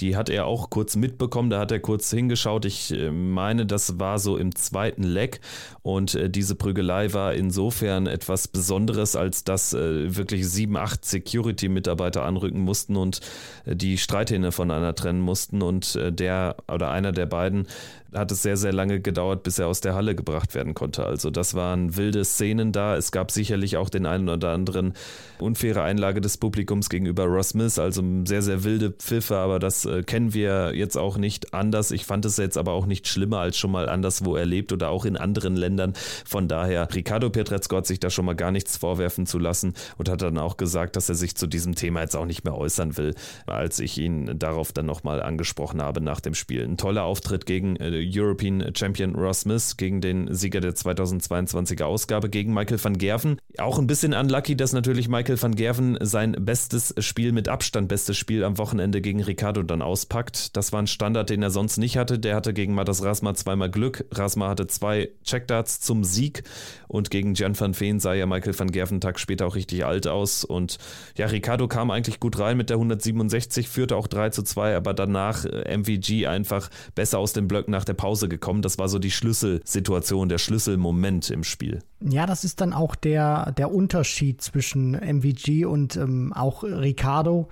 Die 0.00 0.16
hat 0.16 0.30
er 0.30 0.46
auch 0.46 0.70
kurz 0.70 0.96
mitbekommen, 0.96 1.50
da 1.50 1.60
hat 1.60 1.70
er 1.70 1.78
kurz 1.78 2.10
hingeschaut. 2.10 2.64
Ich 2.64 2.92
äh, 2.92 3.10
meine, 3.10 3.66
das 3.66 4.00
war 4.00 4.18
so 4.18 4.38
im 4.38 4.54
zweiten 4.54 5.02
Leck 5.02 5.40
und 5.82 6.14
äh, 6.14 6.30
diese 6.30 6.54
Prügelei 6.54 7.12
war 7.12 7.34
insofern 7.34 8.06
etwas 8.06 8.48
Besonderes, 8.48 9.16
als 9.16 9.44
dass 9.44 9.72
wirklich 9.72 10.48
sieben, 10.48 10.76
acht 10.76 11.04
Security-Mitarbeiter 11.04 12.24
anrücken 12.24 12.60
mussten 12.60 12.96
und 12.96 13.20
die 13.66 13.98
Streithähne 13.98 14.52
voneinander 14.52 14.94
trennen 14.94 15.20
mussten 15.20 15.62
und 15.62 15.98
der 16.00 16.56
oder 16.68 16.90
einer 16.90 17.12
der 17.12 17.26
beiden 17.26 17.66
hat 18.14 18.30
es 18.30 18.42
sehr, 18.42 18.56
sehr 18.56 18.72
lange 18.72 19.00
gedauert, 19.00 19.42
bis 19.42 19.58
er 19.58 19.66
aus 19.66 19.80
der 19.80 19.94
Halle 19.94 20.14
gebracht 20.14 20.54
werden 20.54 20.74
konnte. 20.74 21.04
Also 21.04 21.30
das 21.30 21.54
waren 21.54 21.96
wilde 21.96 22.24
Szenen 22.24 22.72
da. 22.72 22.96
Es 22.96 23.12
gab 23.12 23.30
sicherlich 23.30 23.76
auch 23.76 23.88
den 23.88 24.06
einen 24.06 24.28
oder 24.28 24.50
anderen 24.50 24.94
unfaire 25.38 25.82
Einlage 25.82 26.20
des 26.20 26.36
Publikums 26.36 26.88
gegenüber 26.88 27.24
Ross 27.24 27.50
Smith, 27.50 27.78
also 27.78 28.02
sehr, 28.24 28.42
sehr 28.42 28.64
wilde 28.64 28.90
Pfiffe, 28.90 29.36
aber 29.36 29.58
das 29.58 29.84
äh, 29.84 30.02
kennen 30.02 30.34
wir 30.34 30.74
jetzt 30.74 30.96
auch 30.96 31.16
nicht 31.16 31.54
anders. 31.54 31.90
Ich 31.90 32.04
fand 32.06 32.24
es 32.24 32.36
jetzt 32.36 32.56
aber 32.56 32.72
auch 32.72 32.86
nicht 32.86 33.08
schlimmer 33.08 33.38
als 33.38 33.58
schon 33.58 33.72
mal 33.72 33.88
anderswo 33.88 34.36
erlebt 34.36 34.72
oder 34.72 34.90
auch 34.90 35.04
in 35.04 35.16
anderen 35.16 35.56
Ländern. 35.56 35.94
Von 36.24 36.48
daher, 36.48 36.88
Ricardo 36.94 37.30
Pietrezco 37.30 37.76
hat 37.76 37.86
sich 37.86 38.00
da 38.00 38.10
schon 38.10 38.24
mal 38.24 38.34
gar 38.34 38.52
nichts 38.52 38.76
vorwerfen 38.76 39.26
zu 39.26 39.38
lassen 39.38 39.74
und 39.98 40.08
hat 40.08 40.22
dann 40.22 40.38
auch 40.38 40.56
gesagt, 40.56 40.96
dass 40.96 41.08
er 41.08 41.14
sich 41.14 41.34
zu 41.36 41.46
diesem 41.46 41.74
Thema 41.74 42.00
jetzt 42.00 42.16
auch 42.16 42.26
nicht 42.26 42.44
mehr 42.44 42.56
äußern 42.56 42.96
will, 42.96 43.14
als 43.46 43.80
ich 43.80 43.98
ihn 43.98 44.38
darauf 44.38 44.72
dann 44.72 44.86
nochmal 44.86 45.22
angesprochen 45.22 45.82
habe 45.82 46.00
nach 46.00 46.20
dem 46.20 46.34
Spiel. 46.34 46.64
Ein 46.64 46.76
toller 46.76 47.04
Auftritt 47.04 47.46
gegen 47.46 47.76
äh, 47.76 48.01
European 48.04 48.72
Champion 48.74 49.14
Ross 49.14 49.40
Smith 49.40 49.76
gegen 49.76 50.00
den 50.00 50.32
Sieger 50.34 50.60
der 50.60 50.74
2022er 50.74 51.84
Ausgabe 51.84 52.30
gegen 52.30 52.54
Michael 52.54 52.82
van 52.82 52.98
Gerven. 52.98 53.38
Auch 53.58 53.78
ein 53.78 53.86
bisschen 53.86 54.14
unlucky, 54.14 54.56
dass 54.56 54.72
natürlich 54.72 55.08
Michael 55.08 55.40
van 55.40 55.54
Gerven 55.54 55.98
sein 56.00 56.36
bestes 56.38 56.94
Spiel 56.98 57.32
mit 57.32 57.48
Abstand, 57.48 57.88
bestes 57.88 58.16
Spiel 58.16 58.44
am 58.44 58.58
Wochenende 58.58 59.00
gegen 59.00 59.22
Ricardo 59.22 59.62
dann 59.62 59.82
auspackt. 59.82 60.56
Das 60.56 60.72
war 60.72 60.80
ein 60.80 60.86
Standard, 60.86 61.30
den 61.30 61.42
er 61.42 61.50
sonst 61.50 61.78
nicht 61.78 61.96
hatte. 61.96 62.18
Der 62.18 62.36
hatte 62.36 62.54
gegen 62.54 62.74
Matas 62.74 63.02
Rasma 63.02 63.34
zweimal 63.34 63.70
Glück. 63.70 64.04
Rasma 64.12 64.48
hatte 64.48 64.66
zwei 64.66 65.10
Checkdarts 65.24 65.80
zum 65.80 66.04
Sieg 66.04 66.44
und 66.88 67.10
gegen 67.10 67.34
Jan 67.34 67.58
van 67.58 67.78
Veen 67.78 68.00
sah 68.00 68.14
ja 68.14 68.26
Michael 68.26 68.58
van 68.58 68.70
Gerven 68.70 68.92
einen 68.92 69.00
Tag 69.00 69.18
später 69.18 69.46
auch 69.46 69.56
richtig 69.56 69.84
alt 69.84 70.06
aus. 70.06 70.44
Und 70.44 70.78
ja, 71.16 71.26
Ricardo 71.26 71.68
kam 71.68 71.90
eigentlich 71.90 72.20
gut 72.20 72.38
rein 72.38 72.56
mit 72.56 72.70
der 72.70 72.76
167, 72.76 73.68
führte 73.68 73.96
auch 73.96 74.06
3 74.06 74.30
zu 74.30 74.42
2, 74.42 74.76
aber 74.76 74.94
danach 74.94 75.44
äh, 75.44 75.76
MVG 75.76 76.26
einfach 76.26 76.70
besser 76.94 77.18
aus 77.18 77.32
den 77.32 77.48
Blöcken 77.48 77.72
nach 77.72 77.84
der 77.84 77.91
Pause 77.94 78.28
gekommen. 78.28 78.62
Das 78.62 78.78
war 78.78 78.88
so 78.88 78.98
die 78.98 79.10
Schlüsselsituation, 79.10 80.28
der 80.28 80.38
Schlüsselmoment 80.38 81.30
im 81.30 81.44
Spiel. 81.44 81.80
Ja, 82.00 82.26
das 82.26 82.44
ist 82.44 82.60
dann 82.60 82.72
auch 82.72 82.94
der, 82.94 83.52
der 83.52 83.72
Unterschied 83.72 84.42
zwischen 84.42 84.92
MVG 84.92 85.64
und 85.64 85.96
ähm, 85.96 86.32
auch 86.32 86.62
Ricardo. 86.62 87.48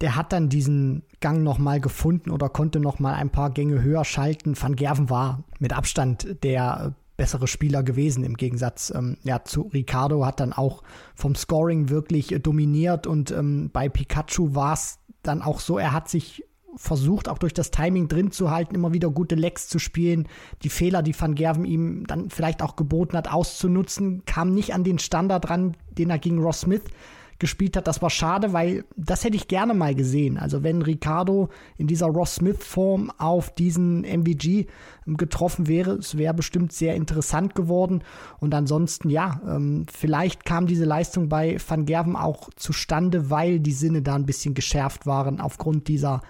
Der 0.00 0.16
hat 0.16 0.32
dann 0.32 0.48
diesen 0.48 1.02
Gang 1.20 1.42
nochmal 1.42 1.80
gefunden 1.80 2.30
oder 2.30 2.48
konnte 2.48 2.80
nochmal 2.80 3.14
ein 3.14 3.30
paar 3.30 3.50
Gänge 3.50 3.82
höher 3.82 4.04
schalten. 4.04 4.60
Van 4.60 4.76
Gerven 4.76 5.08
war 5.08 5.44
mit 5.60 5.72
Abstand 5.72 6.42
der 6.42 6.94
bessere 7.16 7.46
Spieler 7.46 7.82
gewesen 7.82 8.24
im 8.24 8.36
Gegensatz 8.36 8.92
ähm, 8.94 9.16
ja, 9.22 9.44
zu 9.44 9.70
Ricardo, 9.72 10.26
hat 10.26 10.40
dann 10.40 10.52
auch 10.52 10.82
vom 11.14 11.34
Scoring 11.34 11.88
wirklich 11.88 12.36
dominiert 12.42 13.06
und 13.06 13.30
ähm, 13.30 13.70
bei 13.72 13.88
Pikachu 13.88 14.54
war 14.54 14.74
es 14.74 14.98
dann 15.22 15.42
auch 15.42 15.60
so, 15.60 15.78
er 15.78 15.92
hat 15.92 16.08
sich 16.08 16.44
versucht, 16.76 17.28
auch 17.28 17.38
durch 17.38 17.54
das 17.54 17.70
Timing 17.70 18.08
drin 18.08 18.30
zu 18.30 18.50
halten, 18.50 18.74
immer 18.74 18.92
wieder 18.92 19.10
gute 19.10 19.34
Lecks 19.34 19.68
zu 19.68 19.78
spielen, 19.78 20.28
die 20.62 20.68
Fehler, 20.68 21.02
die 21.02 21.18
Van 21.18 21.34
Gerven 21.34 21.64
ihm 21.64 22.06
dann 22.06 22.30
vielleicht 22.30 22.62
auch 22.62 22.76
geboten 22.76 23.16
hat, 23.16 23.32
auszunutzen, 23.32 24.22
kam 24.26 24.54
nicht 24.54 24.74
an 24.74 24.84
den 24.84 24.98
Standard 24.98 25.50
ran, 25.50 25.76
den 25.96 26.10
er 26.10 26.18
gegen 26.18 26.40
Ross 26.40 26.60
Smith 26.60 26.82
gespielt 27.38 27.76
hat. 27.76 27.86
Das 27.86 28.02
war 28.02 28.10
schade, 28.10 28.52
weil 28.52 28.84
das 28.96 29.24
hätte 29.24 29.36
ich 29.36 29.48
gerne 29.48 29.74
mal 29.74 29.94
gesehen. 29.94 30.38
Also 30.38 30.62
wenn 30.62 30.82
Ricardo 30.82 31.48
in 31.76 31.86
dieser 31.86 32.06
Ross 32.06 32.36
Smith-Form 32.36 33.10
auf 33.18 33.54
diesen 33.54 34.02
MVG 34.02 34.66
ähm, 35.06 35.16
getroffen 35.16 35.66
wäre, 35.66 35.92
es 35.92 36.16
wäre 36.16 36.34
bestimmt 36.34 36.72
sehr 36.72 36.94
interessant 36.94 37.54
geworden. 37.54 38.02
Und 38.40 38.54
ansonsten, 38.54 39.10
ja, 39.10 39.40
ähm, 39.46 39.86
vielleicht 39.92 40.44
kam 40.44 40.66
diese 40.66 40.84
Leistung 40.84 41.28
bei 41.28 41.58
Van 41.66 41.86
Gerven 41.86 42.16
auch 42.16 42.50
zustande, 42.56 43.30
weil 43.30 43.60
die 43.60 43.72
Sinne 43.72 44.02
da 44.02 44.14
ein 44.14 44.26
bisschen 44.26 44.54
geschärft 44.54 45.06
waren 45.06 45.40
aufgrund 45.40 45.88
dieser 45.88 46.22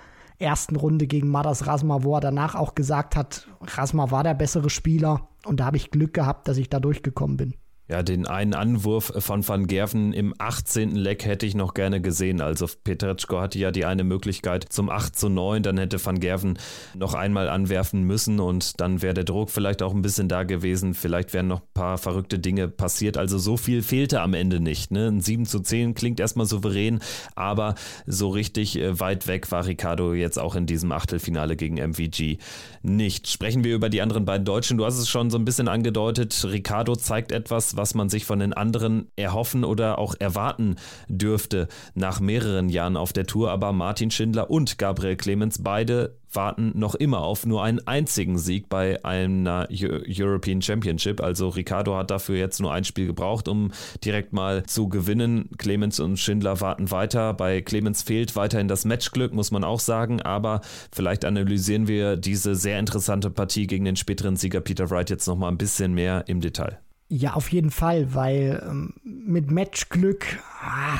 ersten 0.44 0.76
Runde 0.76 1.06
gegen 1.06 1.28
Madas 1.28 1.66
Rasma, 1.66 2.04
wo 2.04 2.14
er 2.14 2.20
danach 2.20 2.54
auch 2.54 2.74
gesagt 2.74 3.16
hat, 3.16 3.48
Rasma 3.60 4.10
war 4.10 4.22
der 4.22 4.34
bessere 4.34 4.70
Spieler 4.70 5.28
und 5.44 5.58
da 5.58 5.64
habe 5.64 5.78
ich 5.78 5.90
Glück 5.90 6.14
gehabt, 6.14 6.46
dass 6.46 6.58
ich 6.58 6.70
da 6.70 6.78
durchgekommen 6.78 7.36
bin. 7.36 7.54
Ja, 7.86 8.02
den 8.02 8.26
einen 8.26 8.54
Anwurf 8.54 9.12
von 9.18 9.46
Van 9.46 9.66
Gerven 9.66 10.14
im 10.14 10.32
18. 10.38 10.96
Leck 10.96 11.26
hätte 11.26 11.44
ich 11.44 11.54
noch 11.54 11.74
gerne 11.74 12.00
gesehen. 12.00 12.40
Also 12.40 12.66
Petretschko 12.82 13.40
hatte 13.40 13.58
ja 13.58 13.72
die 13.72 13.84
eine 13.84 14.04
Möglichkeit 14.04 14.64
zum 14.70 14.88
8 14.88 15.14
zu 15.14 15.28
9, 15.28 15.62
dann 15.62 15.76
hätte 15.76 16.02
Van 16.02 16.18
Gerven 16.18 16.58
noch 16.94 17.12
einmal 17.12 17.50
anwerfen 17.50 18.04
müssen 18.04 18.40
und 18.40 18.80
dann 18.80 19.02
wäre 19.02 19.12
der 19.12 19.24
Druck 19.24 19.50
vielleicht 19.50 19.82
auch 19.82 19.92
ein 19.92 20.00
bisschen 20.00 20.28
da 20.28 20.44
gewesen. 20.44 20.94
Vielleicht 20.94 21.34
wären 21.34 21.48
noch 21.48 21.60
ein 21.60 21.68
paar 21.74 21.98
verrückte 21.98 22.38
Dinge 22.38 22.68
passiert. 22.68 23.18
Also 23.18 23.36
so 23.36 23.58
viel 23.58 23.82
fehlte 23.82 24.22
am 24.22 24.32
Ende 24.32 24.60
nicht. 24.60 24.90
Ne? 24.90 25.08
Ein 25.08 25.20
7 25.20 25.44
zu 25.44 25.60
10 25.60 25.92
klingt 25.92 26.20
erstmal 26.20 26.46
souverän, 26.46 27.00
aber 27.34 27.74
so 28.06 28.30
richtig 28.30 28.78
äh, 28.78 28.98
weit 28.98 29.26
weg 29.26 29.52
war 29.52 29.66
Ricardo 29.66 30.14
jetzt 30.14 30.38
auch 30.38 30.56
in 30.56 30.64
diesem 30.64 30.90
Achtelfinale 30.90 31.54
gegen 31.54 31.76
MVG 31.76 32.38
nicht. 32.80 33.28
Sprechen 33.28 33.62
wir 33.62 33.74
über 33.74 33.90
die 33.90 34.00
anderen 34.00 34.24
beiden 34.24 34.46
Deutschen. 34.46 34.78
Du 34.78 34.86
hast 34.86 34.98
es 34.98 35.08
schon 35.08 35.30
so 35.30 35.36
ein 35.36 35.44
bisschen 35.44 35.68
angedeutet. 35.68 36.46
Ricardo 36.50 36.96
zeigt 36.96 37.30
etwas, 37.30 37.73
was 37.76 37.94
man 37.94 38.08
sich 38.08 38.24
von 38.24 38.38
den 38.38 38.52
anderen 38.52 39.08
erhoffen 39.16 39.64
oder 39.64 39.98
auch 39.98 40.14
erwarten 40.18 40.76
dürfte 41.08 41.68
nach 41.94 42.20
mehreren 42.20 42.68
Jahren 42.68 42.96
auf 42.96 43.12
der 43.12 43.26
Tour. 43.26 43.50
Aber 43.50 43.72
Martin 43.72 44.10
Schindler 44.10 44.50
und 44.50 44.78
Gabriel 44.78 45.16
Clemens 45.16 45.62
beide 45.62 46.16
warten 46.34 46.72
noch 46.74 46.94
immer 46.94 47.20
auf 47.20 47.46
nur 47.46 47.62
einen 47.62 47.86
einzigen 47.86 48.38
Sieg 48.38 48.68
bei 48.68 49.04
einer 49.04 49.68
European 49.70 50.62
Championship. 50.62 51.20
Also 51.20 51.48
Ricardo 51.48 51.96
hat 51.96 52.10
dafür 52.10 52.36
jetzt 52.36 52.60
nur 52.60 52.72
ein 52.72 52.84
Spiel 52.84 53.06
gebraucht, 53.06 53.48
um 53.48 53.72
direkt 54.04 54.32
mal 54.32 54.64
zu 54.64 54.88
gewinnen. 54.88 55.50
Clemens 55.58 56.00
und 56.00 56.18
Schindler 56.18 56.60
warten 56.60 56.90
weiter. 56.90 57.34
Bei 57.34 57.60
Clemens 57.60 58.02
fehlt 58.02 58.36
weiterhin 58.36 58.68
das 58.68 58.84
Matchglück, 58.84 59.32
muss 59.32 59.50
man 59.50 59.64
auch 59.64 59.80
sagen. 59.80 60.22
Aber 60.22 60.60
vielleicht 60.92 61.24
analysieren 61.24 61.88
wir 61.88 62.16
diese 62.16 62.54
sehr 62.54 62.78
interessante 62.78 63.30
Partie 63.30 63.66
gegen 63.66 63.84
den 63.84 63.96
späteren 63.96 64.36
Sieger 64.36 64.60
Peter 64.60 64.90
Wright 64.90 65.10
jetzt 65.10 65.26
noch 65.26 65.36
mal 65.36 65.48
ein 65.48 65.58
bisschen 65.58 65.94
mehr 65.94 66.24
im 66.26 66.40
Detail. 66.40 66.83
Ja, 67.08 67.34
auf 67.34 67.52
jeden 67.52 67.70
Fall, 67.70 68.14
weil 68.14 68.62
ähm, 68.66 68.94
mit 69.02 69.50
Matchglück, 69.50 70.24
ah, 70.62 70.98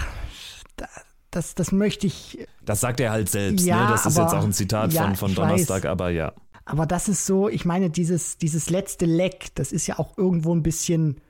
das, 1.31 1.55
das 1.55 1.73
möchte 1.73 2.07
ich. 2.07 2.47
Das 2.65 2.81
sagt 2.81 3.01
er 3.01 3.11
halt 3.11 3.29
selbst, 3.29 3.65
ne? 3.65 3.71
ja, 3.71 3.85
ne? 3.85 3.91
Das 3.91 4.07
ist 4.07 4.17
jetzt 4.17 4.35
auch 4.35 4.45
ein 4.45 4.53
Zitat 4.53 4.93
ja, 4.93 5.03
von, 5.03 5.17
von 5.17 5.35
Donnerstag, 5.35 5.85
weiß. 5.85 5.91
aber 5.91 6.11
ja. 6.11 6.33
Aber 6.65 6.87
das 6.87 7.09
ist 7.09 7.27
so, 7.27 7.49
ich 7.49 7.65
meine, 7.65 7.91
dieses, 7.91 8.39
dieses 8.39 8.71
letzte 8.71 9.05
Leck, 9.05 9.55
das 9.55 9.73
ist 9.73 9.87
ja 9.87 9.99
auch 9.99 10.17
irgendwo 10.17 10.55
ein 10.55 10.63
bisschen 10.63 11.21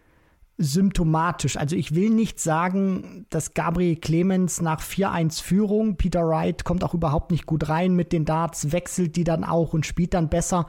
symptomatisch. 0.57 1.57
Also 1.57 1.75
ich 1.75 1.95
will 1.95 2.11
nicht 2.11 2.39
sagen, 2.39 3.27
dass 3.31 3.55
Gabriel 3.55 3.97
Clemens 3.97 4.61
nach 4.61 4.81
4-1 4.81 5.43
Führung, 5.43 5.97
Peter 5.97 6.29
Wright 6.29 6.65
kommt 6.65 6.85
auch 6.85 6.95
überhaupt 6.95 7.33
nicht 7.33 7.47
gut 7.47 7.69
rein 7.69 7.97
mit 7.97 8.13
den 8.13 8.25
Darts, 8.25 8.71
wechselt 8.71 9.17
die 9.17 9.25
dann 9.25 9.43
auch 9.43 9.73
und 9.73 9.85
spielt 9.85 10.15
dann 10.15 10.29
besser. 10.29 10.69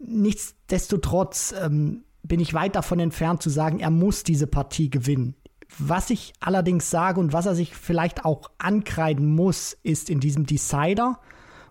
Nichtsdestotrotz, 0.00 1.54
ähm, 1.62 2.04
bin 2.22 2.40
ich 2.40 2.54
weit 2.54 2.76
davon 2.76 3.00
entfernt 3.00 3.42
zu 3.42 3.50
sagen, 3.50 3.80
er 3.80 3.90
muss 3.90 4.22
diese 4.22 4.46
Partie 4.46 4.90
gewinnen. 4.90 5.34
Was 5.78 6.10
ich 6.10 6.32
allerdings 6.40 6.90
sage 6.90 7.20
und 7.20 7.32
was 7.32 7.46
er 7.46 7.54
sich 7.54 7.74
vielleicht 7.74 8.24
auch 8.24 8.50
ankreiden 8.58 9.34
muss, 9.34 9.76
ist 9.82 10.10
in 10.10 10.20
diesem 10.20 10.44
Decider, 10.46 11.18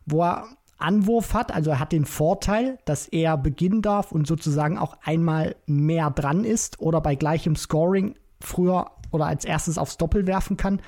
wo 0.06 0.24
er 0.24 0.46
Anwurf 0.78 1.34
hat, 1.34 1.54
also 1.54 1.72
er 1.72 1.80
hat 1.80 1.92
den 1.92 2.06
Vorteil, 2.06 2.80
dass 2.86 3.08
er 3.10 3.38
beginnen 3.38 3.82
darf 3.82 4.14
und 4.14 4.26
sozusagen 4.26 4.78
auch 4.78 4.98
einmal 5.04 5.58
mehr 5.66 6.10
dran 6.10 6.46
ist 6.46 6.80
oder 6.80 7.02
bei 7.02 7.16
gleichem 7.16 7.58
Scoring 7.58 8.16
früher 8.40 8.92
oder 9.12 9.26
als 9.26 9.44
erstes 9.44 9.78
aufs 9.78 9.98
Doppel 9.98 10.26
werfen 10.26 10.56
kann, 10.56 10.82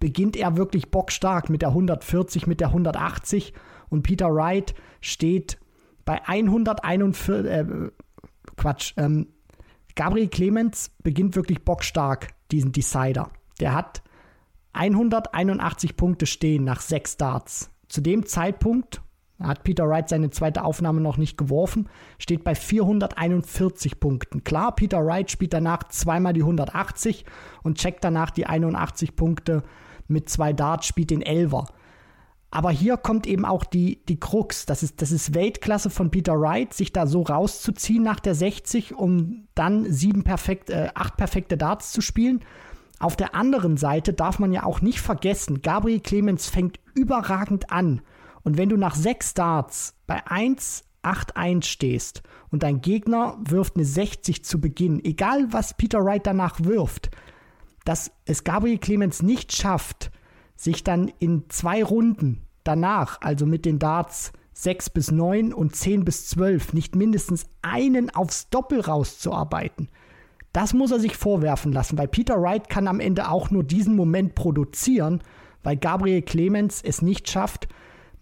beginnt 0.00 0.36
er 0.36 0.56
wirklich 0.56 0.90
bockstark 0.90 1.48
mit 1.48 1.62
der 1.62 1.70
140, 1.70 2.48
mit 2.48 2.60
der 2.60 2.68
180 2.68 3.52
und 3.88 4.02
Peter 4.02 4.34
Wright 4.34 4.74
steht 5.00 5.58
bei 6.04 6.26
141, 6.26 7.46
äh, 7.46 7.64
Quatsch. 8.56 8.94
Ähm, 8.96 9.28
Gabriel 9.94 10.28
Clemens 10.28 10.90
beginnt 11.02 11.36
wirklich 11.36 11.64
bockstark, 11.64 12.28
diesen 12.50 12.72
Decider. 12.72 13.30
Der 13.60 13.74
hat 13.74 14.02
181 14.72 15.96
Punkte 15.96 16.26
stehen 16.26 16.64
nach 16.64 16.80
sechs 16.80 17.14
Starts. 17.14 17.70
Zu 17.88 18.02
dem 18.02 18.26
Zeitpunkt 18.26 19.00
hat 19.40 19.64
Peter 19.64 19.88
Wright 19.88 20.08
seine 20.08 20.30
zweite 20.30 20.64
Aufnahme 20.64 21.00
noch 21.00 21.16
nicht 21.16 21.36
geworfen, 21.36 21.88
steht 22.18 22.44
bei 22.44 22.54
441 22.54 24.00
Punkten. 24.00 24.44
Klar, 24.44 24.74
Peter 24.74 25.04
Wright 25.04 25.30
spielt 25.30 25.52
danach 25.52 25.84
zweimal 25.84 26.32
die 26.32 26.42
180 26.42 27.24
und 27.62 27.78
checkt 27.78 28.04
danach 28.04 28.30
die 28.30 28.46
81 28.46 29.16
Punkte 29.16 29.62
mit 30.08 30.28
zwei 30.28 30.52
Darts, 30.52 30.86
spielt 30.86 31.10
den 31.10 31.22
Elver. 31.22 31.66
Aber 32.50 32.70
hier 32.70 32.96
kommt 32.96 33.26
eben 33.26 33.44
auch 33.44 33.64
die, 33.64 34.04
die 34.06 34.20
Krux. 34.20 34.66
Das 34.66 34.82
ist, 34.82 35.02
das 35.02 35.10
ist 35.10 35.34
Weltklasse 35.34 35.90
von 35.90 36.10
Peter 36.10 36.40
Wright, 36.40 36.72
sich 36.72 36.92
da 36.92 37.06
so 37.06 37.22
rauszuziehen 37.22 38.02
nach 38.02 38.20
der 38.20 38.34
60, 38.34 38.94
um 38.94 39.48
dann 39.54 39.92
sieben 39.92 40.22
perfekt, 40.22 40.70
äh, 40.70 40.90
acht 40.94 41.16
perfekte 41.16 41.56
Darts 41.56 41.92
zu 41.92 42.00
spielen. 42.00 42.44
Auf 42.98 43.16
der 43.16 43.34
anderen 43.34 43.76
Seite 43.76 44.12
darf 44.14 44.38
man 44.38 44.52
ja 44.52 44.62
auch 44.62 44.80
nicht 44.80 45.00
vergessen, 45.00 45.60
Gabriel 45.60 46.00
Clemens 46.00 46.48
fängt 46.48 46.80
überragend 46.94 47.70
an. 47.70 48.00
Und 48.42 48.56
wenn 48.56 48.68
du 48.68 48.76
nach 48.76 48.94
sechs 48.94 49.34
Darts 49.34 49.94
bei 50.06 50.26
1, 50.26 50.84
8, 51.02 51.36
1 51.36 51.66
stehst 51.66 52.22
und 52.50 52.62
dein 52.62 52.80
Gegner 52.80 53.36
wirft 53.40 53.76
eine 53.76 53.84
60 53.84 54.44
zu 54.44 54.60
Beginn, 54.60 55.04
egal 55.04 55.52
was 55.52 55.76
Peter 55.76 56.04
Wright 56.04 56.26
danach 56.26 56.60
wirft, 56.60 57.10
dass 57.84 58.10
es 58.24 58.44
Gabriel 58.44 58.78
Clemens 58.78 59.22
nicht 59.22 59.52
schafft, 59.52 60.10
sich 60.56 60.82
dann 60.82 61.12
in 61.18 61.44
zwei 61.48 61.84
Runden 61.84 62.42
danach, 62.64 63.20
also 63.20 63.46
mit 63.46 63.64
den 63.64 63.78
Darts 63.78 64.32
6 64.54 64.90
bis 64.90 65.10
9 65.10 65.52
und 65.52 65.76
10 65.76 66.04
bis 66.04 66.28
12, 66.28 66.72
nicht 66.72 66.96
mindestens 66.96 67.46
einen 67.62 68.08
aufs 68.14 68.48
Doppel 68.48 68.80
rauszuarbeiten. 68.80 69.88
Das 70.52 70.72
muss 70.72 70.90
er 70.90 70.98
sich 70.98 71.16
vorwerfen 71.16 71.72
lassen, 71.72 71.98
weil 71.98 72.08
Peter 72.08 72.40
Wright 72.40 72.70
kann 72.70 72.88
am 72.88 72.98
Ende 72.98 73.28
auch 73.28 73.50
nur 73.50 73.62
diesen 73.62 73.94
Moment 73.94 74.34
produzieren, 74.34 75.22
weil 75.62 75.76
Gabriel 75.76 76.22
Clemens 76.22 76.80
es 76.82 77.02
nicht 77.02 77.28
schafft, 77.28 77.68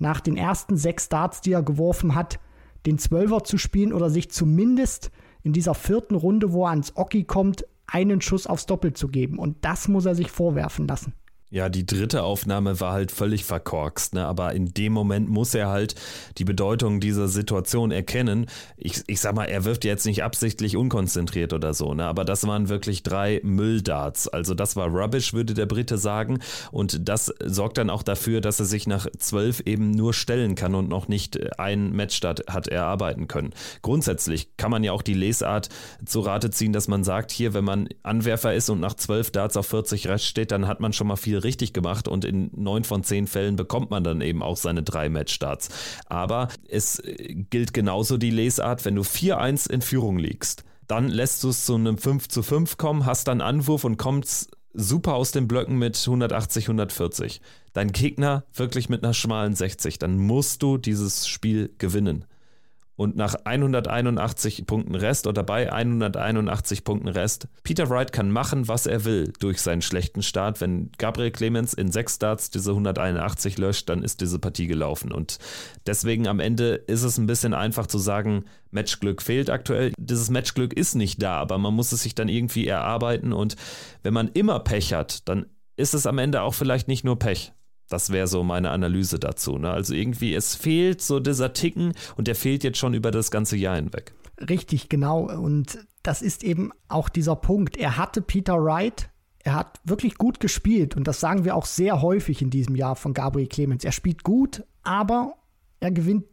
nach 0.01 0.20
den 0.20 0.37
ersten 0.37 0.77
sechs 0.77 1.09
Darts, 1.09 1.40
die 1.40 1.53
er 1.53 1.62
geworfen 1.62 2.16
hat, 2.16 2.40
den 2.87 2.99
Zwölfer 2.99 3.44
zu 3.44 3.57
spielen 3.57 3.92
oder 3.92 4.11
sich 4.11 4.31
zumindest 4.31 5.12
in 5.44 5.53
dieser 5.53 5.75
vierten 5.75 6.16
Runde, 6.16 6.53
wo 6.53 6.64
er 6.64 6.70
ans 6.70 6.97
Oki 6.97 7.23
kommt, 7.23 7.64
einen 7.87 8.20
Schuss 8.20 8.47
aufs 8.47 8.66
Doppel 8.66 8.94
zu 8.94 9.09
geben. 9.09 9.38
Und 9.38 9.64
das 9.64 9.87
muss 9.87 10.07
er 10.07 10.16
sich 10.16 10.31
vorwerfen 10.31 10.88
lassen. 10.88 11.12
Ja, 11.55 11.69
die 11.69 11.87
dritte 11.87 12.25
Aufnahme 12.25 12.81
war 12.81 12.95
halt 12.95 13.12
völlig 13.12 13.45
verkorkst, 13.45 14.14
ne? 14.14 14.27
aber 14.27 14.55
in 14.55 14.75
dem 14.75 14.93
Moment 14.93 15.29
muss 15.29 15.55
er 15.55 15.69
halt 15.69 15.95
die 16.37 16.45
Bedeutung 16.45 16.99
dieser 16.99 17.29
Situation 17.29 17.93
erkennen. 17.93 18.47
Ich, 18.77 19.05
ich 19.07 19.21
sag 19.21 19.37
mal, 19.37 19.45
er 19.45 19.64
wirft 19.64 19.85
jetzt 19.85 20.05
nicht 20.05 20.25
absichtlich 20.25 20.77
unkonzentriert 20.77 21.53
oder 21.53 21.73
so, 21.73 21.95
ne? 21.95 22.07
aber 22.07 22.25
das 22.25 22.45
waren 22.49 22.69
wirklich 22.69 23.05
drei 23.05 23.40
Mülldarts. 23.45 24.27
Also 24.27 24.55
das 24.55 24.75
war 24.75 24.88
Rubbish, 24.88 25.33
würde 25.33 25.55
der 25.55 25.67
Brite 25.67 25.97
sagen. 25.97 26.40
Und 26.73 27.09
das 27.09 27.33
sorgt 27.45 27.79
dann 27.79 27.88
auch 27.88 28.03
dafür, 28.03 28.40
dass 28.40 28.59
er 28.59 28.67
sich 28.67 28.88
nach 28.88 29.07
zwölf 29.17 29.61
eben 29.61 29.93
nur 29.93 30.12
stellen 30.12 30.57
kann 30.57 30.75
und 30.75 30.88
noch 30.88 31.07
nicht 31.07 31.38
ein 31.61 31.93
Matchstart 31.93 32.49
hat 32.49 32.67
erarbeiten 32.67 33.29
können. 33.29 33.55
Grundsätzlich 33.81 34.57
kann 34.57 34.73
man 34.73 34.83
ja 34.83 34.90
auch 34.90 35.03
die 35.03 35.14
Lesart 35.14 35.69
zu 36.05 36.19
Rate 36.19 36.51
ziehen, 36.51 36.73
dass 36.73 36.88
man 36.88 37.05
sagt, 37.05 37.31
hier, 37.31 37.55
wenn 37.55 37.64
man 37.64 37.88
Anwerfer 38.03 38.55
ist 38.55 38.71
und 38.71 38.81
nach 38.81 38.95
zwölf 38.95 39.31
Darts 39.31 39.57
auf 39.57 39.69
40 39.69 40.09
Rest 40.09 40.25
steht, 40.25 40.51
dann 40.51 40.67
hat 40.67 40.81
man 40.81 40.93
schon 40.93 41.07
mal 41.07 41.14
viel 41.14 41.43
richtig 41.44 41.72
gemacht 41.72 42.09
und 42.09 42.24
in 42.24 42.50
neun 42.54 42.85
von 42.85 43.04
zehn 43.04 43.26
Fällen 43.26 43.57
bekommt 43.57 43.90
man 43.90 44.04
dann 44.04 44.20
eben 44.20 44.42
auch 44.42 44.57
seine 44.57 44.83
drei 44.83 45.09
Matchstarts. 45.09 45.68
Aber 46.07 46.48
es 46.68 47.02
gilt 47.50 47.74
genauso 47.74 48.16
die 48.16 48.30
Lesart, 48.30 48.85
wenn 48.85 48.96
du 48.96 49.02
4-1 49.02 49.70
in 49.70 49.83
Führung 49.83 50.18
liegst, 50.18 50.64
dann 50.87 51.09
lässt 51.09 51.42
du 51.44 51.50
es 51.50 51.64
zu 51.64 51.74
einem 51.74 51.98
5 51.98 52.28
zu 52.28 52.42
5 52.42 52.76
kommen, 52.76 53.07
hast 53.07 53.28
dann 53.28 53.40
Anwurf 53.40 53.85
und 53.85 53.96
kommst 53.96 54.50
super 54.74 55.14
aus 55.14 55.30
den 55.30 55.48
Blöcken 55.48 55.78
mit 55.78 55.96
180, 55.96 56.64
140. 56.64 57.40
Dein 57.72 57.92
Gegner 57.92 58.44
wirklich 58.52 58.88
mit 58.88 59.04
einer 59.04 59.14
schmalen 59.14 59.54
60, 59.54 59.98
dann 59.98 60.16
musst 60.18 60.62
du 60.62 60.78
dieses 60.78 61.28
Spiel 61.28 61.72
gewinnen 61.78 62.24
und 62.96 63.16
nach 63.16 63.35
181 63.44 64.66
Punkten 64.66 64.94
Rest 64.94 65.26
oder 65.26 65.42
bei 65.42 65.72
181 65.72 66.85
Punkten 66.85 67.09
Rest, 67.09 67.48
Peter 67.64 67.90
Wright 67.90 68.12
kann 68.12 68.30
machen, 68.30 68.68
was 68.68 68.87
er 68.87 69.04
will 69.04 69.33
durch 69.40 69.61
seinen 69.61 69.83
schlechten 69.83 70.22
Start. 70.22 70.61
Wenn 70.61 70.92
Gabriel 70.98 71.33
Clemens 71.33 71.74
in 71.74 71.90
sechs 71.90 72.16
Starts 72.16 72.50
diese 72.50 72.70
181 72.70 73.59
löscht, 73.59 73.88
dann 73.88 74.02
ist 74.02 74.20
diese 74.20 74.38
Partie 74.38 74.68
gelaufen. 74.68 75.11
Und 75.11 75.38
deswegen 75.87 76.28
am 76.28 76.38
Ende 76.38 76.74
ist 76.74 77.02
es 77.02 77.18
ein 77.18 77.26
bisschen 77.26 77.52
einfach 77.52 77.87
zu 77.88 77.98
sagen, 77.98 78.44
Matchglück 78.70 79.22
fehlt 79.22 79.50
aktuell. 79.50 79.92
Dieses 79.98 80.30
Matchglück 80.30 80.72
ist 80.72 80.94
nicht 80.94 81.20
da, 81.22 81.38
aber 81.38 81.59
man 81.59 81.74
muss 81.74 81.92
es 81.92 82.02
sich 82.02 82.14
dann 82.14 82.28
irgendwie 82.28 82.66
erarbeiten. 82.66 83.33
Und 83.33 83.57
wenn 84.02 84.14
man 84.14 84.28
immer 84.28 84.61
Pech 84.61 84.94
hat, 84.94 85.28
dann 85.28 85.46
ist 85.76 85.94
es 85.94 86.07
am 86.07 86.18
Ende 86.18 86.42
auch 86.42 86.54
vielleicht 86.54 86.87
nicht 86.87 87.04
nur 87.04 87.18
Pech. 87.18 87.52
Das 87.88 88.11
wäre 88.11 88.27
so 88.27 88.42
meine 88.42 88.70
Analyse 88.70 89.18
dazu. 89.18 89.59
Ne? 89.59 89.70
Also 89.70 89.94
irgendwie, 89.94 90.35
es 90.35 90.55
fehlt 90.55 91.03
so 91.03 91.20
dieser 91.20 91.53
Ticken 91.53 91.92
und 92.16 92.29
der 92.29 92.35
fehlt 92.35 92.64
jetzt 92.64 92.79
schon 92.79 92.94
über 92.94 93.11
das 93.11 93.31
ganze 93.31 93.57
Jahr 93.57 93.77
hinweg. 93.77 94.14
Richtig, 94.49 94.88
genau. 94.88 95.31
Und 95.31 95.79
das 96.03 96.23
ist 96.23 96.42
eben 96.44 96.70
auch 96.88 97.09
dieser 97.09 97.37
Punkt. 97.37 97.77
Er 97.77 97.97
hatte 97.97 98.23
Peter 98.23 98.62
Wright, 98.62 99.11
er 99.40 99.55
hat 99.55 99.81
wirklich 99.85 100.16
gut 100.16 100.40
gespielt 100.40 100.97
und 100.97 101.07
das 101.07 101.20
sagen 101.20 101.44
wir 101.44 101.55
auch 101.55 101.66
sehr 101.66 102.01
häufig 102.01 102.40
in 102.40 102.51
diesem 102.51 102.75
Jahr 102.77 102.97
von 102.97 103.12
Gabriel 103.12 103.47
Clemens. 103.47 103.85
Er 103.85 103.92
spielt 103.92 104.25
gut, 104.25 104.64
aber 104.83 105.35
er 105.81 105.90
gewinnt 105.90 106.25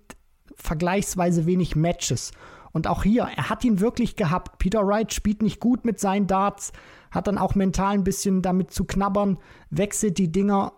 vergleichsweise 0.55 1.45
wenig 1.45 1.75
Matches. 1.75 2.31
Und 2.71 2.87
auch 2.87 3.03
hier, 3.03 3.23
er 3.23 3.49
hat 3.49 3.65
ihn 3.65 3.81
wirklich 3.81 4.15
gehabt. 4.15 4.57
Peter 4.59 4.87
Wright 4.87 5.13
spielt 5.13 5.41
nicht 5.41 5.59
gut 5.59 5.83
mit 5.83 5.99
seinen 5.99 6.27
Darts, 6.27 6.71
hat 7.11 7.27
dann 7.27 7.37
auch 7.37 7.55
mental 7.55 7.93
ein 7.93 8.05
bisschen 8.05 8.41
damit 8.41 8.71
zu 8.71 8.85
knabbern, 8.85 9.37
wechselt 9.69 10.17
die 10.17 10.31
Dinger, 10.31 10.71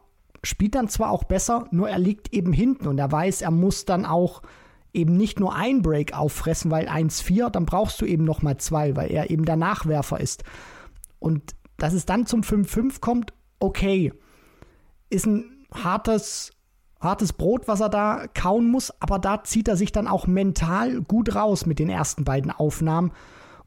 spielt 0.44 0.76
dann 0.76 0.88
zwar 0.88 1.12
auch 1.12 1.24
besser, 1.24 1.68
nur 1.72 1.90
er 1.90 2.00
liegt 2.00 2.34
eben 2.34 2.54
hinten 2.54 2.88
und 2.88 2.98
er 2.98 3.12
weiß, 3.12 3.42
er 3.42 3.52
muss 3.52 3.86
dann 3.86 4.06
auch 4.06 4.42
eben 4.94 5.18
nicht 5.18 5.40
nur 5.40 5.56
ein 5.56 5.82
Break 5.82 6.14
auffressen, 6.14 6.70
weil 6.70 6.88
1-4, 6.88 7.50
dann 7.50 7.66
brauchst 7.66 8.00
du 8.02 8.06
eben 8.06 8.24
nochmal 8.24 8.58
zwei, 8.58 8.96
weil 8.96 9.12
er 9.12 9.32
eben 9.32 9.46
der 9.46 9.56
Nachwerfer 9.56 10.20
ist. 10.20 10.44
Und 11.20 11.56
dass 11.78 11.94
es 11.94 12.06
dann 12.06 12.26
zum 12.26 12.42
5-5 12.42 13.00
kommt, 13.00 13.34
okay, 13.60 14.14
ist 15.10 15.26
ein 15.26 15.66
hartes 15.74 16.52
hartes 17.04 17.34
Brot, 17.34 17.68
was 17.68 17.82
er 17.82 17.90
da 17.90 18.26
kauen 18.34 18.72
muss, 18.72 18.94
aber 19.02 19.20
da 19.20 19.44
zieht 19.44 19.68
er 19.68 19.76
sich 19.76 19.92
dann 19.92 20.08
auch 20.08 20.26
mental 20.26 21.02
gut 21.02 21.36
raus 21.36 21.66
mit 21.66 21.80
den 21.80 21.90
ersten 21.90 22.24
beiden 22.24 22.50
Aufnahmen. 22.50 23.12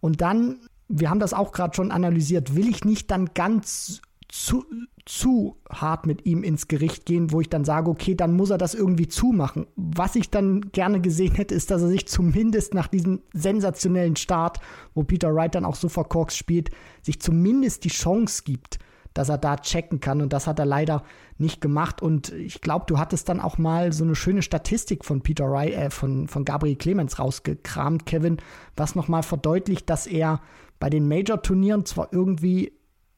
Und 0.01 0.21
dann, 0.21 0.59
wir 0.89 1.11
haben 1.11 1.21
das 1.21 1.35
auch 1.35 1.53
gerade 1.53 1.77
schon 1.77 1.93
analysiert, 1.93 2.57
will 2.57 2.69
ich 2.69 2.85
nicht 2.85 3.11
dann 3.11 3.31
ganz 3.35 4.01
zu, 4.29 4.65
zu 5.07 5.57
hart 5.71 6.05
mit 6.05 6.27
ihm 6.27 6.42
ins 6.42 6.66
Gericht 6.66 7.07
gehen, 7.07 7.31
wo 7.31 7.40
ich 7.40 7.49
dann 7.49 7.64
sage, 7.64 7.88
okay, 7.88 8.16
dann 8.16 8.35
muss 8.35 8.51
er 8.51 8.59
das 8.59 8.75
irgendwie 8.75 9.07
zumachen. 9.07 9.66
Was 9.77 10.16
ich 10.16 10.31
dann 10.31 10.73
gerne 10.73 11.01
gesehen 11.01 11.33
hätte, 11.33 11.55
ist, 11.55 11.71
dass 11.71 11.83
er 11.83 11.88
sich 11.88 12.09
zumindest 12.09 12.75
nach 12.75 12.88
diesem 12.88 13.23
sensationellen 13.33 14.16
Start, 14.16 14.59
wo 14.95 15.05
Peter 15.05 15.33
Wright 15.33 15.55
dann 15.55 15.64
auch 15.64 15.77
so 15.77 15.88
verkorkst 15.88 16.37
spielt, 16.37 16.71
sich 17.03 17.21
zumindest 17.21 17.85
die 17.85 17.88
Chance 17.88 18.42
gibt, 18.45 18.81
dass 19.14 19.29
er 19.29 19.38
da 19.38 19.57
checken 19.57 20.01
kann. 20.01 20.21
Und 20.21 20.33
das 20.33 20.49
hat 20.49 20.59
er 20.59 20.66
leider 20.66 21.05
nicht 21.38 21.61
gemacht. 21.61 22.03
Und 22.03 22.33
ich 22.33 22.61
glaube, 22.61 22.87
du 22.88 22.99
hattest 22.99 23.29
dann 23.29 23.40
auch 23.40 23.59
mal 23.59 23.92
so 23.92 24.03
eine 24.03 24.16
schöne 24.16 24.42
Statistik 24.42 25.05
von 25.05 25.23
Peter 25.23 25.49
Wright, 25.49 25.73
äh, 25.73 25.90
von, 25.90 26.27
von 26.27 26.45
Gabriel 26.45 26.77
Clemens 26.77 27.21
rausgekramt, 27.21 28.07
Kevin, 28.07 28.38
was 28.77 28.97
nochmal 28.97 29.23
verdeutlicht, 29.23 29.88
dass 29.88 30.09
er 30.09 30.40
bei 30.81 30.90
den 30.90 31.07
Major-Turnieren 31.07 31.87
zwar 31.87 32.12
irgendwie 32.12 32.73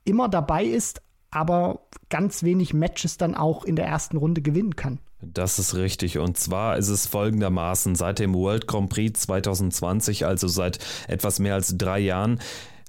immer 0.05 0.29
dabei 0.29 0.65
ist, 0.65 1.01
aber 1.31 1.81
ganz 2.09 2.43
wenig 2.43 2.75
Matches 2.75 3.17
dann 3.17 3.35
auch 3.35 3.65
in 3.65 3.77
der 3.77 3.87
ersten 3.87 4.17
Runde 4.17 4.43
gewinnen 4.43 4.77
kann. 4.77 4.99
Das 5.21 5.59
ist 5.59 5.75
richtig. 5.75 6.19
Und 6.19 6.39
zwar 6.39 6.77
ist 6.77 6.89
es 6.89 7.07
folgendermaßen, 7.07 7.95
seit 7.97 8.21
dem 8.21 8.35
World 8.35 8.67
Grand 8.67 8.89
Prix 8.89 9.21
2020, 9.21 10.27
also 10.27 10.47
seit 10.47 10.79
etwas 11.09 11.41
mehr 11.41 11.55
als 11.55 11.77
drei 11.77 11.99
Jahren, 11.99 12.39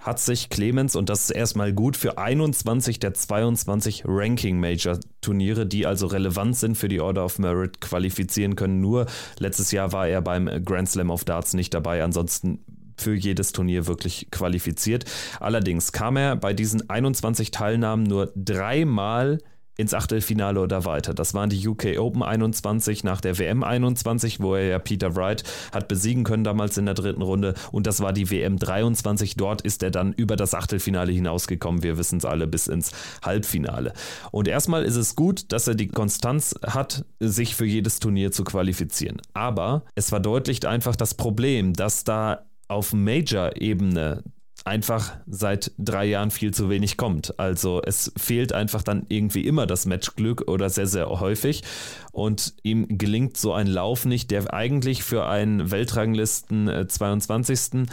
hat 0.01 0.19
sich 0.19 0.49
Clemens, 0.49 0.95
und 0.95 1.09
das 1.09 1.25
ist 1.25 1.31
erstmal 1.31 1.73
gut, 1.73 1.97
für 1.97 2.17
21 2.17 2.99
der 2.99 3.13
22 3.13 4.03
Ranking-Major-Turniere, 4.05 5.65
die 5.65 5.85
also 5.85 6.07
relevant 6.07 6.55
sind 6.55 6.77
für 6.77 6.87
die 6.87 7.01
Order 7.01 7.25
of 7.25 7.37
Merit, 7.37 7.81
qualifizieren 7.81 8.55
können. 8.55 8.79
Nur 8.79 9.07
letztes 9.39 9.71
Jahr 9.71 9.91
war 9.91 10.07
er 10.07 10.21
beim 10.21 10.63
Grand 10.63 10.89
Slam 10.89 11.09
of 11.09 11.25
Darts 11.25 11.53
nicht 11.53 11.73
dabei. 11.73 12.01
Ansonsten 12.01 12.59
für 12.99 13.15
jedes 13.15 13.51
Turnier 13.51 13.87
wirklich 13.87 14.27
qualifiziert. 14.31 15.05
Allerdings 15.39 15.91
kam 15.91 16.17
er 16.17 16.35
bei 16.35 16.53
diesen 16.53 16.89
21 16.89 17.51
Teilnahmen 17.51 18.03
nur 18.03 18.31
dreimal 18.35 19.39
ins 19.79 19.93
Achtelfinale 19.93 20.59
oder 20.59 20.83
weiter. 20.83 21.13
Das 21.13 21.33
waren 21.33 21.49
die 21.49 21.65
UK 21.65 21.97
Open 21.99 22.21
21 22.21 23.05
nach 23.05 23.21
der 23.21 23.39
WM 23.39 23.63
21, 23.63 24.41
wo 24.41 24.55
er 24.55 24.67
ja 24.67 24.79
Peter 24.79 25.15
Wright 25.15 25.43
hat 25.71 25.87
besiegen 25.87 26.25
können 26.25 26.43
damals 26.43 26.77
in 26.77 26.85
der 26.85 26.95
dritten 26.95 27.21
Runde 27.21 27.53
und 27.71 27.87
das 27.87 28.01
war 28.01 28.11
die 28.11 28.29
WM 28.29 28.59
23. 28.59 29.37
Dort 29.37 29.61
ist 29.61 29.81
er 29.81 29.89
dann 29.89 30.11
über 30.11 30.35
das 30.35 30.53
Achtelfinale 30.53 31.13
hinausgekommen. 31.13 31.81
Wir 31.81 31.97
wissen 31.97 32.17
es 32.17 32.25
alle 32.25 32.45
bis 32.45 32.67
ins 32.67 32.91
Halbfinale. 33.23 33.93
Und 34.31 34.49
erstmal 34.49 34.83
ist 34.83 34.97
es 34.97 35.15
gut, 35.15 35.53
dass 35.53 35.67
er 35.69 35.75
die 35.75 35.87
Konstanz 35.87 36.55
hat, 36.61 37.05
sich 37.21 37.55
für 37.55 37.65
jedes 37.65 37.99
Turnier 37.99 38.33
zu 38.33 38.43
qualifizieren. 38.43 39.21
Aber 39.33 39.85
es 39.95 40.09
verdeutlicht 40.09 40.65
einfach 40.65 40.97
das 40.97 41.13
Problem, 41.13 41.71
dass 41.71 42.03
da 42.03 42.48
auf 42.69 42.93
Major-Ebene 42.93 44.23
einfach 44.65 45.17
seit 45.25 45.71
drei 45.77 46.05
Jahren 46.05 46.31
viel 46.31 46.53
zu 46.53 46.69
wenig 46.69 46.97
kommt. 46.97 47.39
Also 47.39 47.81
es 47.83 48.11
fehlt 48.17 48.53
einfach 48.53 48.83
dann 48.83 49.05
irgendwie 49.09 49.45
immer 49.45 49.65
das 49.65 49.85
Matchglück 49.85 50.47
oder 50.47 50.69
sehr, 50.69 50.87
sehr 50.87 51.07
häufig. 51.09 51.63
Und 52.11 52.53
ihm 52.63 52.97
gelingt 52.97 53.37
so 53.37 53.53
ein 53.53 53.67
Lauf 53.67 54.05
nicht, 54.05 54.31
der 54.31 54.53
eigentlich 54.53 55.03
für 55.03 55.25
einen 55.25 55.71
Weltranglisten 55.71 56.87
22 56.87 57.87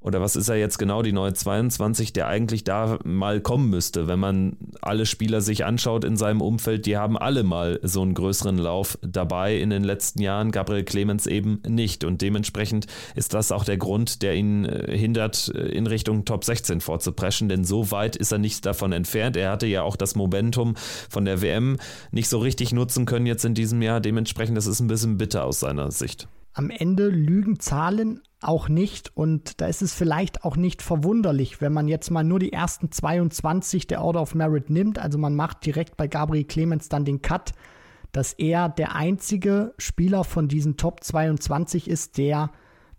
oder 0.00 0.20
was 0.20 0.36
ist 0.36 0.48
er 0.48 0.56
jetzt 0.56 0.78
genau, 0.78 1.02
die 1.02 1.12
neue 1.12 1.32
22, 1.32 2.12
der 2.12 2.28
eigentlich 2.28 2.62
da 2.62 2.98
mal 3.04 3.40
kommen 3.40 3.68
müsste. 3.68 4.06
Wenn 4.06 4.20
man 4.20 4.56
alle 4.80 5.06
Spieler 5.06 5.40
sich 5.40 5.64
anschaut 5.64 6.04
in 6.04 6.16
seinem 6.16 6.40
Umfeld, 6.40 6.86
die 6.86 6.96
haben 6.96 7.18
alle 7.18 7.42
mal 7.42 7.80
so 7.82 8.02
einen 8.02 8.14
größeren 8.14 8.58
Lauf 8.58 8.96
dabei 9.02 9.58
in 9.58 9.70
den 9.70 9.82
letzten 9.82 10.22
Jahren, 10.22 10.52
Gabriel 10.52 10.84
Clemens 10.84 11.26
eben 11.26 11.60
nicht. 11.66 12.04
Und 12.04 12.22
dementsprechend 12.22 12.86
ist 13.16 13.34
das 13.34 13.50
auch 13.50 13.64
der 13.64 13.76
Grund, 13.76 14.22
der 14.22 14.36
ihn 14.36 14.64
äh, 14.66 14.96
hindert, 14.96 15.50
äh, 15.54 15.68
in 15.68 15.88
Richtung 15.88 16.24
Top 16.24 16.44
16 16.44 16.80
vorzupreschen, 16.80 17.48
denn 17.48 17.64
so 17.64 17.90
weit 17.90 18.14
ist 18.14 18.30
er 18.30 18.38
nicht 18.38 18.64
davon 18.66 18.92
entfernt. 18.92 19.36
Er 19.36 19.50
hatte 19.50 19.66
ja 19.66 19.82
auch 19.82 19.96
das 19.96 20.14
Momentum 20.14 20.74
von 21.10 21.24
der 21.24 21.42
WM 21.42 21.76
nicht 22.12 22.28
so 22.28 22.38
richtig 22.38 22.72
nutzen 22.72 23.04
können 23.04 23.26
jetzt 23.26 23.44
in 23.44 23.54
diesem 23.54 23.82
Jahr. 23.82 24.00
Dementsprechend, 24.00 24.56
das 24.56 24.68
ist 24.68 24.78
ein 24.78 24.86
bisschen 24.86 25.18
bitter 25.18 25.44
aus 25.44 25.58
seiner 25.58 25.90
Sicht. 25.90 26.28
Am 26.52 26.70
Ende 26.70 27.08
lügen 27.08 27.60
Zahlen 27.60 28.20
auch 28.40 28.68
nicht. 28.68 29.16
Und 29.16 29.60
da 29.60 29.66
ist 29.66 29.82
es 29.82 29.94
vielleicht 29.94 30.44
auch 30.44 30.56
nicht 30.56 30.82
verwunderlich, 30.82 31.60
wenn 31.60 31.72
man 31.72 31.88
jetzt 31.88 32.10
mal 32.10 32.24
nur 32.24 32.38
die 32.38 32.52
ersten 32.52 32.90
22 32.90 33.86
der 33.86 34.02
Order 34.02 34.22
of 34.22 34.34
Merit 34.34 34.70
nimmt. 34.70 34.98
Also 34.98 35.18
man 35.18 35.34
macht 35.34 35.64
direkt 35.66 35.96
bei 35.96 36.06
Gabriel 36.06 36.44
Clemens 36.44 36.88
dann 36.88 37.04
den 37.04 37.22
Cut, 37.22 37.52
dass 38.12 38.32
er 38.32 38.68
der 38.68 38.94
einzige 38.94 39.74
Spieler 39.78 40.24
von 40.24 40.48
diesen 40.48 40.76
Top 40.76 41.02
22 41.02 41.88
ist, 41.88 42.18
der 42.18 42.50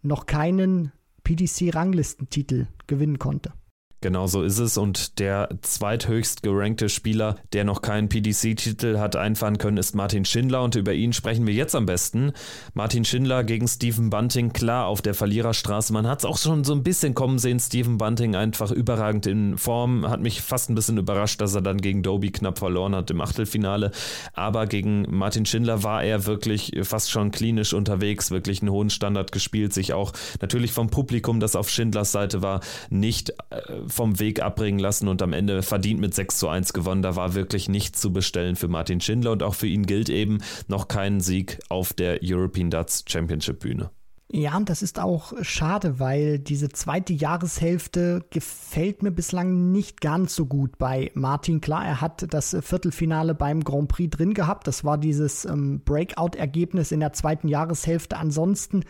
noch 0.02 0.26
keinen 0.26 0.92
PDC-Ranglistentitel 1.24 2.68
gewinnen 2.88 3.20
konnte. 3.20 3.54
Genau 4.02 4.28
so 4.28 4.44
ist 4.44 4.60
es. 4.60 4.78
Und 4.78 5.20
der 5.20 5.50
zweithöchst 5.62 6.42
gerankte 6.42 6.88
Spieler, 6.88 7.36
der 7.52 7.66
noch 7.66 7.82
keinen 7.82 8.08
PDC-Titel 8.08 8.98
hat 8.98 9.18
einfahren 9.18 9.58
können, 9.58 9.78
ist 9.78 9.94
Martin 9.94 10.24
Schindler. 10.24 10.64
Und 10.64 10.76
über 10.76 10.94
ihn 10.94 11.12
sprechen 11.12 11.46
wir 11.46 11.54
jetzt 11.54 11.76
am 11.76 11.86
besten. 11.86 12.32
Martin 12.74 13.04
Schindler 13.04 13.44
gegen 13.44 13.68
Stephen 13.68 14.10
Bunting, 14.10 14.54
klar 14.54 14.86
auf 14.88 15.02
der 15.02 15.14
Verliererstraße. 15.14 15.92
Man 15.92 16.08
hat 16.08 16.20
es 16.20 16.26
auch 16.26 16.38
schon 16.38 16.64
so 16.64 16.74
ein 16.74 16.84
bisschen 16.84 17.14
kommen 17.14 17.40
sehen. 17.40 17.60
Stephen 17.60 17.98
Bunting 17.98 18.36
einfach 18.36 18.72
überragend 18.72 19.26
in 19.26 19.58
Form. 19.58 20.08
Hat 20.08 20.22
mich 20.22 20.42
fast 20.42 20.70
ein 20.70 20.76
bisschen 20.76 20.98
überrascht, 20.98 21.42
dass 21.42 21.54
er 21.54 21.62
dann 21.62 21.82
gegen 21.82 22.02
Doby 22.02 22.32
knapp 22.32 22.60
verloren 22.60 22.96
hat 22.96 23.12
im 23.12 23.20
Achtelfinale. 23.20 23.92
Aber 24.34 24.66
gegen 24.66 25.06
Martin 25.10 25.46
Schindler 25.46 25.84
war 25.84 26.04
er 26.04 26.26
wirklich 26.26 26.72
fast 26.84 27.12
schon 27.12 27.32
klinisch 27.32 27.74
unterwegs, 27.74 28.32
wirklich 28.32 28.62
einen 28.62 28.72
hohen 28.72 28.90
Standard 28.90 29.34
gespielt, 29.34 29.74
sich 29.74 29.92
auch 29.92 30.14
natürlich 30.42 30.72
vom 30.72 30.90
Publikum, 30.90 31.42
das 31.42 31.58
auf 31.58 31.70
Schindlers 31.70 32.14
Seite 32.14 32.42
war, 32.42 32.62
nicht 32.90 33.32
äh, 33.50 33.89
vom 33.90 34.20
Weg 34.20 34.42
abbringen 34.42 34.80
lassen 34.80 35.08
und 35.08 35.22
am 35.22 35.34
Ende 35.34 35.62
verdient 35.62 36.00
mit 36.00 36.14
6 36.14 36.38
zu 36.38 36.48
1 36.50 36.74
gewonnen. 36.74 37.02
Da 37.02 37.16
war 37.16 37.34
wirklich 37.34 37.70
nichts 37.70 38.00
zu 38.00 38.14
bestellen 38.14 38.56
für 38.56 38.68
Martin 38.68 39.02
Schindler 39.02 39.32
und 39.32 39.44
auch 39.44 39.56
für 39.56 39.68
ihn 39.68 39.86
gilt 39.86 40.10
eben 40.10 40.40
noch 40.68 40.88
kein 40.88 41.22
Sieg 41.22 41.60
auf 41.70 41.94
der 41.94 42.20
European 42.24 42.70
Darts 42.70 43.04
Championship 43.08 43.60
Bühne. 43.60 43.92
Ja, 44.32 44.56
und 44.58 44.70
das 44.70 44.84
ist 44.84 45.00
auch 45.00 45.34
schade, 45.42 46.00
weil 46.00 46.38
diese 46.38 46.70
zweite 46.70 47.14
Jahreshälfte 47.14 48.24
gefällt 48.30 49.02
mir 49.02 49.10
bislang 49.10 49.72
nicht 49.72 50.02
ganz 50.02 50.36
so 50.36 50.46
gut 50.46 50.78
bei 50.78 51.10
Martin. 51.16 51.62
Klar, 51.62 51.84
er 51.84 52.00
hat 52.00 52.32
das 52.32 52.56
Viertelfinale 52.62 53.34
beim 53.34 53.64
Grand 53.64 53.88
Prix 53.88 54.16
drin 54.16 54.36
gehabt. 54.36 54.68
Das 54.68 54.84
war 54.84 55.00
dieses 55.00 55.46
ähm, 55.46 55.82
Breakout-Ergebnis 55.84 56.92
in 56.92 57.00
der 57.00 57.14
zweiten 57.14 57.48
Jahreshälfte. 57.48 58.18
Ansonsten 58.18 58.84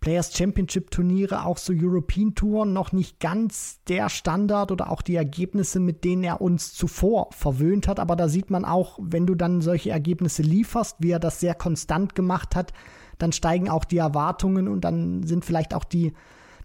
Players 0.00 0.36
Championship 0.36 0.90
Turniere, 0.90 1.44
auch 1.46 1.58
so 1.58 1.72
European 1.74 2.34
Touren, 2.34 2.72
noch 2.72 2.92
nicht 2.92 3.18
ganz 3.18 3.80
der 3.88 4.08
Standard 4.08 4.70
oder 4.70 4.90
auch 4.90 5.02
die 5.02 5.16
Ergebnisse, 5.16 5.80
mit 5.80 6.04
denen 6.04 6.22
er 6.22 6.40
uns 6.40 6.74
zuvor 6.74 7.28
verwöhnt 7.32 7.88
hat. 7.88 7.98
Aber 7.98 8.14
da 8.14 8.28
sieht 8.28 8.50
man 8.50 8.64
auch, 8.64 8.98
wenn 9.02 9.26
du 9.26 9.34
dann 9.34 9.60
solche 9.60 9.90
Ergebnisse 9.90 10.42
lieferst, 10.42 10.96
wie 11.00 11.10
er 11.10 11.18
das 11.18 11.40
sehr 11.40 11.54
konstant 11.54 12.14
gemacht 12.14 12.54
hat, 12.54 12.72
dann 13.18 13.32
steigen 13.32 13.68
auch 13.68 13.84
die 13.84 13.98
Erwartungen 13.98 14.68
und 14.68 14.82
dann 14.82 15.22
sind 15.22 15.44
vielleicht 15.44 15.74
auch 15.74 15.84
die 15.84 16.12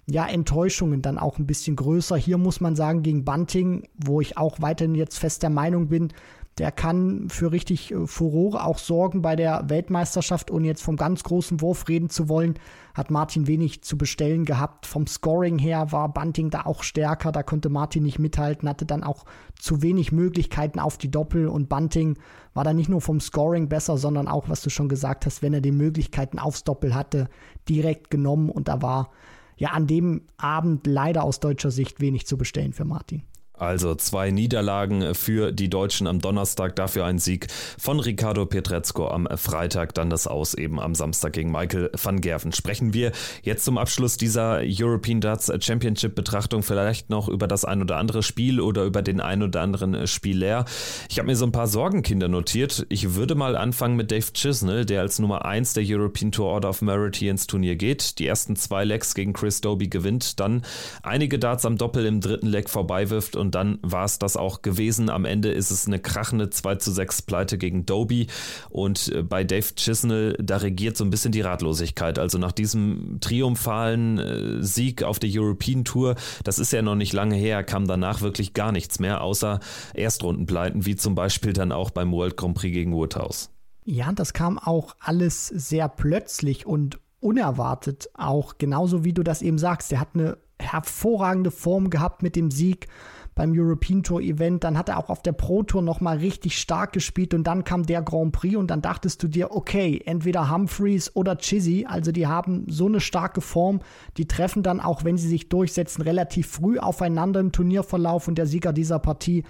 ja, 0.07 0.25
Enttäuschungen 0.25 1.01
dann 1.01 1.17
auch 1.17 1.37
ein 1.37 1.47
bisschen 1.47 1.75
größer. 1.75 2.17
Hier 2.17 2.37
muss 2.37 2.59
man 2.59 2.75
sagen, 2.75 3.03
gegen 3.03 3.23
Bunting, 3.23 3.87
wo 3.95 4.19
ich 4.19 4.37
auch 4.37 4.61
weiterhin 4.61 4.95
jetzt 4.95 5.17
fest 5.17 5.43
der 5.43 5.49
Meinung 5.49 5.87
bin, 5.87 6.11
Der 6.57 6.71
kann 6.71 7.29
für 7.29 7.53
richtig 7.53 7.91
äh, 7.91 8.05
Furore 8.05 8.65
auch 8.65 8.77
sorgen 8.77 9.21
bei 9.21 9.35
der 9.35 9.69
Weltmeisterschaft, 9.69 10.51
ohne 10.51 10.67
jetzt 10.67 10.83
vom 10.83 10.97
ganz 10.97 11.23
großen 11.23 11.61
Wurf 11.61 11.87
reden 11.87 12.09
zu 12.09 12.27
wollen. 12.27 12.55
Hat 12.93 13.09
Martin 13.09 13.47
wenig 13.47 13.83
zu 13.83 13.97
bestellen 13.97 14.43
gehabt. 14.43 14.85
Vom 14.85 15.07
Scoring 15.07 15.57
her 15.57 15.93
war 15.93 16.13
Bunting 16.13 16.49
da 16.49 16.65
auch 16.65 16.83
stärker. 16.83 17.31
Da 17.31 17.41
konnte 17.41 17.69
Martin 17.69 18.03
nicht 18.03 18.19
mithalten, 18.19 18.67
hatte 18.67 18.85
dann 18.85 19.03
auch 19.03 19.23
zu 19.57 19.81
wenig 19.81 20.11
Möglichkeiten 20.11 20.79
auf 20.79 20.97
die 20.97 21.09
Doppel. 21.09 21.47
Und 21.47 21.69
Bunting 21.69 22.17
war 22.53 22.65
dann 22.65 22.75
nicht 22.75 22.89
nur 22.89 23.01
vom 23.01 23.21
Scoring 23.21 23.69
besser, 23.69 23.97
sondern 23.97 24.27
auch, 24.27 24.49
was 24.49 24.61
du 24.61 24.69
schon 24.69 24.89
gesagt 24.89 25.25
hast, 25.25 25.41
wenn 25.41 25.53
er 25.53 25.61
die 25.61 25.71
Möglichkeiten 25.71 26.37
aufs 26.37 26.65
Doppel 26.65 26.93
hatte, 26.93 27.29
direkt 27.69 28.11
genommen. 28.11 28.49
Und 28.49 28.67
da 28.67 28.81
war 28.81 29.11
ja 29.55 29.69
an 29.69 29.87
dem 29.87 30.23
Abend 30.37 30.85
leider 30.85 31.23
aus 31.23 31.39
deutscher 31.39 31.71
Sicht 31.71 32.01
wenig 32.01 32.27
zu 32.27 32.37
bestellen 32.37 32.73
für 32.73 32.83
Martin. 32.83 33.23
Also 33.61 33.93
zwei 33.93 34.31
Niederlagen 34.31 35.13
für 35.13 35.51
die 35.51 35.69
Deutschen 35.69 36.07
am 36.07 36.19
Donnerstag, 36.19 36.75
dafür 36.75 37.05
ein 37.05 37.19
Sieg 37.19 37.45
von 37.77 37.99
Ricardo 37.99 38.47
Pietrezco 38.47 39.07
am 39.07 39.27
Freitag, 39.37 39.93
dann 39.93 40.09
das 40.09 40.25
Aus 40.25 40.55
eben 40.55 40.79
am 40.79 40.95
Samstag 40.95 41.33
gegen 41.33 41.51
Michael 41.51 41.91
van 42.01 42.21
Gerven. 42.21 42.53
Sprechen 42.53 42.95
wir 42.95 43.11
jetzt 43.43 43.63
zum 43.63 43.77
Abschluss 43.77 44.17
dieser 44.17 44.61
European 44.65 45.21
Darts 45.21 45.51
Championship 45.59 46.15
Betrachtung 46.15 46.63
vielleicht 46.63 47.11
noch 47.11 47.29
über 47.29 47.47
das 47.47 47.63
ein 47.63 47.83
oder 47.83 47.97
andere 47.97 48.23
Spiel 48.23 48.59
oder 48.59 48.83
über 48.83 49.03
den 49.03 49.21
ein 49.21 49.43
oder 49.43 49.61
anderen 49.61 50.07
Spieler. 50.07 50.65
Ich 51.07 51.19
habe 51.19 51.27
mir 51.27 51.35
so 51.35 51.45
ein 51.45 51.51
paar 51.51 51.67
Sorgenkinder 51.67 52.29
notiert. 52.29 52.87
Ich 52.89 53.13
würde 53.13 53.35
mal 53.35 53.55
anfangen 53.55 53.95
mit 53.95 54.09
Dave 54.09 54.33
Chisnell, 54.33 54.87
der 54.87 55.01
als 55.01 55.19
Nummer 55.19 55.45
1 55.45 55.73
der 55.73 55.83
European 55.85 56.31
Tour 56.31 56.47
Order 56.47 56.69
of 56.69 56.81
Merit 56.81 57.15
hier 57.15 57.29
ins 57.29 57.45
Turnier 57.45 57.75
geht. 57.75 58.17
Die 58.17 58.25
ersten 58.25 58.55
zwei 58.55 58.85
Legs 58.85 59.13
gegen 59.13 59.33
Chris 59.33 59.61
Doby 59.61 59.87
gewinnt, 59.87 60.39
dann 60.39 60.63
einige 61.03 61.37
Darts 61.37 61.63
am 61.63 61.77
Doppel 61.77 62.07
im 62.07 62.21
dritten 62.21 62.47
Leg 62.47 62.67
vorbeiwirft 62.67 63.35
und 63.35 63.50
dann 63.51 63.79
war 63.81 64.05
es 64.05 64.19
das 64.19 64.37
auch 64.37 64.61
gewesen. 64.61 65.09
Am 65.09 65.25
Ende 65.25 65.51
ist 65.51 65.71
es 65.71 65.87
eine 65.87 65.99
krachende 65.99 66.49
2 66.49 66.75
zu 66.75 66.91
6 66.91 67.23
Pleite 67.23 67.57
gegen 67.57 67.85
Doby 67.85 68.27
und 68.69 69.09
äh, 69.09 69.23
bei 69.23 69.43
Dave 69.43 69.75
Chisnell, 69.75 70.35
da 70.41 70.57
regiert 70.57 70.97
so 70.97 71.03
ein 71.03 71.09
bisschen 71.09 71.31
die 71.31 71.41
Ratlosigkeit. 71.41 72.19
Also 72.19 72.37
nach 72.37 72.51
diesem 72.51 73.17
triumphalen 73.21 74.17
äh, 74.17 74.63
Sieg 74.63 75.03
auf 75.03 75.19
der 75.19 75.29
European 75.31 75.85
Tour, 75.85 76.15
das 76.43 76.59
ist 76.59 76.71
ja 76.73 76.81
noch 76.81 76.95
nicht 76.95 77.13
lange 77.13 77.35
her, 77.35 77.63
kam 77.63 77.87
danach 77.87 78.21
wirklich 78.21 78.53
gar 78.53 78.71
nichts 78.71 78.99
mehr, 78.99 79.21
außer 79.21 79.59
Erstrundenpleiten, 79.93 80.85
wie 80.85 80.95
zum 80.95 81.15
Beispiel 81.15 81.53
dann 81.53 81.71
auch 81.71 81.91
beim 81.91 82.11
World 82.11 82.37
Grand 82.37 82.55
Prix 82.55 82.73
gegen 82.73 82.93
Woodhouse. 82.93 83.49
Ja, 83.83 84.11
das 84.11 84.33
kam 84.33 84.59
auch 84.59 84.95
alles 84.99 85.47
sehr 85.47 85.89
plötzlich 85.89 86.65
und 86.65 86.99
unerwartet, 87.19 88.09
auch 88.13 88.57
genauso 88.57 89.03
wie 89.03 89.13
du 89.13 89.23
das 89.23 89.41
eben 89.41 89.57
sagst. 89.57 89.91
Er 89.91 89.99
hat 89.99 90.09
eine 90.13 90.37
hervorragende 90.59 91.51
Form 91.51 91.89
gehabt 91.89 92.21
mit 92.23 92.35
dem 92.35 92.51
Sieg 92.51 92.87
beim 93.35 93.53
European 93.55 94.03
Tour 94.03 94.21
Event. 94.21 94.63
Dann 94.63 94.77
hat 94.77 94.89
er 94.89 94.97
auch 94.97 95.09
auf 95.09 95.21
der 95.21 95.31
Pro 95.31 95.63
Tour 95.63 95.81
nochmal 95.81 96.17
richtig 96.17 96.57
stark 96.57 96.93
gespielt 96.93 97.33
und 97.33 97.45
dann 97.45 97.63
kam 97.63 97.85
der 97.85 98.01
Grand 98.01 98.31
Prix 98.31 98.55
und 98.55 98.69
dann 98.69 98.81
dachtest 98.81 99.23
du 99.23 99.27
dir, 99.27 99.51
okay, 99.51 100.01
entweder 100.05 100.51
Humphreys 100.51 101.15
oder 101.15 101.37
Chizzy, 101.37 101.85
also 101.87 102.11
die 102.11 102.27
haben 102.27 102.65
so 102.67 102.87
eine 102.87 102.99
starke 102.99 103.41
Form, 103.41 103.79
die 104.17 104.27
treffen 104.27 104.63
dann 104.63 104.79
auch, 104.79 105.03
wenn 105.03 105.17
sie 105.17 105.27
sich 105.27 105.49
durchsetzen, 105.49 106.01
relativ 106.01 106.47
früh 106.47 106.79
aufeinander 106.79 107.39
im 107.39 107.51
Turnierverlauf 107.51 108.27
und 108.27 108.37
der 108.37 108.47
Sieger 108.47 108.73
dieser 108.73 108.99
Partie 108.99 109.43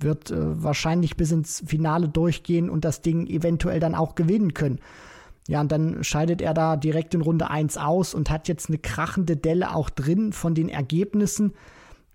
wird 0.00 0.30
äh, 0.30 0.62
wahrscheinlich 0.62 1.16
bis 1.16 1.32
ins 1.32 1.62
Finale 1.66 2.08
durchgehen 2.08 2.70
und 2.70 2.84
das 2.84 3.02
Ding 3.02 3.26
eventuell 3.26 3.80
dann 3.80 3.94
auch 3.94 4.14
gewinnen 4.14 4.54
können. 4.54 4.80
Ja, 5.48 5.62
und 5.62 5.72
dann 5.72 6.04
scheidet 6.04 6.42
er 6.42 6.52
da 6.52 6.76
direkt 6.76 7.14
in 7.14 7.22
Runde 7.22 7.50
1 7.50 7.78
aus 7.78 8.12
und 8.12 8.30
hat 8.30 8.48
jetzt 8.48 8.68
eine 8.68 8.78
krachende 8.78 9.36
Delle 9.36 9.74
auch 9.74 9.88
drin 9.88 10.32
von 10.32 10.54
den 10.54 10.68
Ergebnissen. 10.68 11.54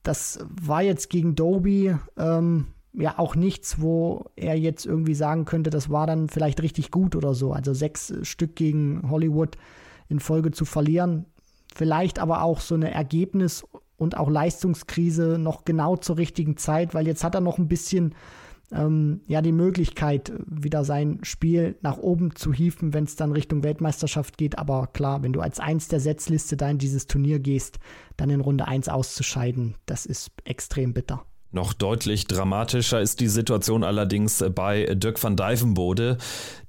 Das 0.03 0.45
war 0.49 0.83
jetzt 0.83 1.09
gegen 1.09 1.35
Doby 1.35 1.95
ähm, 2.17 2.67
ja 2.93 3.17
auch 3.17 3.35
nichts, 3.35 3.81
wo 3.81 4.25
er 4.35 4.55
jetzt 4.57 4.85
irgendwie 4.85 5.15
sagen 5.15 5.45
könnte, 5.45 5.69
das 5.69 5.89
war 5.89 6.05
dann 6.07 6.29
vielleicht 6.29 6.61
richtig 6.61 6.91
gut 6.91 7.15
oder 7.15 7.33
so. 7.33 7.53
Also 7.53 7.73
sechs 7.73 8.13
Stück 8.23 8.55
gegen 8.55 9.09
Hollywood 9.09 9.57
in 10.09 10.19
Folge 10.19 10.51
zu 10.51 10.65
verlieren. 10.65 11.25
Vielleicht 11.73 12.19
aber 12.19 12.43
auch 12.43 12.59
so 12.59 12.75
eine 12.75 12.93
Ergebnis- 12.93 13.65
und 13.97 14.17
auch 14.17 14.29
Leistungskrise 14.29 15.37
noch 15.39 15.65
genau 15.65 15.95
zur 15.95 16.17
richtigen 16.17 16.57
Zeit, 16.57 16.93
weil 16.93 17.07
jetzt 17.07 17.23
hat 17.23 17.35
er 17.35 17.41
noch 17.41 17.57
ein 17.57 17.67
bisschen 17.67 18.13
ähm, 18.73 19.21
ja 19.27 19.41
die 19.41 19.51
Möglichkeit, 19.51 20.33
wieder 20.45 20.83
sein 20.83 21.19
Spiel 21.23 21.77
nach 21.81 21.97
oben 21.97 22.35
zu 22.35 22.53
hieven, 22.53 22.93
wenn 22.93 23.05
es 23.05 23.15
dann 23.15 23.31
Richtung 23.31 23.63
Weltmeisterschaft 23.63 24.37
geht. 24.37 24.57
Aber 24.57 24.87
klar, 24.87 25.23
wenn 25.23 25.33
du 25.33 25.41
als 25.41 25.59
eins 25.59 25.87
der 25.87 25.99
Setzliste 25.99 26.57
da 26.57 26.69
in 26.69 26.77
dieses 26.77 27.07
Turnier 27.07 27.39
gehst, 27.39 27.79
dann 28.17 28.29
in 28.29 28.41
Runde 28.41 28.67
1 28.67 28.89
auszuscheiden, 28.89 29.75
das 29.85 30.05
ist 30.05 30.31
extrem 30.43 30.93
bitter. 30.93 31.25
Noch 31.53 31.73
deutlich 31.73 32.25
dramatischer 32.25 32.99
ist 32.99 33.19
die 33.19 33.27
Situation 33.27 33.83
allerdings 33.83 34.43
bei 34.55 34.85
Dirk 34.95 35.21
van 35.21 35.35
Dijvenbode. 35.35 36.17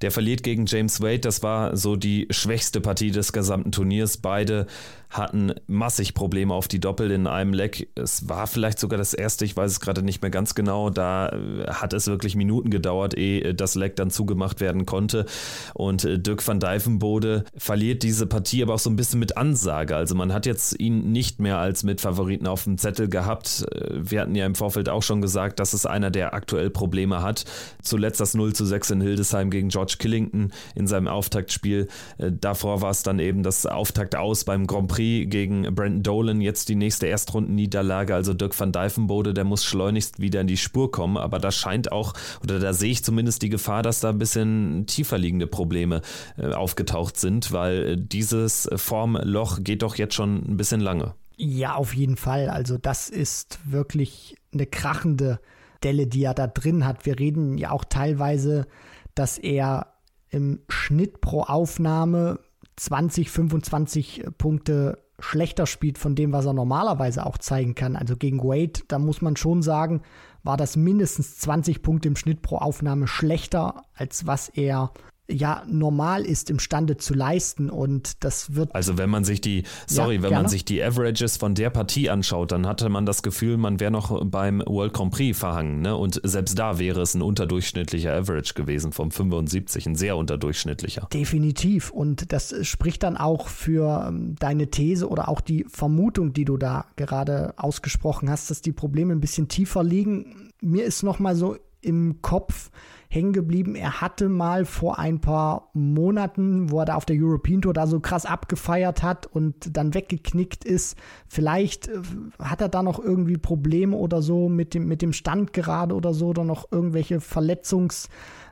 Der 0.03 0.11
verliert 0.11 0.43
gegen 0.43 0.67
James 0.67 1.01
Wade. 1.01 1.21
Das 1.21 1.43
war 1.43 1.75
so 1.75 1.97
die 1.97 2.27
schwächste 2.29 2.83
Partie 2.83 3.11
des 3.11 3.33
gesamten 3.33 3.73
Turniers. 3.73 4.19
Beide 4.19 4.67
hatten 5.15 5.53
massig 5.69 6.13
Probleme 6.13 6.53
auf 6.53 6.67
die 6.67 6.81
Doppel 6.81 7.13
in 7.13 7.29
einem 7.29 7.55
Leck. 7.55 7.89
Es 7.95 8.29
war 8.29 8.49
vielleicht 8.49 8.81
sogar 8.81 8.99
das 8.99 9.15
erste, 9.15 9.45
ich 9.45 9.57
weiß 9.57 9.71
es 9.71 9.81
gerade 9.81 10.03
nicht 10.03 10.23
mehr 10.23 10.31
ganz 10.31 10.57
genau. 10.57 10.91
Da 10.91 11.29
äh, 11.29 11.69
hat 11.69 11.93
es 11.93 12.09
wirklich 12.09 12.35
Minuten 12.35 12.69
gedauert, 12.69 13.17
ehe 13.17 13.55
das 13.55 13.77
Leck 13.77 13.95
dann 13.95 14.11
zugemacht 14.11 14.61
werden 14.61 14.87
konnte. 14.87 15.25
Und 15.73 16.05
äh, 16.05 16.19
Dirk 16.19 16.47
van 16.47 16.59
Dijvenbode 16.59 17.45
verliert 17.57 18.03
diese 18.03 18.27
Partie 18.27 18.65
aber 18.65 18.75
auch 18.75 18.81
so 18.81 18.91
ein 18.91 18.97
bisschen 18.97 19.21
mit 19.21 19.37
Ansage. 19.37 19.95
Also 19.95 20.17
man 20.17 20.33
hat 20.33 20.47
jetzt 20.47 20.81
ihn 20.81 21.13
nicht 21.13 21.39
mehr 21.39 21.59
als 21.59 21.85
Mitfavoriten 21.85 22.49
auf 22.49 22.65
dem 22.65 22.77
Zettel 22.77 23.09
gehabt. 23.09 23.67
Äh, 23.71 23.91
wir 23.93 24.21
hatten 24.21 24.35
ja 24.35 24.47
im 24.47 24.57
Vorfeld 24.57 24.89
auch 24.89 25.05
schon 25.05 25.23
gesagt, 25.23 25.61
dass 25.61 25.75
es 25.75 25.87
einer, 25.87 26.11
der 26.11 26.35
aktuell 26.35 26.71
Probleme 26.71 27.23
hat. 27.23 27.45
Zuletzt 27.83 28.19
das 28.19 28.35
0 28.35 28.53
zu 28.53 28.65
6 28.65 28.91
in 28.91 29.01
Hildesheim 29.01 29.51
gegen 29.51 29.69
George 29.69 29.95
Killington 30.01 30.53
in 30.75 30.89
seinem 30.89 31.07
Auftaktspiel. 31.07 31.87
Davor 32.19 32.81
war 32.81 32.91
es 32.91 33.05
dann 33.05 33.21
eben 33.21 33.45
das 33.45 33.65
Auftakt 33.65 34.17
aus 34.17 34.45
beim 34.45 34.67
Grand 34.67 34.89
Prix 34.89 35.04
Prix 35.05 35.31
gegen 35.31 35.63
Brandon 35.75 36.03
Dolan 36.03 36.41
jetzt 36.41 36.69
die 36.69 36.75
nächste 36.75 37.07
Erstrundenniederlage. 37.07 38.15
Also 38.15 38.35
Dirk 38.35 38.59
van 38.59 38.73
Dijvenbode, 38.73 39.35
der 39.35 39.45
muss 39.45 39.65
schleunigst 39.65 40.19
wieder 40.19 40.41
in 40.41 40.47
die 40.47 40.57
Spur 40.57 40.91
kommen. 40.91 41.17
Aber 41.17 41.39
da 41.39 41.51
scheint 41.51 41.93
auch, 41.93 42.15
oder 42.43 42.59
da 42.59 42.73
sehe 42.73 42.91
ich 42.91 43.05
zumindest 43.05 43.43
die 43.43 43.51
Gefahr, 43.51 43.83
dass 43.83 44.01
da 44.01 44.11
ein 44.11 44.19
bisschen 44.19 44.87
tiefer 44.87 45.19
liegende 45.19 45.47
Probleme 45.47 46.01
äh, 46.39 46.53
aufgetaucht 46.53 47.19
sind, 47.19 47.53
weil 47.53 47.85
äh, 47.85 47.97
dieses 47.99 48.69
Formloch 48.75 49.59
geht 49.63 49.83
doch 49.83 49.97
jetzt 49.97 50.15
schon 50.15 50.37
ein 50.37 50.57
bisschen 50.57 50.81
lange. 50.81 51.15
Ja, 51.37 51.75
auf 51.75 51.95
jeden 51.95 52.17
Fall. 52.17 52.49
Also 52.49 52.79
das 52.79 53.09
ist 53.11 53.59
wirklich 53.65 54.37
eine 54.53 54.67
krachende 54.67 55.41
Delle, 55.83 56.07
die 56.07 56.25
er 56.25 56.35
da 56.35 56.47
drin 56.47 56.87
hat. 56.87 57.05
Wir 57.05 57.19
reden 57.19 57.59
ja 57.59 57.73
auch 57.73 57.85
teilweise, 57.85 58.67
dass 59.15 59.37
er 59.37 59.95
im 60.31 60.61
Schnitt 60.69 61.21
pro 61.21 61.43
Aufnahme 61.43 62.39
20, 62.77 63.31
25 63.31 64.25
Punkte 64.39 64.99
schlechter 65.19 65.67
spielt 65.67 65.99
von 65.99 66.15
dem, 66.15 66.33
was 66.33 66.45
er 66.45 66.53
normalerweise 66.53 67.25
auch 67.25 67.39
zeigen 67.39 67.75
kann. 67.75 67.97
Also 67.97 68.17
gegen 68.17 68.43
Wade, 68.43 68.83
da 68.89 68.99
muss 68.99 69.23
man 69.23 69.37
schon 69.37 69.63
sagen, 69.63 70.03
war 70.43 70.57
das 70.57 70.77
mindestens 70.77 71.39
20 71.39 71.83
Punkte 71.83 72.09
im 72.09 72.17
Schnitt 72.17 72.43
pro 72.43 72.57
Aufnahme 72.57 73.07
schlechter, 73.07 73.83
als 73.95 74.27
was 74.27 74.49
er 74.49 74.93
ja 75.29 75.63
normal 75.67 76.25
ist 76.25 76.51
imstande 76.51 76.97
zu 76.97 77.15
leisten 77.15 77.71
und 77.71 78.25
das 78.25 78.55
wird 78.55 78.75
also 78.75 78.99
wenn 78.99 79.09
man 79.09 79.25
sich 79.25 79.41
die 79.41 79.65
sorry 79.87 80.17
ja, 80.17 80.23
wenn 80.23 80.33
man 80.33 80.49
sich 80.49 80.65
die 80.65 80.83
Averages 80.83 81.37
von 81.39 81.55
der 81.55 81.71
Partie 81.71 82.11
anschaut 82.11 82.53
dann 82.53 82.67
hatte 82.67 82.89
man 82.89 83.07
das 83.07 83.23
Gefühl 83.23 83.57
man 83.57 83.81
wäre 83.81 83.91
noch 83.91 84.25
beim 84.27 84.63
World 84.67 84.93
Grand 84.93 85.13
Prix 85.13 85.39
verhangen 85.39 85.81
ne? 85.81 85.97
und 85.97 86.21
selbst 86.23 86.59
da 86.59 86.79
wäre 86.79 87.01
es 87.01 87.15
ein 87.15 87.23
unterdurchschnittlicher 87.23 88.13
Average 88.15 88.55
gewesen 88.55 88.93
vom 88.93 89.11
75 89.11 89.87
ein 89.87 89.95
sehr 89.95 90.17
unterdurchschnittlicher. 90.17 91.09
Definitiv. 91.13 91.91
Und 91.91 92.33
das 92.33 92.55
spricht 92.67 93.03
dann 93.03 93.17
auch 93.17 93.49
für 93.49 94.07
ähm, 94.09 94.37
deine 94.39 94.71
These 94.71 95.09
oder 95.09 95.29
auch 95.29 95.41
die 95.41 95.65
Vermutung 95.69 96.33
die 96.33 96.45
du 96.45 96.57
da 96.57 96.87
gerade 96.97 97.55
ausgesprochen 97.57 98.31
hast 98.31 98.51
dass 98.51 98.61
die 98.63 98.73
Probleme 98.73 99.13
ein 99.13 99.21
bisschen 99.21 99.49
tiefer 99.49 99.83
liegen. 99.83 100.51
Mir 100.61 100.85
ist 100.85 101.03
noch 101.03 101.19
mal 101.19 101.37
so 101.37 101.57
im 101.81 102.23
Kopf 102.23 102.71
hängen 103.15 103.33
geblieben. 103.33 103.75
Er 103.75 104.01
hatte 104.01 104.29
mal 104.29 104.65
vor 104.65 104.99
ein 104.99 105.21
paar 105.21 105.71
Monaten, 105.73 106.71
wo 106.71 106.81
er 106.81 106.85
da 106.85 106.95
auf 106.95 107.05
der 107.05 107.17
European 107.19 107.63
Tour 107.63 107.73
da 107.73 107.87
so 107.87 108.01
krass 108.01 108.27
abgefeiert 108.27 109.03
hat 109.03 109.27
und 109.27 109.77
dann 109.77 109.95
weggeknickt 109.95 110.65
ist. 110.65 110.99
Vielleicht 111.29 111.89
äh, 111.89 112.01
hat 112.39 112.61
er 112.61 112.69
da 112.69 112.83
noch 112.83 112.99
irgendwie 112.99 113.39
Probleme 113.39 113.97
oder 113.97 114.23
so 114.23 114.49
mit 114.49 114.75
dem, 114.75 114.87
mit 114.87 115.03
dem 115.03 115.13
Stand 115.13 115.53
gerade 115.53 115.95
oder 115.95 116.13
so 116.13 116.29
oder 116.29 116.45
noch 116.45 116.71
irgendwelche 116.73 117.19
Verletzungs- 117.19 118.09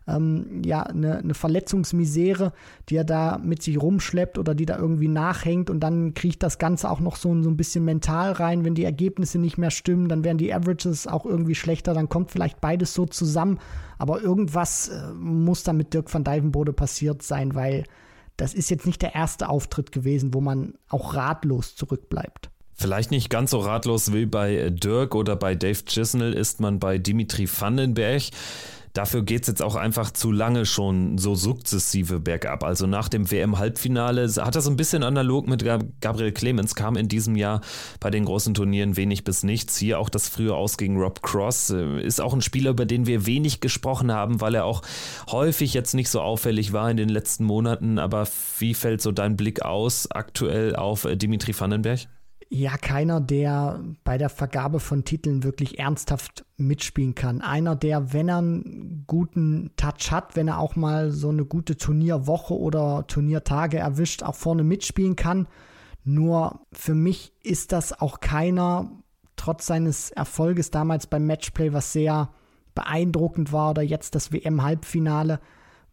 ähm, 0.07 0.63
ja, 0.65 0.83
eine, 0.83 1.19
eine 1.19 1.35
Verletzungsmisere, 1.35 2.53
die 2.89 2.97
er 2.97 3.05
da 3.05 3.39
mit 3.39 3.63
sich 3.63 3.81
rumschleppt 3.81 4.39
oder 4.39 4.55
die 4.55 4.67
da 4.67 4.79
irgendwie 4.79 5.09
nachhängt 5.09 5.71
und 5.71 5.81
dann 5.81 6.15
kriegt 6.15 6.43
das 6.43 6.59
Ganze 6.59 6.91
auch 6.91 7.01
noch 7.01 7.17
so, 7.17 7.41
so 7.43 7.51
ein 7.51 7.57
bisschen 7.57 7.85
mental 7.85 8.33
rein, 8.33 8.65
wenn 8.65 8.75
die 8.75 8.85
Ergebnisse 8.85 9.39
nicht 9.39 9.59
mehr 9.59 9.71
stimmen, 9.71 10.09
dann 10.09 10.25
werden 10.25 10.39
die 10.39 10.53
Averages 10.53 11.07
auch 11.07 11.25
irgendwie 11.25 11.55
schlechter, 11.55 11.95
dann 11.95 12.09
kommt 12.09 12.31
vielleicht 12.31 12.61
beides 12.61 12.95
so 12.95 13.07
zusammen, 13.07 13.59
aber 13.99 14.21
irgendwas 14.21 14.89
äh, 14.89 15.13
muss 15.15 15.63
da 15.63 15.73
mit 15.73 15.95
Dirk 15.95 16.13
van 16.13 16.25
Dijvenbode 16.25 16.73
passiert 16.73 17.23
sein, 17.23 17.55
weil 17.55 17.85
das 18.37 18.55
ist 18.55 18.71
jetzt 18.71 18.87
nicht 18.87 19.03
der 19.03 19.15
erste 19.15 19.49
Auftritt 19.49 19.93
gewesen, 19.93 20.35
wo 20.35 20.41
man 20.41 20.75
auch 20.89 21.15
ratlos 21.15 21.77
zurückbleibt. 21.77 22.51
Vielleicht 22.75 23.11
nicht 23.11 23.31
ganz 23.31 23.53
so 23.53 23.59
ratlos 23.61 24.13
wie 24.13 24.27
bei 24.27 24.71
Dirk 24.71 25.15
oder 25.15 25.37
bei 25.37 25.55
Dave 25.55 25.85
Chisnell 25.85 26.33
ist 26.33 26.61
man 26.61 26.81
bei 26.81 26.99
Dimitri 26.99 27.47
Vandenberg 27.49 28.23
dafür 28.93 29.23
geht 29.23 29.43
es 29.43 29.49
jetzt 29.49 29.63
auch 29.63 29.75
einfach 29.75 30.11
zu 30.11 30.33
lange 30.33 30.67
schon 30.67 31.19
so 31.19 31.35
sukzessive 31.35 32.21
bergab. 32.21 32.65
Also 32.65 32.87
nach 32.87 33.09
dem 33.09 33.31
WM-Halbfinale 33.31 34.29
hat 34.37 34.55
so 34.63 34.71
ein 34.71 34.77
bisschen 34.77 35.03
analog 35.03 35.49
mit 35.49 35.65
Gabriel 36.01 36.33
Clemens, 36.33 36.75
kam 36.75 36.97
in 36.97 37.09
diesem 37.09 37.37
Jahr 37.37 37.61
bei 38.01 38.11
den 38.11 38.25
großen 38.25 38.55
Turnieren 38.55 38.97
wenig 38.97 39.25
bis 39.25 39.43
nichts. 39.43 39.77
Hier 39.77 39.99
auch 39.99 40.09
das 40.09 40.29
frühe 40.29 40.55
Aus 40.55 40.77
gegen 40.77 40.99
Rob 40.99 41.23
Cross. 41.23 41.71
Äh, 41.71 42.03
ist 42.03 42.21
auch 42.21 42.35
ein 42.35 42.43
Spieler, 42.43 42.71
über 42.71 42.87
den 42.87 43.07
wir 43.07 43.27
wenig 43.27 43.61
gesprochen 43.61 44.13
haben, 44.13 44.41
weil 44.41 44.55
er 44.55 44.65
auch 44.65 44.83
häufig 45.31 45.75
jetzt 45.75 45.95
nicht 45.95 46.11
so 46.11 46.21
auffällig 46.21 46.73
war 46.73 46.91
in 46.91 46.97
den 46.97 47.09
letzten 47.09 47.45
Monaten. 47.45 47.99
Aber 47.99 48.29
wie 48.59 48.75
fällt 48.75 49.01
so 49.01 49.13
dein 49.13 49.37
Blick 49.37 49.63
aus 49.63 50.11
aktuell 50.11 50.77
auf 50.77 51.05
äh, 51.05 51.17
Dimitri 51.17 51.59
Vandenberg? 51.59 52.01
Ja, 52.55 52.77
keiner, 52.77 53.19
der 53.23 53.83
bei 54.05 54.19
der 54.19 54.29
Vergabe 54.29 54.79
von 54.79 55.07
Titeln 55.07 55.43
wirklich 55.43 55.79
ernsthaft 55.79 56.45
mitspielen 56.59 57.15
kann. 57.15 57.41
Einer, 57.41 57.77
der, 57.77 58.13
wenn 58.13 58.29
er 58.29 58.39
einen 58.39 59.05
guten 59.07 59.71
Touch 59.77 60.11
hat, 60.11 60.37
wenn 60.37 60.49
er 60.49 60.59
auch 60.59 60.77
mal 60.77 61.13
so 61.13 61.31
eine 61.31 61.47
gute 61.47 61.79
Turnierwoche 61.79 62.53
oder 62.53 63.07
Turniertage 63.07 63.79
erwischt, 63.79 64.23
auch 64.23 64.35
vorne 64.35 64.65
mitspielen 64.65 65.17
kann. 65.17 65.49
Nur 66.05 66.67
für 66.75 66.95
mich 66.95 67.33
ist 67.43 67.73
das 67.73 67.99
auch 67.99 68.21
keiner, 68.21 68.91
trotz 69.37 69.65
seines 69.65 70.11
Erfolges 70.11 70.71
damals 70.71 71.07
beim 71.07 71.25
Matchplay, 71.25 71.73
was 71.73 71.95
sehr 71.95 72.35
beeindruckend 72.75 73.55
war, 73.55 73.71
oder 73.71 73.81
jetzt 73.81 74.15
das 74.15 74.31
WM-Halbfinale, 74.31 75.41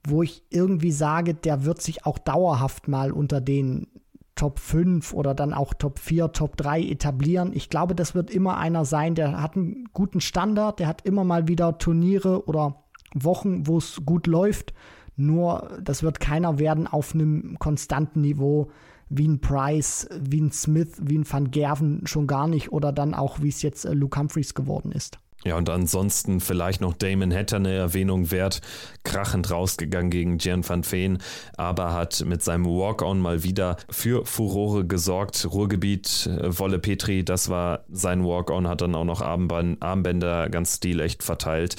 wo 0.06 0.24
ich 0.24 0.44
irgendwie 0.50 0.92
sage, 0.92 1.36
der 1.36 1.64
wird 1.64 1.82
sich 1.82 2.06
auch 2.06 2.18
dauerhaft 2.18 2.90
mal 2.90 3.14
unter 3.14 3.40
den 3.40 3.88
Top 4.40 4.58
5 4.58 5.14
oder 5.14 5.36
dann 5.36 5.54
auch 5.54 5.74
Top 5.74 6.00
4, 6.00 6.32
Top 6.32 6.56
3 6.56 6.82
etablieren. 6.82 7.52
Ich 7.54 7.70
glaube, 7.70 7.94
das 7.94 8.16
wird 8.16 8.32
immer 8.32 8.58
einer 8.58 8.86
sein, 8.86 9.14
der 9.14 9.42
hat 9.42 9.58
einen 9.58 9.90
guten 9.92 10.22
Standard, 10.22 10.80
der 10.80 10.88
hat 10.88 11.02
immer 11.06 11.26
mal 11.26 11.50
wieder 11.50 11.78
Turniere 11.78 12.48
oder 12.48 12.86
Wochen, 13.14 13.68
wo 13.68 13.78
es 13.78 14.02
gut 14.06 14.28
läuft. 14.28 14.74
Nur 15.18 15.78
das 15.84 16.04
wird 16.04 16.22
keiner 16.22 16.58
werden 16.58 16.88
auf 16.88 17.14
einem 17.14 17.60
konstanten 17.60 18.22
Niveau 18.22 18.72
wie 19.10 19.28
ein 19.28 19.42
Price, 19.42 20.08
wie 20.20 20.42
ein 20.42 20.52
Smith, 20.52 20.94
wie 21.02 21.18
ein 21.18 21.30
Van 21.30 21.52
Gerven 21.52 22.06
schon 22.06 22.28
gar 22.28 22.48
nicht 22.48 22.72
oder 22.72 22.92
dann 22.92 23.14
auch, 23.14 23.42
wie 23.42 23.50
es 23.50 23.62
jetzt 23.62 23.86
äh, 23.86 23.94
Luke 23.94 24.20
Humphreys 24.20 24.54
geworden 24.54 24.92
ist. 24.92 25.20
Ja, 25.46 25.56
und 25.56 25.70
ansonsten 25.70 26.42
vielleicht 26.42 26.82
noch 26.82 26.94
Damon 26.94 27.34
Hatter 27.34 27.58
eine 27.58 27.72
Erwähnung 27.72 28.30
wert. 28.30 28.60
Krachend 29.06 29.50
rausgegangen 29.50 30.10
gegen 30.10 30.38
Jan 30.38 30.68
van 30.68 30.84
Veen, 30.84 31.20
aber 31.56 31.94
hat 31.94 32.26
mit 32.26 32.44
seinem 32.44 32.66
Walk-On 32.66 33.22
mal 33.22 33.42
wieder 33.44 33.78
für 33.90 34.26
Furore 34.26 34.86
gesorgt. 34.86 35.48
Ruhrgebiet, 35.50 36.28
äh, 36.28 36.60
Wolle 36.60 36.80
Petri, 36.80 37.24
das 37.24 37.48
war 37.48 37.86
sein 37.90 38.26
Walk-On, 38.26 38.68
hat 38.68 38.82
dann 38.82 38.96
auch 38.96 39.06
noch 39.06 39.22
Armbänder 39.22 40.50
ganz 40.50 40.76
stilecht 40.76 41.24
verteilt. 41.24 41.78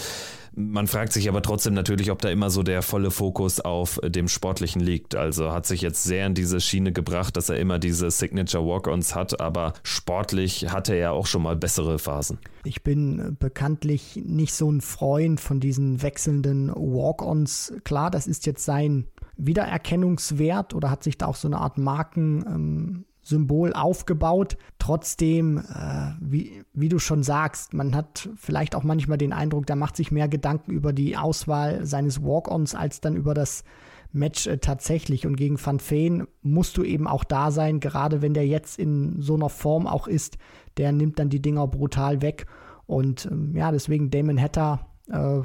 Man 0.54 0.86
fragt 0.86 1.12
sich 1.12 1.28
aber 1.28 1.42
trotzdem 1.42 1.74
natürlich, 1.74 2.10
ob 2.10 2.20
da 2.20 2.28
immer 2.30 2.50
so 2.50 2.62
der 2.62 2.82
volle 2.82 3.10
Fokus 3.10 3.60
auf 3.60 4.00
dem 4.04 4.28
Sportlichen 4.28 4.80
liegt. 4.80 5.14
Also 5.14 5.52
hat 5.52 5.66
sich 5.66 5.80
jetzt 5.80 6.02
sehr 6.04 6.26
in 6.26 6.34
diese 6.34 6.60
Schiene 6.60 6.92
gebracht, 6.92 7.36
dass 7.36 7.48
er 7.48 7.58
immer 7.58 7.78
diese 7.78 8.10
Signature 8.10 8.66
Walk-Ons 8.66 9.14
hat, 9.14 9.40
aber 9.40 9.74
sportlich 9.82 10.70
hatte 10.70 10.94
er 10.94 11.12
auch 11.12 11.26
schon 11.26 11.42
mal 11.42 11.56
bessere 11.56 11.98
Phasen. 11.98 12.38
Ich 12.64 12.82
bin 12.82 13.36
bekanntlich 13.38 14.20
nicht 14.24 14.54
so 14.54 14.70
ein 14.70 14.80
Freund 14.80 15.40
von 15.40 15.60
diesen 15.60 16.02
wechselnden 16.02 16.70
Walk-Ons. 16.70 17.74
Klar, 17.84 18.10
das 18.10 18.26
ist 18.26 18.46
jetzt 18.46 18.64
sein 18.64 19.06
Wiedererkennungswert 19.36 20.74
oder 20.74 20.90
hat 20.90 21.02
sich 21.02 21.16
da 21.16 21.26
auch 21.26 21.36
so 21.36 21.48
eine 21.48 21.58
Art 21.58 21.78
Marken. 21.78 22.44
Ähm, 22.46 23.04
Symbol 23.30 23.72
aufgebaut. 23.72 24.58
Trotzdem, 24.78 25.58
äh, 25.58 26.12
wie, 26.20 26.64
wie 26.74 26.90
du 26.90 26.98
schon 26.98 27.22
sagst, 27.22 27.72
man 27.72 27.94
hat 27.94 28.28
vielleicht 28.36 28.74
auch 28.74 28.82
manchmal 28.82 29.16
den 29.16 29.32
Eindruck, 29.32 29.66
der 29.66 29.76
macht 29.76 29.96
sich 29.96 30.10
mehr 30.10 30.28
Gedanken 30.28 30.72
über 30.72 30.92
die 30.92 31.16
Auswahl 31.16 31.86
seines 31.86 32.22
Walk-Ons 32.22 32.74
als 32.74 33.00
dann 33.00 33.16
über 33.16 33.32
das 33.32 33.64
Match 34.12 34.46
äh, 34.46 34.58
tatsächlich. 34.58 35.26
Und 35.26 35.36
gegen 35.36 35.64
Van 35.64 35.80
Feen 35.80 36.26
musst 36.42 36.76
du 36.76 36.82
eben 36.82 37.06
auch 37.06 37.24
da 37.24 37.50
sein, 37.50 37.80
gerade 37.80 38.20
wenn 38.20 38.34
der 38.34 38.46
jetzt 38.46 38.78
in 38.78 39.22
so 39.22 39.34
einer 39.34 39.48
Form 39.48 39.86
auch 39.86 40.06
ist, 40.06 40.36
der 40.76 40.92
nimmt 40.92 41.18
dann 41.18 41.30
die 41.30 41.40
Dinger 41.40 41.66
brutal 41.68 42.20
weg. 42.20 42.46
Und 42.86 43.26
ähm, 43.30 43.54
ja, 43.56 43.70
deswegen 43.70 44.10
Damon 44.10 44.40
Hatter, 44.40 44.86
äh, 45.08 45.40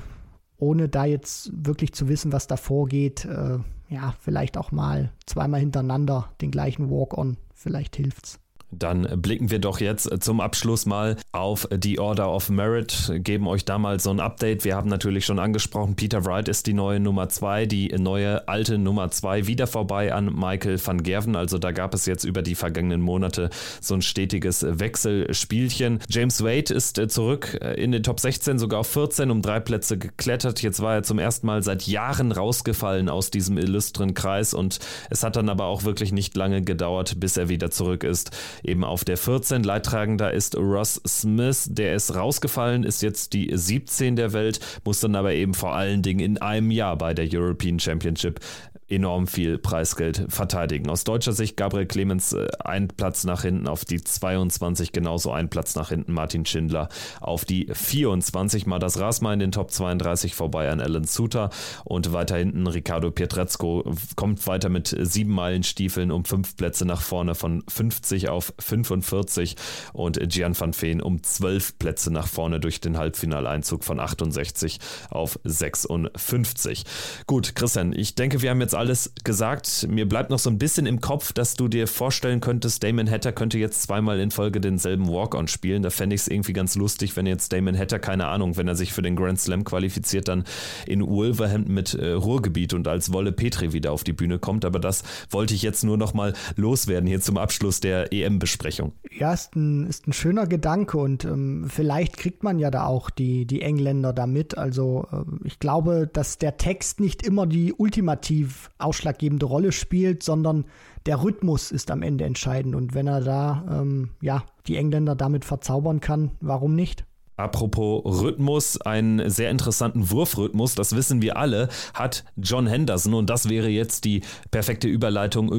ohne 0.58 0.90
da 0.90 1.06
jetzt 1.06 1.52
wirklich 1.54 1.94
zu 1.94 2.10
wissen, 2.10 2.32
was 2.32 2.48
da 2.48 2.58
vorgeht, 2.58 3.26
äh, 3.26 3.60
ja, 3.90 4.14
vielleicht 4.20 4.58
auch 4.58 4.72
mal 4.72 5.12
zweimal 5.26 5.60
hintereinander 5.60 6.32
den 6.42 6.52
gleichen 6.52 6.90
Walk-on 6.90 7.38
Vielleicht 7.56 7.96
hilft's. 7.96 8.40
Dann 8.80 9.22
blicken 9.22 9.52
wir 9.52 9.60
doch 9.60 9.80
jetzt 9.80 10.10
zum 10.24 10.42
Abschluss 10.42 10.86
mal 10.86 11.18
auf 11.32 11.68
die 11.72 12.00
Order 12.00 12.32
of 12.32 12.50
Merit, 12.50 13.12
geben 13.16 13.48
euch 13.48 13.66
da 13.66 13.78
mal 13.78 14.00
so 14.00 14.10
ein 14.10 14.20
Update. 14.20 14.64
Wir 14.64 14.76
haben 14.76 14.90
natürlich 14.90 15.26
schon 15.26 15.40
angesprochen, 15.40 15.96
Peter 15.96 16.26
Wright 16.26 16.48
ist 16.48 16.68
die 16.68 16.74
neue 16.74 17.00
Nummer 17.00 17.30
2, 17.30 17.66
die 17.66 17.90
neue 17.98 18.48
alte 18.48 18.78
Nummer 18.78 19.10
2 19.12 19.48
wieder 19.48 19.68
vorbei 19.68 20.14
an 20.14 20.34
Michael 20.34 20.80
van 20.84 21.04
Gerven. 21.04 21.36
Also 21.36 21.58
da 21.58 21.72
gab 21.72 21.94
es 21.94 22.06
jetzt 22.06 22.24
über 22.24 22.42
die 22.42 22.56
vergangenen 22.56 23.02
Monate 23.02 23.50
so 23.82 23.96
ein 23.96 24.02
stetiges 24.02 24.66
Wechselspielchen. 24.68 26.00
James 26.10 26.44
Wade 26.44 26.74
ist 26.74 26.98
äh, 26.98 27.08
zurück 27.08 27.58
äh, 27.62 27.82
in 27.82 27.92
den 27.92 28.04
Top 28.04 28.20
16, 28.20 28.60
sogar 28.60 28.82
auf 28.82 28.88
14, 28.88 29.32
um 29.32 29.42
drei 29.42 29.60
Plätze 29.60 29.98
geklettert. 29.98 30.62
Jetzt 30.62 30.82
war 30.82 30.96
er 30.96 31.04
zum 31.04 31.20
ersten 31.20 31.48
Mal 31.48 31.64
seit 31.64 31.88
Jahren 31.88 32.32
rausgefallen 32.32 33.10
aus 33.10 33.32
diesem 33.32 33.58
illustren 33.58 34.14
Kreis 34.14 34.54
und 34.54 34.80
es 35.10 35.24
hat 35.24 35.36
dann 35.36 35.50
aber 35.50 35.66
auch 35.66 35.84
wirklich 35.84 36.12
nicht 36.12 36.36
lange 36.36 36.62
gedauert, 36.62 37.20
bis 37.20 37.38
er 37.38 37.50
wieder 37.50 37.72
zurück 37.72 38.04
ist 38.04 38.32
eben 38.68 38.84
auf 38.84 39.06
der 39.06 39.18
14. 39.18 39.64
Leidtragender 39.64 40.32
ist 40.32 40.56
Ross 40.56 41.02
Smith, 41.08 41.68
der 41.70 41.96
ist 41.96 42.16
rausgefallen, 42.16 42.84
ist 42.84 43.02
jetzt 43.02 43.34
die 43.34 43.50
17 43.54 44.16
der 44.16 44.34
Welt, 44.34 44.60
muss 44.84 45.00
dann 45.00 45.16
aber 45.16 45.34
eben 45.34 45.54
vor 45.54 45.74
allen 45.74 46.02
Dingen 46.02 46.20
in 46.20 46.38
einem 46.38 46.72
Jahr 46.72 46.98
bei 46.98 47.14
der 47.14 47.28
European 47.32 47.80
Championship 47.80 48.40
enorm 48.88 49.28
viel 49.28 49.58
Preisgeld 49.58 50.26
verteidigen. 50.30 50.90
Aus 50.90 51.04
deutscher 51.04 51.32
Sicht 51.32 51.58
Gabriel 51.58 51.88
Clemens 51.88 52.34
äh, 52.34 52.48
ein 52.60 52.88
Platz 52.88 53.24
nach 53.24 53.42
hinten 53.42 53.68
auf 53.68 53.84
die 53.84 54.02
22, 54.02 54.92
genauso 54.92 55.32
ein 55.32 55.50
Platz 55.50 55.76
nach 55.76 55.90
hinten 55.90 56.14
Martin 56.14 56.46
Schindler 56.46 56.90
auf 57.20 57.46
die 57.46 57.68
24. 57.72 58.68
Mal 58.68 58.80
das 58.80 59.00
Rasma 59.00 59.34
in 59.34 59.40
den 59.40 59.52
Top 59.52 59.72
32 59.72 60.36
vorbei 60.36 60.70
an 60.70 60.82
Alan 60.82 61.06
Suter 61.06 61.50
und 61.84 62.14
weiter 62.14 62.38
hinten 62.38 62.68
Ricardo 62.68 63.10
Pietrezco 63.10 63.84
kommt 64.16 64.46
weiter 64.46 64.70
mit 64.70 64.96
sieben 65.00 65.34
Meilenstiefeln 65.34 66.12
um 66.12 66.26
fünf 66.26 66.56
Plätze 66.56 66.86
nach 66.86 67.02
vorne 67.02 67.34
von 67.34 67.64
50 67.68 68.30
auf 68.30 68.54
45 68.60 69.56
und 69.94 70.20
Gian 70.30 70.60
van 70.60 70.74
Veen 70.80 71.02
um 71.02 71.24
zwölf 71.24 71.78
Plätze 71.80 72.12
nach 72.14 72.28
vorne 72.28 72.60
durch 72.60 72.82
den 72.82 72.98
Halbfinaleinzug 72.98 73.84
von 73.84 74.00
68 74.00 74.80
auf 75.10 75.40
56. 75.44 76.84
Gut, 77.26 77.56
Christian, 77.56 77.94
ich 77.94 78.16
denke, 78.16 78.42
wir 78.42 78.52
haben 78.52 78.62
jetzt 78.62 78.75
alles 78.76 79.12
gesagt. 79.24 79.88
Mir 79.90 80.08
bleibt 80.08 80.30
noch 80.30 80.40
so 80.40 80.50
ein 80.50 80.58
bisschen 80.58 80.86
im 80.86 81.02
Kopf, 81.02 81.34
dass 81.34 81.56
du 81.56 81.68
dir 81.68 81.88
vorstellen 81.88 82.42
könntest, 82.42 82.84
Damon 82.84 83.10
Hatter 83.10 83.32
könnte 83.32 83.58
jetzt 83.58 83.82
zweimal 83.82 84.20
in 84.20 84.32
Folge 84.32 84.60
denselben 84.62 85.08
Walk-On 85.08 85.48
spielen. 85.48 85.82
Da 85.84 85.90
fände 85.90 86.16
ich 86.16 86.22
es 86.22 86.28
irgendwie 86.28 86.54
ganz 86.54 86.76
lustig, 86.76 87.16
wenn 87.16 87.26
jetzt 87.26 87.54
Damon 87.54 87.78
Hatter, 87.78 88.00
keine 88.00 88.28
Ahnung, 88.28 88.58
wenn 88.58 88.68
er 88.68 88.76
sich 88.76 88.94
für 88.94 89.02
den 89.02 89.16
Grand 89.16 89.40
Slam 89.40 89.64
qualifiziert, 89.64 90.28
dann 90.28 90.44
in 90.86 91.06
Wolverhampton 91.06 91.74
mit 91.74 91.94
äh, 91.94 92.12
Ruhrgebiet 92.12 92.74
und 92.74 92.88
als 92.88 93.12
Wolle 93.14 93.32
Petri 93.32 93.74
wieder 93.74 93.92
auf 93.92 94.04
die 94.04 94.14
Bühne 94.14 94.40
kommt. 94.40 94.66
Aber 94.66 94.80
das 94.80 95.04
wollte 95.30 95.54
ich 95.54 95.62
jetzt 95.62 95.84
nur 95.84 95.98
noch 95.98 96.14
mal 96.14 96.34
loswerden 96.56 97.08
hier 97.08 97.22
zum 97.22 97.38
Abschluss 97.38 97.80
der 97.80 98.12
EM-Besprechung. 98.14 98.94
Ja, 99.12 99.34
ist 99.34 99.56
ein, 99.56 99.88
ist 99.88 100.08
ein 100.08 100.14
schöner 100.14 100.48
Gedanke 100.48 100.98
und 100.98 101.26
ähm, 101.26 101.68
vielleicht 101.70 102.18
kriegt 102.18 102.44
man 102.44 102.60
ja 102.60 102.72
da 102.72 102.86
auch 102.86 103.10
die, 103.10 103.46
die 103.46 103.62
Engländer 103.62 104.14
damit. 104.14 104.58
Also 104.58 105.08
äh, 105.12 105.48
ich 105.48 105.60
glaube, 105.60 106.10
dass 106.12 106.38
der 106.38 106.58
Text 106.58 107.00
nicht 107.00 107.24
immer 107.26 107.46
die 107.46 107.74
ultimativ 107.74 108.65
ausschlaggebende 108.78 109.46
Rolle 109.46 109.72
spielt, 109.72 110.24
sondern 110.24 110.66
der 111.06 111.24
Rhythmus 111.24 111.72
ist 111.72 111.92
am 111.92 112.02
Ende 112.02 112.26
entscheidend. 112.26 112.76
Und 112.76 112.94
wenn 112.94 113.08
er 113.08 113.22
da 113.22 113.66
ähm, 113.70 114.10
ja, 114.22 114.44
die 114.68 114.78
Engländer 114.78 115.16
damit 115.16 115.46
verzaubern 115.46 116.00
kann, 116.00 116.32
warum 116.42 116.76
nicht? 116.76 117.06
Apropos 117.38 118.22
Rhythmus, 118.22 118.80
einen 118.80 119.30
sehr 119.30 119.52
interessanten 119.52 120.10
Wurfrhythmus, 120.10 120.74
das 120.74 120.96
wissen 120.96 121.22
wir 121.22 121.36
alle, 121.36 121.68
hat 121.94 122.24
John 122.38 122.66
Henderson 122.66 123.14
und 123.14 123.30
das 123.30 123.50
wäre 123.50 123.68
jetzt 123.68 124.06
die 124.06 124.22
perfekte 124.52 124.88
Überleitung, 124.88 125.50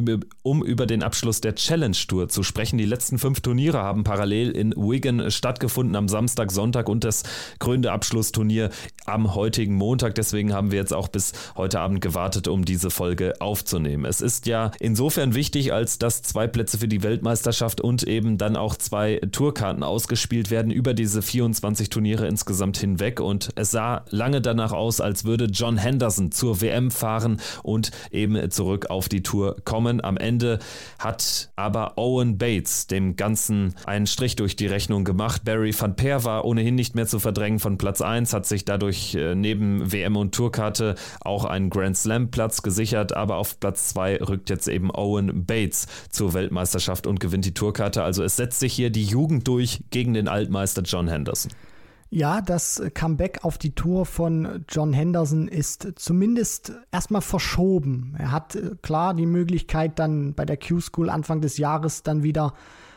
um 0.42 0.64
über 0.64 0.86
den 0.86 1.02
Abschluss 1.02 1.42
der 1.42 1.54
Challenge 1.54 1.96
Tour 2.08 2.30
zu 2.30 2.42
sprechen. 2.42 2.78
Die 2.78 2.86
letzten 2.86 3.18
fünf 3.18 3.42
Turniere 3.42 3.82
haben 3.82 4.04
parallel 4.04 4.52
in 4.52 4.72
Wigan 4.74 5.30
stattgefunden 5.30 5.96
am 5.96 6.08
Samstag, 6.08 6.50
Sonntag 6.50 6.88
und 6.88 7.04
das 7.04 7.24
krönende 7.58 7.92
Abschlussturnier 7.92 8.70
am 9.06 9.34
heutigen 9.34 9.74
Montag. 9.74 10.14
Deswegen 10.14 10.52
haben 10.52 10.70
wir 10.70 10.78
jetzt 10.78 10.92
auch 10.92 11.08
bis 11.08 11.32
heute 11.56 11.80
Abend 11.80 12.00
gewartet, 12.00 12.48
um 12.48 12.64
diese 12.64 12.90
Folge 12.90 13.34
aufzunehmen. 13.40 14.04
Es 14.04 14.20
ist 14.20 14.46
ja 14.46 14.72
insofern 14.80 15.34
wichtig, 15.34 15.72
als 15.72 15.98
dass 15.98 16.22
zwei 16.22 16.46
Plätze 16.46 16.78
für 16.78 16.88
die 16.88 17.02
Weltmeisterschaft 17.02 17.80
und 17.80 18.02
eben 18.02 18.38
dann 18.38 18.56
auch 18.56 18.76
zwei 18.76 19.20
Tourkarten 19.32 19.82
ausgespielt 19.82 20.50
werden 20.50 20.70
über 20.70 20.94
diese 20.94 21.22
24 21.22 21.76
20 21.76 21.90
Turniere 21.90 22.26
insgesamt 22.26 22.78
hinweg 22.78 23.20
und 23.20 23.50
es 23.54 23.70
sah 23.70 24.04
lange 24.10 24.40
danach 24.40 24.72
aus, 24.72 25.00
als 25.00 25.24
würde 25.24 25.46
John 25.46 25.76
Henderson 25.76 26.32
zur 26.32 26.60
WM 26.60 26.90
fahren 26.90 27.40
und 27.62 27.90
eben 28.10 28.50
zurück 28.50 28.88
auf 28.88 29.08
die 29.08 29.22
Tour 29.22 29.56
kommen. 29.64 30.02
Am 30.02 30.16
Ende 30.16 30.58
hat 30.98 31.50
aber 31.56 31.98
Owen 31.98 32.38
Bates 32.38 32.86
dem 32.86 33.16
Ganzen 33.16 33.74
einen 33.84 34.06
Strich 34.06 34.36
durch 34.36 34.56
die 34.56 34.66
Rechnung 34.66 35.04
gemacht. 35.04 35.44
Barry 35.44 35.74
van 35.78 35.96
Peer 35.96 36.24
war 36.24 36.44
ohnehin 36.44 36.74
nicht 36.74 36.94
mehr 36.94 37.06
zu 37.06 37.18
verdrängen 37.18 37.58
von 37.58 37.78
Platz 37.78 38.00
1, 38.00 38.32
hat 38.32 38.46
sich 38.46 38.64
dadurch 38.64 38.95
dadurch 38.96 39.14
äh, 39.14 39.34
neben 39.34 39.92
WM 39.92 40.16
und 40.16 40.34
Tourkarte 40.34 40.94
auch 41.20 41.44
einen 41.44 41.70
Grand 41.70 41.96
Slam 41.96 42.30
Platz 42.30 42.62
gesichert, 42.62 43.14
aber 43.14 43.36
auf 43.36 43.60
Platz 43.60 43.88
2 43.88 44.22
rückt 44.22 44.50
jetzt 44.50 44.68
eben 44.68 44.90
Owen 44.90 45.44
Bates 45.46 45.86
zur 46.10 46.34
Weltmeisterschaft 46.34 47.06
und 47.06 47.20
gewinnt 47.20 47.44
die 47.44 47.54
Tourkarte. 47.54 48.02
Also 48.02 48.22
es 48.22 48.36
setzt 48.36 48.60
sich 48.60 48.72
hier 48.72 48.90
die 48.90 49.04
Jugend 49.04 49.46
durch 49.48 49.84
gegen 49.90 50.14
den 50.14 50.28
Altmeister 50.28 50.82
John 50.82 51.08
Henderson. 51.08 51.52
Ja, 52.08 52.40
das 52.40 52.80
Comeback 52.94 53.40
auf 53.42 53.58
die 53.58 53.74
Tour 53.74 54.06
von 54.06 54.64
John 54.68 54.92
Henderson 54.92 55.48
ist 55.48 55.88
zumindest 55.96 56.72
erstmal 56.92 57.20
verschoben. 57.20 58.14
Er 58.18 58.30
hat 58.30 58.54
äh, 58.54 58.70
klar 58.80 59.14
die 59.14 59.26
Möglichkeit, 59.26 59.98
dann 59.98 60.34
bei 60.34 60.44
der 60.44 60.56
Q-School 60.56 61.10
Anfang 61.10 61.40
des 61.40 61.58
Jahres 61.58 62.02
dann 62.02 62.22
wieder 62.22 62.54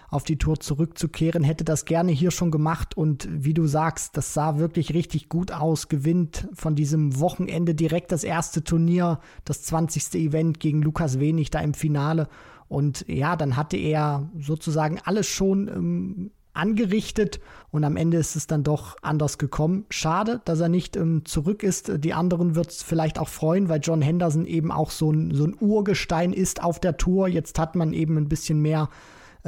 auf 0.10 0.24
die 0.24 0.38
Tour 0.38 0.60
zurückzukehren, 0.60 1.44
hätte 1.44 1.64
das 1.64 1.86
gerne 1.86 2.12
hier 2.12 2.32
schon 2.32 2.52
gemacht 2.52 2.98
und 2.98 3.28
wie 3.32 3.54
du 3.54 3.68
sagst, 3.68 4.18
das 4.18 4.34
sah 4.34 4.58
wirklich 4.58 4.94
richtig 4.94 5.30
gut 5.30 5.52
aus, 5.52 5.88
gewinnt 5.88 6.48
von 6.54 6.76
diesem 6.76 7.20
Wochenende 7.20 7.76
direkt 7.76 8.12
das 8.12 8.24
erste 8.24 8.64
Turnier, 8.64 9.20
das 9.46 9.64
20. 9.64 10.16
Event 10.16 10.60
gegen 10.60 10.82
Lukas 10.82 11.20
Wenig 11.20 11.52
da 11.52 11.60
im 11.60 11.74
Finale 11.74 12.28
und 12.68 13.06
ja, 13.08 13.36
dann 13.36 13.56
hatte 13.56 13.78
er 13.78 14.30
sozusagen 14.38 15.00
alles 15.04 15.28
schon 15.28 15.68
ähm, 15.68 16.32
angerichtet 16.54 17.40
und 17.72 17.84
am 17.84 17.96
Ende 17.96 18.18
ist 18.18 18.36
es 18.36 18.48
dann 18.48 18.64
doch 18.64 18.98
anders 19.02 19.38
gekommen. 19.38 19.86
Schade, 19.90 20.42
dass 20.46 20.60
er 20.60 20.70
nicht 20.70 20.96
ähm, 20.96 21.24
zurück 21.26 21.64
ist. 21.64 21.92
Die 22.04 22.14
anderen 22.14 22.56
wird 22.56 22.70
es 22.70 22.84
vielleicht 22.84 23.18
auch 23.18 23.30
freuen, 23.30 23.70
weil 23.70 23.80
John 23.82 24.02
Henderson 24.02 24.46
eben 24.46 24.72
auch 24.72 24.92
so 24.92 25.12
ein, 25.12 25.34
so 25.34 25.46
ein 25.46 25.56
Urgestein 25.60 26.34
ist 26.34 26.64
auf 26.64 26.80
der 26.80 26.98
Tour. 26.98 27.28
Jetzt 27.28 27.58
hat 27.60 27.76
man 27.76 27.94
eben 27.94 28.18
ein 28.18 28.30
bisschen 28.30 28.62
mehr 28.62 28.90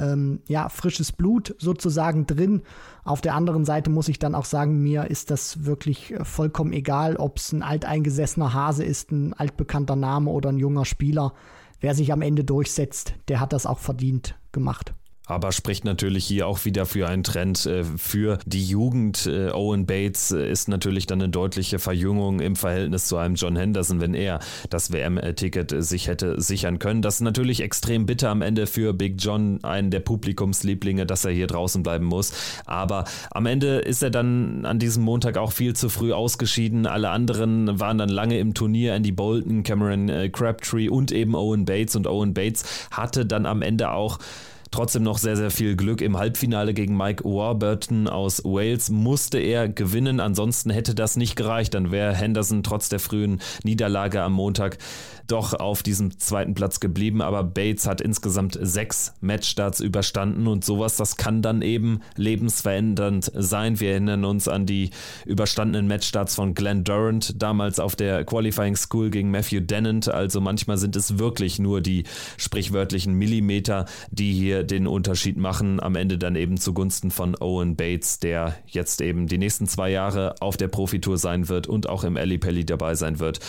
ähm, 0.01 0.41
ja, 0.47 0.69
frisches 0.69 1.11
Blut 1.11 1.55
sozusagen 1.59 2.25
drin. 2.25 2.63
Auf 3.03 3.21
der 3.21 3.35
anderen 3.35 3.65
Seite 3.65 3.89
muss 3.89 4.07
ich 4.07 4.19
dann 4.19 4.35
auch 4.35 4.45
sagen, 4.45 4.81
mir 4.81 5.09
ist 5.09 5.31
das 5.31 5.65
wirklich 5.65 6.11
äh, 6.11 6.25
vollkommen 6.25 6.73
egal, 6.73 7.15
ob 7.15 7.37
es 7.37 7.51
ein 7.51 7.63
alteingesessener 7.63 8.53
Hase 8.53 8.83
ist, 8.83 9.11
ein 9.11 9.33
altbekannter 9.33 9.95
Name 9.95 10.31
oder 10.31 10.49
ein 10.49 10.57
junger 10.57 10.85
Spieler. 10.85 11.33
Wer 11.79 11.95
sich 11.95 12.11
am 12.11 12.21
Ende 12.21 12.43
durchsetzt, 12.43 13.15
der 13.27 13.39
hat 13.39 13.53
das 13.53 13.65
auch 13.65 13.79
verdient 13.79 14.35
gemacht 14.51 14.93
aber 15.27 15.51
spricht 15.51 15.85
natürlich 15.85 16.25
hier 16.25 16.47
auch 16.47 16.65
wieder 16.65 16.85
für 16.85 17.07
einen 17.07 17.23
Trend 17.23 17.65
äh, 17.65 17.83
für 17.83 18.39
die 18.45 18.65
Jugend. 18.65 19.27
Äh, 19.27 19.51
Owen 19.51 19.85
Bates 19.85 20.31
äh, 20.31 20.49
ist 20.49 20.67
natürlich 20.67 21.05
dann 21.05 21.21
eine 21.21 21.29
deutliche 21.29 21.79
Verjüngung 21.79 22.39
im 22.39 22.55
Verhältnis 22.55 23.05
zu 23.05 23.17
einem 23.17 23.35
John 23.35 23.55
Henderson, 23.55 24.01
wenn 24.01 24.13
er 24.13 24.39
das 24.69 24.91
WM-Ticket 24.91 25.83
sich 25.83 26.07
hätte 26.07 26.41
sichern 26.41 26.79
können. 26.79 27.01
Das 27.01 27.15
ist 27.15 27.21
natürlich 27.21 27.61
extrem 27.61 28.05
bitter 28.05 28.29
am 28.29 28.41
Ende 28.41 28.65
für 28.65 28.93
Big 28.93 29.15
John, 29.19 29.63
einen 29.63 29.91
der 29.91 29.99
Publikumslieblinge, 29.99 31.05
dass 31.05 31.23
er 31.23 31.31
hier 31.31 31.47
draußen 31.47 31.83
bleiben 31.83 32.05
muss. 32.05 32.33
Aber 32.65 33.05
am 33.31 33.45
Ende 33.45 33.77
ist 33.77 34.01
er 34.01 34.09
dann 34.09 34.65
an 34.65 34.79
diesem 34.79 35.03
Montag 35.03 35.37
auch 35.37 35.51
viel 35.51 35.75
zu 35.75 35.89
früh 35.89 36.13
ausgeschieden. 36.13 36.87
Alle 36.87 37.09
anderen 37.09 37.79
waren 37.79 37.97
dann 37.97 38.09
lange 38.09 38.39
im 38.39 38.53
Turnier. 38.53 38.95
Andy 38.95 39.11
Bolton, 39.11 39.63
Cameron 39.63 40.31
Crabtree 40.31 40.89
und 40.89 41.11
eben 41.11 41.35
Owen 41.35 41.65
Bates. 41.65 41.95
Und 41.95 42.07
Owen 42.07 42.33
Bates 42.33 42.87
hatte 42.91 43.25
dann 43.25 43.45
am 43.45 43.61
Ende 43.61 43.91
auch 43.91 44.19
Trotzdem 44.71 45.03
noch 45.03 45.17
sehr, 45.17 45.35
sehr 45.35 45.51
viel 45.51 45.75
Glück. 45.75 45.99
Im 46.01 46.17
Halbfinale 46.17 46.73
gegen 46.73 46.95
Mike 46.95 47.25
Warburton 47.25 48.07
aus 48.07 48.45
Wales 48.45 48.89
musste 48.89 49.37
er 49.37 49.67
gewinnen. 49.67 50.21
Ansonsten 50.21 50.69
hätte 50.69 50.95
das 50.95 51.17
nicht 51.17 51.35
gereicht. 51.35 51.73
Dann 51.73 51.91
wäre 51.91 52.15
Henderson 52.15 52.63
trotz 52.63 52.87
der 52.87 53.01
frühen 53.01 53.41
Niederlage 53.63 54.21
am 54.21 54.31
Montag 54.31 54.77
doch 55.27 55.53
auf 55.53 55.83
diesem 55.83 56.19
zweiten 56.19 56.53
Platz 56.53 56.79
geblieben, 56.79 57.21
aber 57.21 57.43
Bates 57.43 57.87
hat 57.87 58.01
insgesamt 58.01 58.57
sechs 58.61 59.13
Matchstarts 59.21 59.79
überstanden 59.79 60.47
und 60.47 60.65
sowas, 60.65 60.97
das 60.97 61.17
kann 61.17 61.41
dann 61.41 61.61
eben 61.61 62.01
lebensverändernd 62.15 63.31
sein. 63.35 63.79
Wir 63.79 63.91
erinnern 63.91 64.25
uns 64.25 64.47
an 64.47 64.65
die 64.65 64.91
überstandenen 65.25 65.87
Matchstarts 65.87 66.35
von 66.35 66.53
Glenn 66.53 66.83
Durant, 66.83 67.41
damals 67.41 67.79
auf 67.79 67.95
der 67.95 68.23
Qualifying 68.25 68.75
School 68.75 69.09
gegen 69.09 69.31
Matthew 69.31 69.61
Dennant. 69.61 70.09
Also 70.09 70.41
manchmal 70.41 70.77
sind 70.77 70.95
es 70.95 71.17
wirklich 71.17 71.59
nur 71.59 71.81
die 71.81 72.03
sprichwörtlichen 72.37 73.13
Millimeter, 73.13 73.85
die 74.11 74.33
hier 74.33 74.63
den 74.63 74.87
Unterschied 74.87 75.37
machen. 75.37 75.79
Am 75.79 75.95
Ende 75.95 76.17
dann 76.17 76.35
eben 76.35 76.57
zugunsten 76.57 77.11
von 77.11 77.35
Owen 77.39 77.75
Bates, 77.75 78.19
der 78.19 78.55
jetzt 78.67 79.01
eben 79.01 79.27
die 79.27 79.37
nächsten 79.37 79.67
zwei 79.67 79.89
Jahre 79.89 80.35
auf 80.39 80.57
der 80.57 80.67
Profitour 80.67 81.17
sein 81.17 81.49
wird 81.49 81.67
und 81.67 81.89
auch 81.89 82.03
im 82.03 82.17
Ali 82.17 82.37
Pelli 82.37 82.65
dabei 82.65 82.95
sein 82.95 83.19
wird 83.19 83.39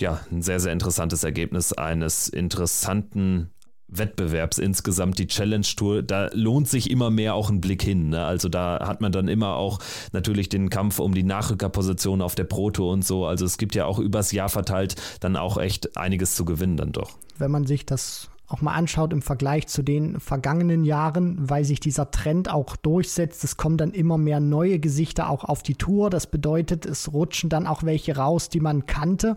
ja, 0.00 0.20
ein 0.30 0.42
sehr, 0.42 0.60
sehr 0.60 0.72
interessantes 0.72 1.24
Ergebnis 1.24 1.72
eines 1.72 2.28
interessanten 2.28 3.50
Wettbewerbs 3.90 4.58
insgesamt, 4.58 5.18
die 5.18 5.26
Challenge 5.26 5.66
Tour, 5.76 6.02
da 6.02 6.28
lohnt 6.32 6.68
sich 6.68 6.90
immer 6.90 7.10
mehr 7.10 7.34
auch 7.34 7.50
ein 7.50 7.60
Blick 7.60 7.82
hin. 7.82 8.10
Ne? 8.10 8.24
Also 8.24 8.48
da 8.48 8.86
hat 8.86 9.00
man 9.00 9.12
dann 9.12 9.28
immer 9.28 9.56
auch 9.56 9.80
natürlich 10.12 10.48
den 10.48 10.70
Kampf 10.70 10.98
um 11.00 11.12
die 11.12 11.22
Nachrückerposition 11.22 12.22
auf 12.22 12.34
der 12.34 12.44
Proto 12.44 12.90
und 12.90 13.04
so. 13.04 13.26
Also 13.26 13.44
es 13.44 13.58
gibt 13.58 13.74
ja 13.74 13.86
auch 13.86 13.98
übers 13.98 14.32
Jahr 14.32 14.48
verteilt 14.48 14.94
dann 15.20 15.36
auch 15.36 15.58
echt 15.58 15.96
einiges 15.96 16.34
zu 16.34 16.44
gewinnen 16.44 16.76
dann 16.76 16.92
doch. 16.92 17.10
Wenn 17.38 17.50
man 17.50 17.66
sich 17.66 17.84
das 17.84 18.30
auch 18.46 18.62
mal 18.62 18.74
anschaut 18.74 19.12
im 19.12 19.22
Vergleich 19.22 19.68
zu 19.68 19.82
den 19.82 20.18
vergangenen 20.18 20.84
Jahren, 20.84 21.36
weil 21.48 21.64
sich 21.64 21.78
dieser 21.78 22.10
Trend 22.10 22.50
auch 22.50 22.74
durchsetzt. 22.74 23.44
Es 23.44 23.56
kommen 23.56 23.76
dann 23.76 23.92
immer 23.92 24.18
mehr 24.18 24.40
neue 24.40 24.80
Gesichter 24.80 25.30
auch 25.30 25.44
auf 25.44 25.62
die 25.62 25.76
Tour. 25.76 26.10
Das 26.10 26.26
bedeutet, 26.26 26.84
es 26.84 27.12
rutschen 27.12 27.48
dann 27.48 27.68
auch 27.68 27.84
welche 27.84 28.16
raus, 28.16 28.48
die 28.48 28.58
man 28.58 28.86
kannte 28.86 29.36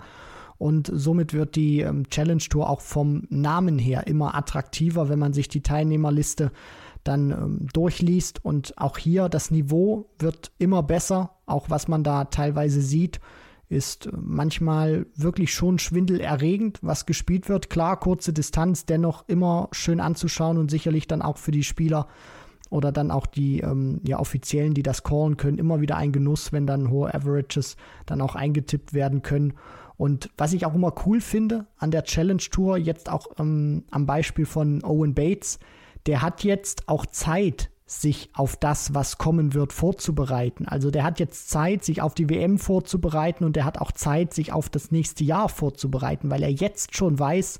und 0.64 0.90
somit 0.94 1.34
wird 1.34 1.58
die 1.58 1.82
ähm, 1.82 2.08
Challenge 2.10 2.42
Tour 2.42 2.70
auch 2.70 2.80
vom 2.80 3.24
Namen 3.30 3.78
her 3.78 4.08
immer 4.08 4.34
attraktiver, 4.34 5.10
wenn 5.10 5.20
man 5.20 5.34
sich 5.34 5.50
die 5.50 5.60
Teilnehmerliste 5.62 6.54
dann 7.04 7.32
ähm, 7.32 7.68
durchliest 7.74 8.46
und 8.46 8.78
auch 8.78 8.98
hier 8.98 9.28
das 9.28 9.52
Niveau 9.52 10.10
wird 10.20 10.52
immer 10.60 10.82
besser, 10.82 11.32
auch 11.46 11.70
was 11.70 11.90
man 11.90 12.06
da 12.06 12.24
teilweise 12.26 12.82
sieht 12.82 13.20
ist 13.68 14.06
äh, 14.06 14.12
manchmal 14.16 15.06
wirklich 15.16 15.54
schon 15.54 15.80
schwindelerregend, 15.80 16.80
was 16.82 17.06
gespielt 17.06 17.50
wird. 17.50 17.70
Klar, 17.70 18.00
kurze 18.00 18.32
Distanz, 18.32 18.86
dennoch 18.86 19.26
immer 19.28 19.68
schön 19.74 20.00
anzuschauen 20.00 20.58
und 20.58 20.72
sicherlich 20.72 21.08
dann 21.08 21.22
auch 21.22 21.38
für 21.38 21.52
die 21.52 21.64
Spieler 21.64 22.08
oder 22.70 22.92
dann 22.92 23.12
auch 23.12 23.28
die 23.28 23.60
ähm, 23.60 24.00
ja, 24.04 24.18
Offiziellen, 24.18 24.74
die 24.74 24.84
das 24.84 25.04
callen 25.04 25.36
können, 25.36 25.58
immer 25.58 25.82
wieder 25.82 25.98
ein 25.98 26.12
Genuss, 26.12 26.54
wenn 26.54 26.66
dann 26.68 26.90
hohe 26.90 27.14
Averages 27.14 27.76
dann 28.06 28.22
auch 28.22 28.36
eingetippt 28.36 28.94
werden 28.94 29.24
können. 29.24 29.54
Und 29.98 30.30
was 30.38 30.54
ich 30.54 30.66
auch 30.66 30.76
immer 30.76 30.94
cool 31.06 31.22
finde 31.22 31.68
an 31.78 31.92
der 31.92 32.04
Challenge 32.04 32.42
Tour, 32.42 32.78
jetzt 32.78 33.10
auch 33.10 33.28
ähm, 33.40 33.84
am 33.92 34.06
Beispiel 34.06 34.46
von 34.46 34.84
Owen 34.84 35.14
Bates, 35.14 35.60
der 36.06 36.22
hat 36.22 36.44
jetzt 36.44 36.90
auch 36.90 37.06
Zeit, 37.06 37.70
sich 37.86 38.30
auf 38.34 38.56
das, 38.56 38.94
was 38.94 39.18
kommen 39.18 39.54
wird, 39.54 39.74
vorzubereiten. 39.74 40.68
Also 40.68 40.90
der 40.90 41.04
hat 41.04 41.20
jetzt 41.20 41.50
Zeit, 41.50 41.84
sich 41.84 42.02
auf 42.02 42.16
die 42.16 42.30
WM 42.30 42.58
vorzubereiten 42.58 43.44
und 43.44 43.56
der 43.56 43.66
hat 43.66 43.80
auch 43.80 43.92
Zeit, 43.92 44.34
sich 44.34 44.52
auf 44.52 44.70
das 44.70 44.92
nächste 44.92 45.24
Jahr 45.24 45.50
vorzubereiten, 45.50 46.32
weil 46.32 46.44
er 46.44 46.52
jetzt 46.52 46.96
schon 46.96 47.20
weiß, 47.20 47.60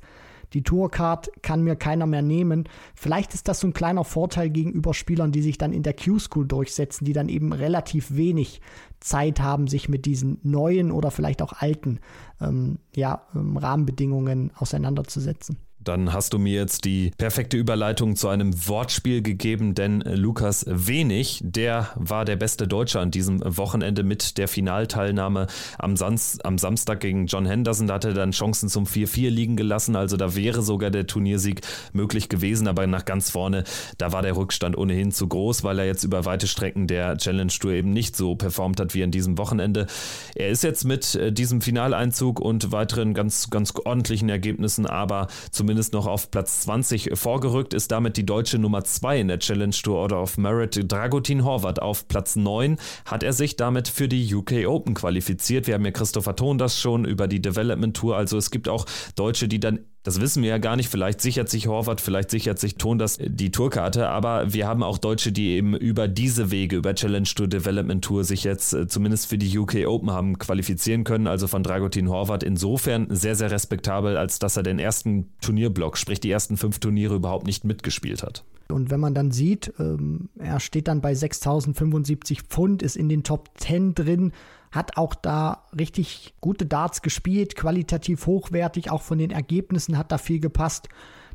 die 0.54 0.64
Tourcard 0.64 1.32
kann 1.42 1.64
mir 1.64 1.76
keiner 1.76 2.06
mehr 2.06 2.22
nehmen. 2.22 2.70
Vielleicht 2.96 3.34
ist 3.34 3.48
das 3.48 3.60
so 3.60 3.68
ein 3.68 3.74
kleiner 3.74 4.04
Vorteil 4.04 4.50
gegenüber 4.50 4.94
Spielern, 4.94 5.32
die 5.32 5.42
sich 5.42 5.58
dann 5.58 5.74
in 5.74 5.84
der 5.84 5.94
Q-School 5.94 6.48
durchsetzen, 6.48 7.06
die 7.06 7.14
dann 7.14 7.30
eben 7.30 7.54
relativ 7.54 8.16
wenig 8.16 8.62
Zeit 9.00 9.42
haben, 9.42 9.68
sich 9.68 9.90
mit 9.90 10.06
diesen 10.06 10.40
neuen 10.44 10.92
oder 10.92 11.12
vielleicht 11.12 11.42
auch 11.42 11.54
alten 11.54 12.00
ähm, 12.40 12.80
ja, 12.96 13.28
ähm, 13.36 13.58
Rahmenbedingungen 13.58 14.52
auseinanderzusetzen. 14.56 15.58
Dann 15.84 16.14
hast 16.14 16.34
du 16.34 16.40
mir 16.40 16.54
jetzt 16.54 16.86
die 16.86 17.12
perfekte 17.18 17.58
Überleitung 17.58 18.16
zu 18.16 18.30
einem 18.30 18.54
Wortspiel 18.68 19.22
gegeben, 19.22 19.76
denn 19.76 20.02
Lukas 20.02 20.66
Wenig, 20.68 21.42
der 21.44 21.90
war 21.96 22.26
der 22.26 22.36
beste 22.38 22.68
Deutsche 22.68 23.00
an 23.00 23.12
diesem 23.12 23.42
Wochenende 23.44 24.04
mit 24.04 24.38
der 24.38 24.48
Finalteilnahme 24.48 25.48
am, 25.78 25.98
Sans 25.98 26.40
am 26.42 26.58
Samstag 26.58 27.02
gegen 27.02 27.28
John 27.28 27.46
Henderson. 27.46 27.88
Da 27.88 27.96
hat 27.96 28.06
er 28.06 28.14
dann 28.14 28.32
Chancen 28.32 28.70
zum 28.70 28.86
4-4 28.86 29.30
liegen 29.30 29.56
gelassen, 29.56 29.96
also 29.96 30.18
da 30.18 30.36
wäre 30.36 30.62
sogar 30.62 30.90
der 30.90 31.08
Turniersieg 31.08 31.62
möglich 31.92 32.30
gewesen, 32.30 32.68
aber 32.68 32.88
nach 32.88 33.06
ganz 33.06 33.30
vorne, 33.30 33.64
da 33.98 34.12
war 34.12 34.22
der 34.22 34.38
Rückstand 34.38 34.78
ohnehin 34.78 35.12
zu 35.12 35.28
groß, 35.28 35.64
weil 35.64 35.80
er 35.80 35.86
jetzt 35.86 36.04
über 36.04 36.26
weite 36.26 36.48
Strecken 36.48 36.88
der 36.88 37.18
Challenge 37.18 37.52
Tour 37.52 37.72
eben 37.72 37.92
nicht 37.92 38.16
so 38.16 38.36
performt 38.36 38.80
hat 38.80 38.94
wie 38.94 39.04
an 39.04 39.12
diesem 39.12 39.38
Wochenende. 39.38 39.88
Er 40.36 40.50
ist 40.50 40.64
jetzt 40.64 40.86
mit 40.86 41.16
äh, 41.16 41.32
diesem 41.32 41.62
Finaleinzug 41.62 42.40
und 42.40 42.72
weiteren 42.72 43.14
ganz, 43.14 43.50
ganz 43.50 43.74
ordentlichen 43.84 44.30
Ergebnissen 44.30 44.86
aber 44.86 45.28
zumindest 45.52 45.73
zumindest 45.74 45.94
noch 45.94 46.06
auf 46.06 46.30
Platz 46.30 46.62
20 46.62 47.18
vorgerückt, 47.18 47.74
ist 47.74 47.92
damit 47.92 48.16
die 48.16 48.28
deutsche 48.28 48.60
Nummer 48.60 48.84
2 48.84 49.22
in 49.22 49.28
der 49.28 49.40
Challenge 49.40 49.74
Tour 49.74 49.98
Order 49.98 50.22
of 50.22 50.38
Merit. 50.38 50.80
Dragutin 50.92 51.44
Horvath 51.44 51.82
auf 51.82 52.08
Platz 52.08 52.36
9 52.36 52.78
hat 53.06 53.24
er 53.24 53.34
sich 53.34 53.56
damit 53.56 53.88
für 53.88 54.08
die 54.08 54.36
UK 54.36 54.68
Open 54.68 54.94
qualifiziert. 54.94 55.66
Wir 55.66 55.74
haben 55.74 55.84
ja 55.84 55.90
Christopher 55.90 56.36
Thon 56.36 56.60
das 56.60 56.80
schon 56.80 57.06
über 57.06 57.28
die 57.28 57.42
Development 57.42 57.98
Tour. 57.98 58.16
Also 58.16 58.38
es 58.38 58.52
gibt 58.52 58.70
auch 58.70 58.86
Deutsche, 59.16 59.48
die 59.48 59.60
dann 59.60 59.80
das 60.04 60.20
wissen 60.20 60.44
wir 60.44 60.50
ja 60.50 60.58
gar 60.58 60.76
nicht. 60.76 60.90
Vielleicht 60.90 61.22
sichert 61.22 61.50
sich 61.50 61.68
Horvath, 61.68 62.02
vielleicht 62.02 62.30
sichert 62.30 62.60
sich 62.60 62.76
Ton 62.76 63.00
das 63.00 63.18
die 63.22 63.52
Tourkarte. 63.52 64.10
Aber 64.10 64.54
wir 64.54 64.68
haben 64.68 64.84
auch 64.84 64.98
Deutsche, 64.98 65.32
die 65.32 65.52
eben 65.52 65.76
über 65.76 66.10
diese 66.10 66.52
Wege, 66.52 66.76
über 66.76 66.94
Challenge 66.94 67.28
Tour, 67.28 67.48
Development 67.48 68.04
Tour, 68.04 68.26
sich 68.26 68.44
jetzt 68.44 68.74
äh, 68.74 68.88
zumindest 68.88 69.28
für 69.28 69.38
die 69.38 69.58
UK 69.58 69.88
Open 69.88 70.12
haben 70.12 70.38
qualifizieren 70.38 71.06
können. 71.06 71.26
Also 71.26 71.48
von 71.48 71.64
Dragutin 71.64 72.10
Horvath 72.10 72.44
insofern 72.44 73.08
sehr, 73.10 73.36
sehr 73.36 73.50
respektabel, 73.50 74.18
als 74.18 74.40
dass 74.40 74.58
er 74.58 74.64
den 74.64 74.78
ersten 74.78 75.30
Turnierblock, 75.42 75.98
sprich 75.98 76.20
die 76.20 76.32
ersten 76.32 76.58
fünf 76.58 76.80
Turniere 76.80 77.16
überhaupt 77.16 77.46
nicht 77.46 77.64
mitgespielt 77.64 78.24
hat. 78.24 78.44
Und 78.70 78.92
wenn 78.92 79.00
man 79.00 79.14
dann 79.14 79.32
sieht, 79.32 79.74
ähm, 79.80 80.30
er 80.38 80.60
steht 80.60 80.88
dann 80.88 81.02
bei 81.02 81.14
6075 81.14 82.44
Pfund, 82.44 82.82
ist 82.82 82.98
in 82.98 83.08
den 83.08 83.24
Top 83.24 83.52
10 83.56 83.96
drin, 83.96 84.34
hat 84.74 84.98
auch 84.98 85.14
da 85.14 85.66
richtig 85.78 86.34
gute 86.42 86.66
Darts 86.66 87.04
gespielt, 87.04 87.56
qualitativ 87.56 88.26
hochwertig, 88.26 88.90
auch 88.90 89.04
von 89.04 89.20
den 89.20 89.30
Ergebnissen 89.30 89.98
hat 89.98 90.12
da 90.12 90.18
viel 90.18 90.40
gepasst. 90.40 90.90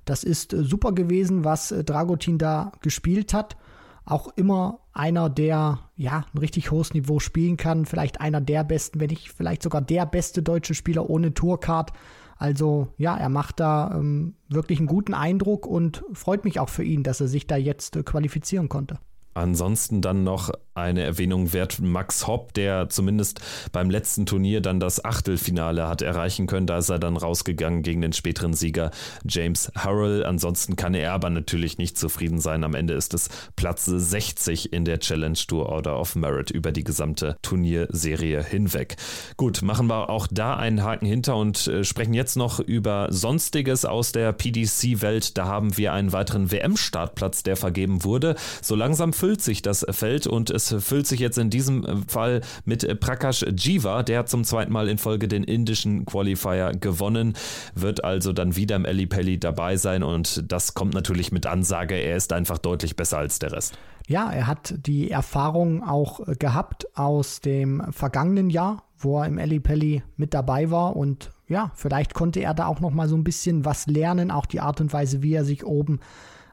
Das 0.05 0.25
ist 0.25 0.53
äh, 0.53 0.65
super 0.65 0.93
gewesen, 0.93 1.45
was 1.45 1.71
äh, 1.71 1.85
Dragutin 1.85 2.39
da 2.39 2.73
gespielt 2.83 3.33
hat. 3.33 3.57
Auch 4.05 4.29
immer 4.37 4.81
einer, 4.93 5.31
der 5.31 5.79
ja 5.95 6.25
ein 6.35 6.39
richtig 6.39 6.73
hohes 6.73 6.95
Niveau 6.95 7.21
spielen 7.21 7.57
kann. 7.57 7.85
Vielleicht 7.85 8.21
einer 8.21 8.41
der 8.41 8.65
besten, 8.65 9.01
wenn 9.01 9.11
nicht 9.11 9.31
vielleicht 9.31 9.63
sogar 9.63 9.83
der 9.83 10.07
beste 10.07 10.43
deutsche 10.43 10.75
Spieler 10.75 11.09
ohne 11.09 11.33
Tourcard. 11.33 11.93
Also 12.39 12.89
ja, 12.97 13.17
er 13.17 13.29
macht 13.29 13.61
da 13.61 13.93
ähm, 13.95 14.35
wirklich 14.49 14.79
einen 14.79 14.89
guten 14.89 15.15
Eindruck 15.15 15.67
und 15.67 16.03
freut 16.13 16.45
mich 16.45 16.59
auch 16.59 16.71
für 16.71 16.85
ihn, 16.85 17.03
dass 17.05 17.21
er 17.21 17.29
sich 17.29 17.47
da 17.47 17.57
jetzt 17.57 17.95
äh, 17.95 18.03
qualifizieren 18.03 18.69
konnte. 18.69 18.99
Ansonsten 19.35 20.01
dann 20.01 20.25
noch 20.25 20.51
eine 20.81 21.03
Erwähnung 21.03 21.53
wert 21.53 21.81
Max 21.81 22.27
Hopp, 22.27 22.55
der 22.55 22.89
zumindest 22.89 23.41
beim 23.73 23.91
letzten 23.91 24.27
Turnier 24.27 24.61
dann 24.61 24.81
das 24.81 25.05
Achtelfinale 25.05 25.89
hat 25.89 26.03
erreichen 26.03 26.47
können. 26.47 26.67
Da 26.67 26.79
ist 26.79 26.89
er 26.89 26.99
dann 26.99 27.17
rausgegangen 27.17 27.83
gegen 27.83 28.01
den 28.01 28.13
späteren 28.13 28.55
Sieger 28.55 28.91
James 29.27 29.71
Harrell. 29.77 30.25
Ansonsten 30.25 30.77
kann 30.77 30.95
er 30.95 31.13
aber 31.13 31.31
natürlich 31.31 31.79
nicht 31.79 31.99
zufrieden 31.99 32.41
sein. 32.41 32.65
Am 32.65 32.75
Ende 32.75 32.95
ist 32.95 33.15
es 33.15 33.29
Platz 33.57 33.85
60 33.87 34.73
in 34.73 34.85
der 34.85 35.01
Challenge 35.01 35.39
Tour 35.47 35.69
Order 35.69 35.99
of 35.99 36.15
Merit 36.17 36.51
über 36.51 36.73
die 36.73 36.85
gesamte 36.85 37.37
Turnierserie 37.43 38.43
hinweg. 38.43 38.97
Gut, 39.37 39.63
machen 39.63 39.87
wir 39.89 40.11
auch 40.11 40.27
da 40.31 40.57
einen 40.57 40.83
Haken 40.83 41.07
hinter 41.07 41.37
und 41.37 41.67
äh, 41.67 41.85
sprechen 41.85 42.15
jetzt 42.15 42.37
noch 42.37 42.61
über 42.61 43.09
Sonstiges 43.11 43.85
aus 43.85 44.13
der 44.13 44.33
PDC-Welt. 44.33 45.37
Da 45.37 45.47
haben 45.47 45.77
wir 45.77 45.93
einen 45.93 46.13
weiteren 46.13 46.51
WM-Startplatz, 46.51 47.43
der 47.43 47.57
vergeben 47.57 48.05
wurde. 48.05 48.37
So 48.63 48.75
langsam 48.75 49.13
füllt 49.13 49.43
sich 49.43 49.63
das 49.63 49.87
Feld 49.91 50.27
und 50.27 50.51
es 50.51 50.68
füllt 50.79 51.07
sich 51.07 51.21
jetzt 51.21 51.39
in 51.39 51.51
diesem 51.51 51.85
äh, 51.85 51.97
Fall 52.07 52.41
mit 52.65 52.85
äh, 52.85 52.95
Prakash 52.95 53.45
Jiva, 53.57 54.03
der 54.03 54.27
zum 54.27 54.45
zweiten 54.45 54.73
Mal 54.73 54.89
in 54.89 54.99
Folge 54.99 55.29
den 55.29 55.45
indischen 55.45 56.07
Qualifier 56.07 56.73
gewonnen, 56.73 57.35
wird 57.75 58.05
also 58.05 58.33
dann 58.33 58.57
wieder 58.57 58.77
im 58.77 58.87
Ali 58.87 59.07
Pelli 59.07 59.39
dabei 59.39 59.77
sein 59.77 60.03
und 60.03 60.51
das 60.51 60.75
kommt 60.75 60.95
natürlich 60.95 61.33
mit 61.33 61.47
Ansage, 61.47 61.95
er 61.95 62.17
ist 62.17 62.33
einfach 62.33 62.59
deutlich 62.59 62.97
besser 62.97 63.19
als 63.19 63.39
der 63.39 63.53
Rest. 63.53 63.79
Ja, 64.07 64.31
er 64.31 64.47
hat 64.47 64.75
die 64.87 65.11
Erfahrung 65.11 65.83
auch 65.83 66.27
äh, 66.27 66.35
gehabt 66.35 66.87
aus 66.97 67.41
dem 67.41 67.83
vergangenen 67.93 68.51
Jahr, 68.51 68.85
wo 68.99 69.21
er 69.21 69.27
im 69.27 69.39
Ali 69.39 69.61
Pelli 69.61 70.03
mit 70.17 70.35
dabei 70.35 70.71
war 70.71 70.97
und 70.97 71.31
ja, 71.49 71.71
vielleicht 71.75 72.15
konnte 72.15 72.41
er 72.41 72.55
da 72.55 72.67
auch 72.67 72.81
noch 72.81 72.91
mal 72.91 73.09
so 73.09 73.17
ein 73.17 73.25
bisschen 73.25 73.65
was 73.65 73.87
lernen, 73.87 74.31
auch 74.31 74.47
die 74.47 74.61
Art 74.61 74.81
und 74.81 74.93
Weise, 74.93 75.23
wie 75.23 75.33
er 75.33 75.45
sich 75.45 75.65
oben 75.65 76.01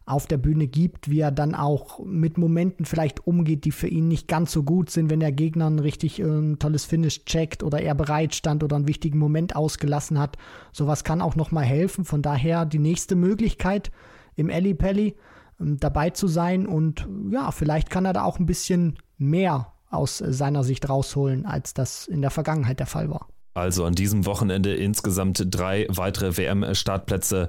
auf 0.05 0.27
der 0.27 0.37
Bühne 0.37 0.67
gibt, 0.67 1.09
wie 1.09 1.19
er 1.19 1.31
dann 1.31 1.55
auch 1.55 1.99
mit 2.05 2.37
Momenten 2.37 2.85
vielleicht 2.85 3.25
umgeht, 3.25 3.65
die 3.65 3.71
für 3.71 3.87
ihn 3.87 4.07
nicht 4.07 4.27
ganz 4.27 4.51
so 4.51 4.61
gut 4.61 4.91
sind, 4.91 5.09
wenn 5.09 5.19
der 5.19 5.31
Gegner 5.31 5.67
ein 5.67 5.79
richtig 5.79 6.19
äh, 6.19 6.55
tolles 6.57 6.85
Finish 6.85 7.25
checkt 7.25 7.63
oder 7.63 7.81
er 7.81 7.95
bereit 7.95 8.35
stand 8.35 8.63
oder 8.63 8.75
einen 8.75 8.87
wichtigen 8.87 9.17
Moment 9.17 9.55
ausgelassen 9.55 10.19
hat. 10.19 10.37
Sowas 10.71 11.03
kann 11.03 11.21
auch 11.21 11.35
nochmal 11.35 11.65
helfen. 11.65 12.05
Von 12.05 12.21
daher 12.21 12.65
die 12.65 12.79
nächste 12.79 13.15
Möglichkeit 13.15 13.91
im 14.35 14.49
Ellie 14.49 14.75
Pelli 14.75 15.07
äh, 15.07 15.13
dabei 15.57 16.11
zu 16.11 16.27
sein 16.27 16.67
und 16.67 17.07
ja, 17.31 17.51
vielleicht 17.51 17.89
kann 17.89 18.05
er 18.05 18.13
da 18.13 18.23
auch 18.23 18.37
ein 18.37 18.45
bisschen 18.45 18.97
mehr 19.17 19.73
aus 19.89 20.17
seiner 20.19 20.63
Sicht 20.63 20.87
rausholen, 20.87 21.45
als 21.45 21.73
das 21.73 22.07
in 22.07 22.21
der 22.21 22.31
Vergangenheit 22.31 22.79
der 22.79 22.87
Fall 22.87 23.09
war. 23.09 23.27
Also 23.55 23.85
an 23.85 23.95
diesem 23.95 24.25
Wochenende 24.25 24.75
insgesamt 24.75 25.45
drei 25.49 25.87
weitere 25.87 26.35
WM-Startplätze 26.35 27.47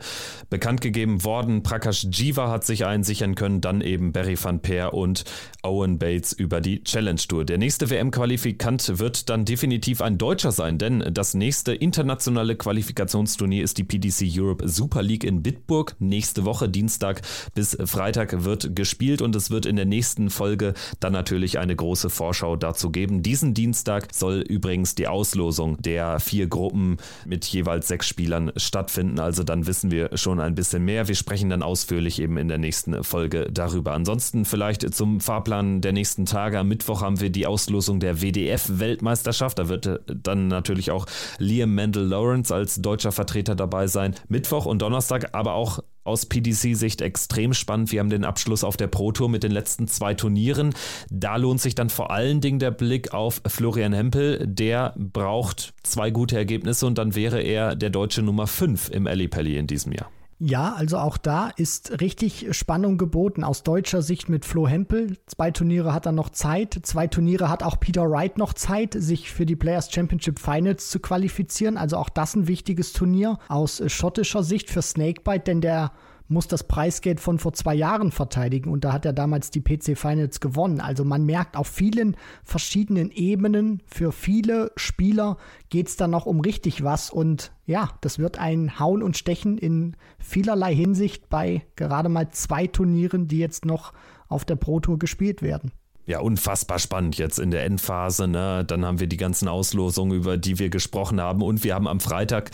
bekannt 0.48 0.80
gegeben 0.80 1.24
worden. 1.24 1.64
Prakash 1.64 2.04
Jiva 2.04 2.48
hat 2.48 2.64
sich 2.64 2.86
einen 2.86 3.02
sichern 3.02 3.34
können, 3.34 3.60
dann 3.60 3.80
eben 3.80 4.12
Barry 4.12 4.38
van 4.40 4.60
Peer 4.60 4.94
und 4.94 5.24
Owen 5.64 5.98
Bates 5.98 6.32
über 6.32 6.60
die 6.60 6.84
Challenge 6.84 7.20
Tour. 7.26 7.44
Der 7.44 7.58
nächste 7.58 7.90
WM-Qualifikant 7.90 9.00
wird 9.00 9.28
dann 9.28 9.44
definitiv 9.44 10.00
ein 10.00 10.16
Deutscher 10.16 10.52
sein, 10.52 10.78
denn 10.78 11.04
das 11.12 11.34
nächste 11.34 11.74
internationale 11.74 12.54
Qualifikationsturnier 12.54 13.64
ist 13.64 13.76
die 13.76 13.84
PDC 13.84 14.28
Europe 14.38 14.68
Super 14.68 15.02
League 15.02 15.24
in 15.24 15.42
Bitburg. 15.42 15.96
Nächste 15.98 16.44
Woche, 16.44 16.68
Dienstag 16.68 17.22
bis 17.56 17.76
Freitag, 17.84 18.44
wird 18.44 18.76
gespielt 18.76 19.22
und 19.22 19.34
es 19.34 19.50
wird 19.50 19.66
in 19.66 19.74
der 19.74 19.86
nächsten 19.86 20.30
Folge 20.30 20.74
dann 21.00 21.14
natürlich 21.14 21.58
eine 21.58 21.74
große 21.74 22.10
Vorschau 22.10 22.54
dazu 22.54 22.92
geben. 22.92 23.24
Diesen 23.24 23.54
Dienstag 23.54 24.14
soll 24.14 24.38
übrigens 24.42 24.94
die 24.94 25.08
Auslosung 25.08 25.82
der 25.82 25.95
der 25.96 26.20
vier 26.20 26.46
Gruppen 26.46 26.98
mit 27.24 27.46
jeweils 27.46 27.88
sechs 27.88 28.06
Spielern 28.06 28.52
stattfinden. 28.56 29.18
Also 29.18 29.44
dann 29.44 29.66
wissen 29.66 29.90
wir 29.90 30.10
schon 30.14 30.40
ein 30.40 30.54
bisschen 30.54 30.84
mehr. 30.84 31.08
Wir 31.08 31.14
sprechen 31.14 31.48
dann 31.48 31.62
ausführlich 31.62 32.20
eben 32.20 32.36
in 32.36 32.48
der 32.48 32.58
nächsten 32.58 33.02
Folge 33.02 33.48
darüber. 33.50 33.92
Ansonsten 33.92 34.44
vielleicht 34.44 34.94
zum 34.94 35.20
Fahrplan 35.20 35.80
der 35.80 35.92
nächsten 35.92 36.26
Tage. 36.26 36.58
Am 36.58 36.68
Mittwoch 36.68 37.00
haben 37.00 37.20
wir 37.20 37.30
die 37.30 37.46
Auslosung 37.46 37.98
der 37.98 38.20
WDF-Weltmeisterschaft. 38.20 39.58
Da 39.58 39.70
wird 39.70 40.00
dann 40.06 40.48
natürlich 40.48 40.90
auch 40.90 41.06
Liam 41.38 41.74
Mendel 41.74 42.04
Lawrence 42.04 42.54
als 42.54 42.76
deutscher 42.82 43.12
Vertreter 43.12 43.54
dabei 43.54 43.86
sein. 43.86 44.14
Mittwoch 44.28 44.66
und 44.66 44.82
Donnerstag 44.82 45.30
aber 45.32 45.54
auch 45.54 45.80
aus 46.06 46.26
PDC-Sicht 46.26 47.00
extrem 47.00 47.54
spannend. 47.54 47.92
Wir 47.92 48.00
haben 48.00 48.10
den 48.10 48.24
Abschluss 48.24 48.64
auf 48.64 48.76
der 48.76 48.86
Pro 48.86 49.12
Tour 49.12 49.28
mit 49.28 49.42
den 49.42 49.52
letzten 49.52 49.88
zwei 49.88 50.14
Turnieren. 50.14 50.74
Da 51.10 51.36
lohnt 51.36 51.60
sich 51.60 51.74
dann 51.74 51.90
vor 51.90 52.10
allen 52.10 52.40
Dingen 52.40 52.58
der 52.58 52.70
Blick 52.70 53.12
auf 53.12 53.42
Florian 53.46 53.92
Hempel. 53.92 54.46
Der 54.46 54.94
braucht 54.96 55.74
zwei 55.82 56.10
gute 56.10 56.36
Ergebnisse 56.36 56.86
und 56.86 56.98
dann 56.98 57.14
wäre 57.14 57.40
er 57.40 57.74
der 57.74 57.90
deutsche 57.90 58.22
Nummer 58.22 58.46
5 58.46 58.90
im 58.90 59.04
Pelli 59.04 59.56
in 59.56 59.66
diesem 59.66 59.92
Jahr. 59.92 60.10
Ja, 60.38 60.74
also 60.74 60.98
auch 60.98 61.16
da 61.16 61.48
ist 61.56 62.02
richtig 62.02 62.54
Spannung 62.54 62.98
geboten. 62.98 63.42
Aus 63.42 63.62
deutscher 63.62 64.02
Sicht 64.02 64.28
mit 64.28 64.44
Flo 64.44 64.68
Hempel. 64.68 65.16
Zwei 65.26 65.50
Turniere 65.50 65.94
hat 65.94 66.04
er 66.04 66.12
noch 66.12 66.28
Zeit. 66.28 66.78
Zwei 66.82 67.06
Turniere 67.06 67.48
hat 67.48 67.62
auch 67.62 67.80
Peter 67.80 68.10
Wright 68.10 68.36
noch 68.36 68.52
Zeit, 68.52 68.94
sich 68.98 69.32
für 69.32 69.46
die 69.46 69.56
Players 69.56 69.90
Championship 69.90 70.38
Finals 70.38 70.90
zu 70.90 71.00
qualifizieren. 71.00 71.78
Also 71.78 71.96
auch 71.96 72.10
das 72.10 72.36
ein 72.36 72.48
wichtiges 72.48 72.92
Turnier 72.92 73.38
aus 73.48 73.82
schottischer 73.86 74.42
Sicht 74.42 74.68
für 74.68 74.82
Snakebite, 74.82 75.44
denn 75.44 75.62
der 75.62 75.92
muss 76.28 76.48
das 76.48 76.64
Preisgeld 76.64 77.20
von 77.20 77.38
vor 77.38 77.52
zwei 77.52 77.74
Jahren 77.74 78.10
verteidigen. 78.10 78.70
Und 78.70 78.84
da 78.84 78.92
hat 78.92 79.04
er 79.04 79.12
damals 79.12 79.50
die 79.50 79.60
PC 79.60 79.96
Finals 79.96 80.40
gewonnen. 80.40 80.80
Also 80.80 81.04
man 81.04 81.24
merkt 81.24 81.56
auf 81.56 81.68
vielen 81.68 82.16
verschiedenen 82.42 83.10
Ebenen, 83.10 83.82
für 83.86 84.12
viele 84.12 84.72
Spieler 84.76 85.36
geht 85.68 85.88
es 85.88 85.96
dann 85.96 86.10
noch 86.10 86.26
um 86.26 86.40
richtig 86.40 86.82
was. 86.82 87.10
Und 87.10 87.52
ja, 87.66 87.90
das 88.00 88.18
wird 88.18 88.38
ein 88.38 88.78
Hauen 88.78 89.02
und 89.02 89.16
Stechen 89.16 89.58
in 89.58 89.96
vielerlei 90.18 90.74
Hinsicht 90.74 91.28
bei 91.28 91.62
gerade 91.76 92.08
mal 92.08 92.30
zwei 92.30 92.66
Turnieren, 92.66 93.28
die 93.28 93.38
jetzt 93.38 93.64
noch 93.64 93.92
auf 94.28 94.44
der 94.44 94.56
Pro 94.56 94.80
Tour 94.80 94.98
gespielt 94.98 95.42
werden 95.42 95.72
ja, 96.06 96.20
unfassbar 96.20 96.78
spannend 96.78 97.18
jetzt 97.18 97.38
in 97.38 97.50
der 97.50 97.64
Endphase. 97.64 98.28
Ne? 98.28 98.64
Dann 98.64 98.84
haben 98.84 99.00
wir 99.00 99.08
die 99.08 99.16
ganzen 99.16 99.48
Auslosungen, 99.48 100.16
über 100.16 100.36
die 100.36 100.58
wir 100.58 100.70
gesprochen 100.70 101.20
haben. 101.20 101.42
Und 101.42 101.64
wir 101.64 101.74
haben 101.74 101.88
am 101.88 101.98
Freitag 101.98 102.52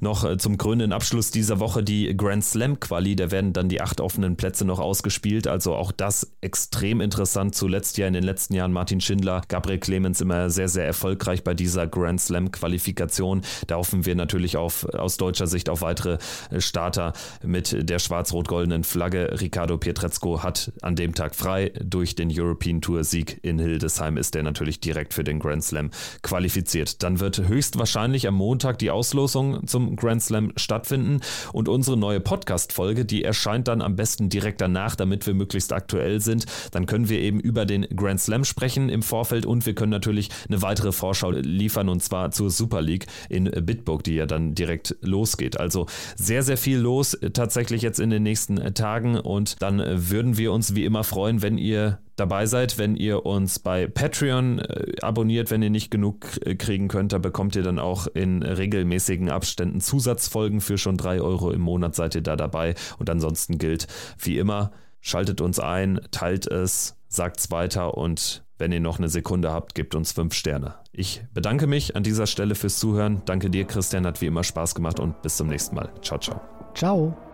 noch 0.00 0.24
äh, 0.24 0.36
zum 0.36 0.58
krönenden 0.58 0.92
Abschluss 0.92 1.30
dieser 1.30 1.60
Woche 1.60 1.82
die 1.82 2.14
Grand 2.14 2.44
Slam 2.44 2.78
Quali. 2.78 3.16
Da 3.16 3.30
werden 3.30 3.54
dann 3.54 3.70
die 3.70 3.80
acht 3.80 4.02
offenen 4.02 4.36
Plätze 4.36 4.66
noch 4.66 4.78
ausgespielt. 4.78 5.46
Also 5.46 5.74
auch 5.74 5.92
das 5.92 6.30
extrem 6.42 7.00
interessant. 7.00 7.54
Zuletzt 7.54 7.96
ja 7.96 8.06
in 8.06 8.12
den 8.12 8.22
letzten 8.22 8.54
Jahren 8.54 8.72
Martin 8.72 9.00
Schindler, 9.00 9.42
Gabriel 9.48 9.78
Clemens 9.78 10.20
immer 10.20 10.50
sehr, 10.50 10.68
sehr 10.68 10.84
erfolgreich 10.84 11.42
bei 11.42 11.54
dieser 11.54 11.86
Grand 11.86 12.20
Slam 12.20 12.52
Qualifikation. 12.52 13.40
Da 13.66 13.76
hoffen 13.76 14.04
wir 14.04 14.14
natürlich 14.14 14.58
auf, 14.58 14.84
aus 14.84 15.16
deutscher 15.16 15.46
Sicht 15.46 15.70
auf 15.70 15.80
weitere 15.80 16.18
äh, 16.50 16.60
Starter 16.60 17.14
mit 17.42 17.88
der 17.88 17.98
schwarz-rot-goldenen 17.98 18.84
Flagge. 18.84 19.40
Ricardo 19.40 19.78
Pietrezco 19.78 20.42
hat 20.42 20.72
an 20.82 20.96
dem 20.96 21.14
Tag 21.14 21.34
frei 21.34 21.72
durch 21.82 22.14
den 22.14 22.28
European 22.30 22.82
Tour 22.82 22.89
Tour-Sieg 22.90 23.38
in 23.42 23.60
Hildesheim 23.60 24.16
ist 24.16 24.34
der 24.34 24.42
natürlich 24.42 24.80
direkt 24.80 25.14
für 25.14 25.22
den 25.22 25.38
Grand 25.38 25.62
Slam 25.62 25.90
qualifiziert. 26.22 27.04
Dann 27.04 27.20
wird 27.20 27.46
höchstwahrscheinlich 27.46 28.26
am 28.26 28.34
Montag 28.34 28.80
die 28.80 28.90
Auslosung 28.90 29.64
zum 29.68 29.94
Grand 29.94 30.20
Slam 30.22 30.52
stattfinden 30.56 31.20
und 31.52 31.68
unsere 31.68 31.96
neue 31.96 32.18
Podcast-Folge, 32.18 33.04
die 33.04 33.22
erscheint 33.22 33.68
dann 33.68 33.80
am 33.80 33.94
besten 33.94 34.28
direkt 34.28 34.60
danach, 34.60 34.96
damit 34.96 35.24
wir 35.28 35.34
möglichst 35.34 35.72
aktuell 35.72 36.20
sind. 36.20 36.46
Dann 36.72 36.86
können 36.86 37.08
wir 37.08 37.20
eben 37.20 37.38
über 37.38 37.64
den 37.64 37.86
Grand 37.94 38.20
Slam 38.20 38.44
sprechen 38.44 38.88
im 38.88 39.02
Vorfeld 39.02 39.46
und 39.46 39.66
wir 39.66 39.76
können 39.76 39.90
natürlich 39.90 40.30
eine 40.48 40.60
weitere 40.60 40.90
Vorschau 40.90 41.30
liefern 41.30 41.88
und 41.88 42.02
zwar 42.02 42.32
zur 42.32 42.50
Super 42.50 42.82
League 42.82 43.06
in 43.28 43.44
Bitburg, 43.44 44.02
die 44.02 44.16
ja 44.16 44.26
dann 44.26 44.56
direkt 44.56 44.96
losgeht. 45.00 45.60
Also 45.60 45.86
sehr, 46.16 46.42
sehr 46.42 46.56
viel 46.56 46.78
los 46.78 47.16
tatsächlich 47.34 47.82
jetzt 47.82 48.00
in 48.00 48.10
den 48.10 48.24
nächsten 48.24 48.56
Tagen 48.74 49.16
und 49.16 49.62
dann 49.62 49.80
würden 50.10 50.36
wir 50.36 50.52
uns 50.52 50.74
wie 50.74 50.84
immer 50.84 51.04
freuen, 51.04 51.40
wenn 51.40 51.56
ihr 51.56 52.00
dabei 52.20 52.46
seid, 52.46 52.78
wenn 52.78 52.94
ihr 52.94 53.26
uns 53.26 53.58
bei 53.58 53.88
Patreon 53.88 54.60
äh, 54.60 54.92
abonniert, 55.00 55.50
wenn 55.50 55.62
ihr 55.62 55.70
nicht 55.70 55.90
genug 55.90 56.26
äh, 56.44 56.54
kriegen 56.54 56.88
könnt, 56.88 57.12
da 57.12 57.18
bekommt 57.18 57.56
ihr 57.56 57.62
dann 57.62 57.78
auch 57.78 58.06
in 58.06 58.42
regelmäßigen 58.42 59.30
Abständen 59.30 59.80
Zusatzfolgen 59.80 60.60
für 60.60 60.78
schon 60.78 60.96
3 60.96 61.20
Euro 61.20 61.50
im 61.50 61.62
Monat 61.62 61.94
seid 61.94 62.14
ihr 62.14 62.22
da 62.22 62.36
dabei. 62.36 62.74
Und 62.98 63.10
ansonsten 63.10 63.58
gilt 63.58 63.86
wie 64.18 64.38
immer, 64.38 64.70
schaltet 65.00 65.40
uns 65.40 65.58
ein, 65.58 66.00
teilt 66.10 66.46
es, 66.46 66.96
sagt 67.08 67.40
es 67.40 67.50
weiter 67.50 67.96
und 67.96 68.44
wenn 68.58 68.72
ihr 68.72 68.80
noch 68.80 68.98
eine 68.98 69.08
Sekunde 69.08 69.50
habt, 69.50 69.74
gebt 69.74 69.94
uns 69.94 70.12
5 70.12 70.34
Sterne. 70.34 70.74
Ich 70.92 71.22
bedanke 71.32 71.66
mich 71.66 71.96
an 71.96 72.02
dieser 72.02 72.26
Stelle 72.26 72.54
fürs 72.54 72.78
Zuhören. 72.78 73.22
Danke 73.24 73.48
dir, 73.48 73.64
Christian, 73.64 74.06
hat 74.06 74.20
wie 74.20 74.26
immer 74.26 74.44
Spaß 74.44 74.74
gemacht 74.74 75.00
und 75.00 75.22
bis 75.22 75.38
zum 75.38 75.48
nächsten 75.48 75.74
Mal. 75.74 75.90
Ciao, 76.02 76.20
ciao. 76.20 76.40
Ciao. 76.74 77.29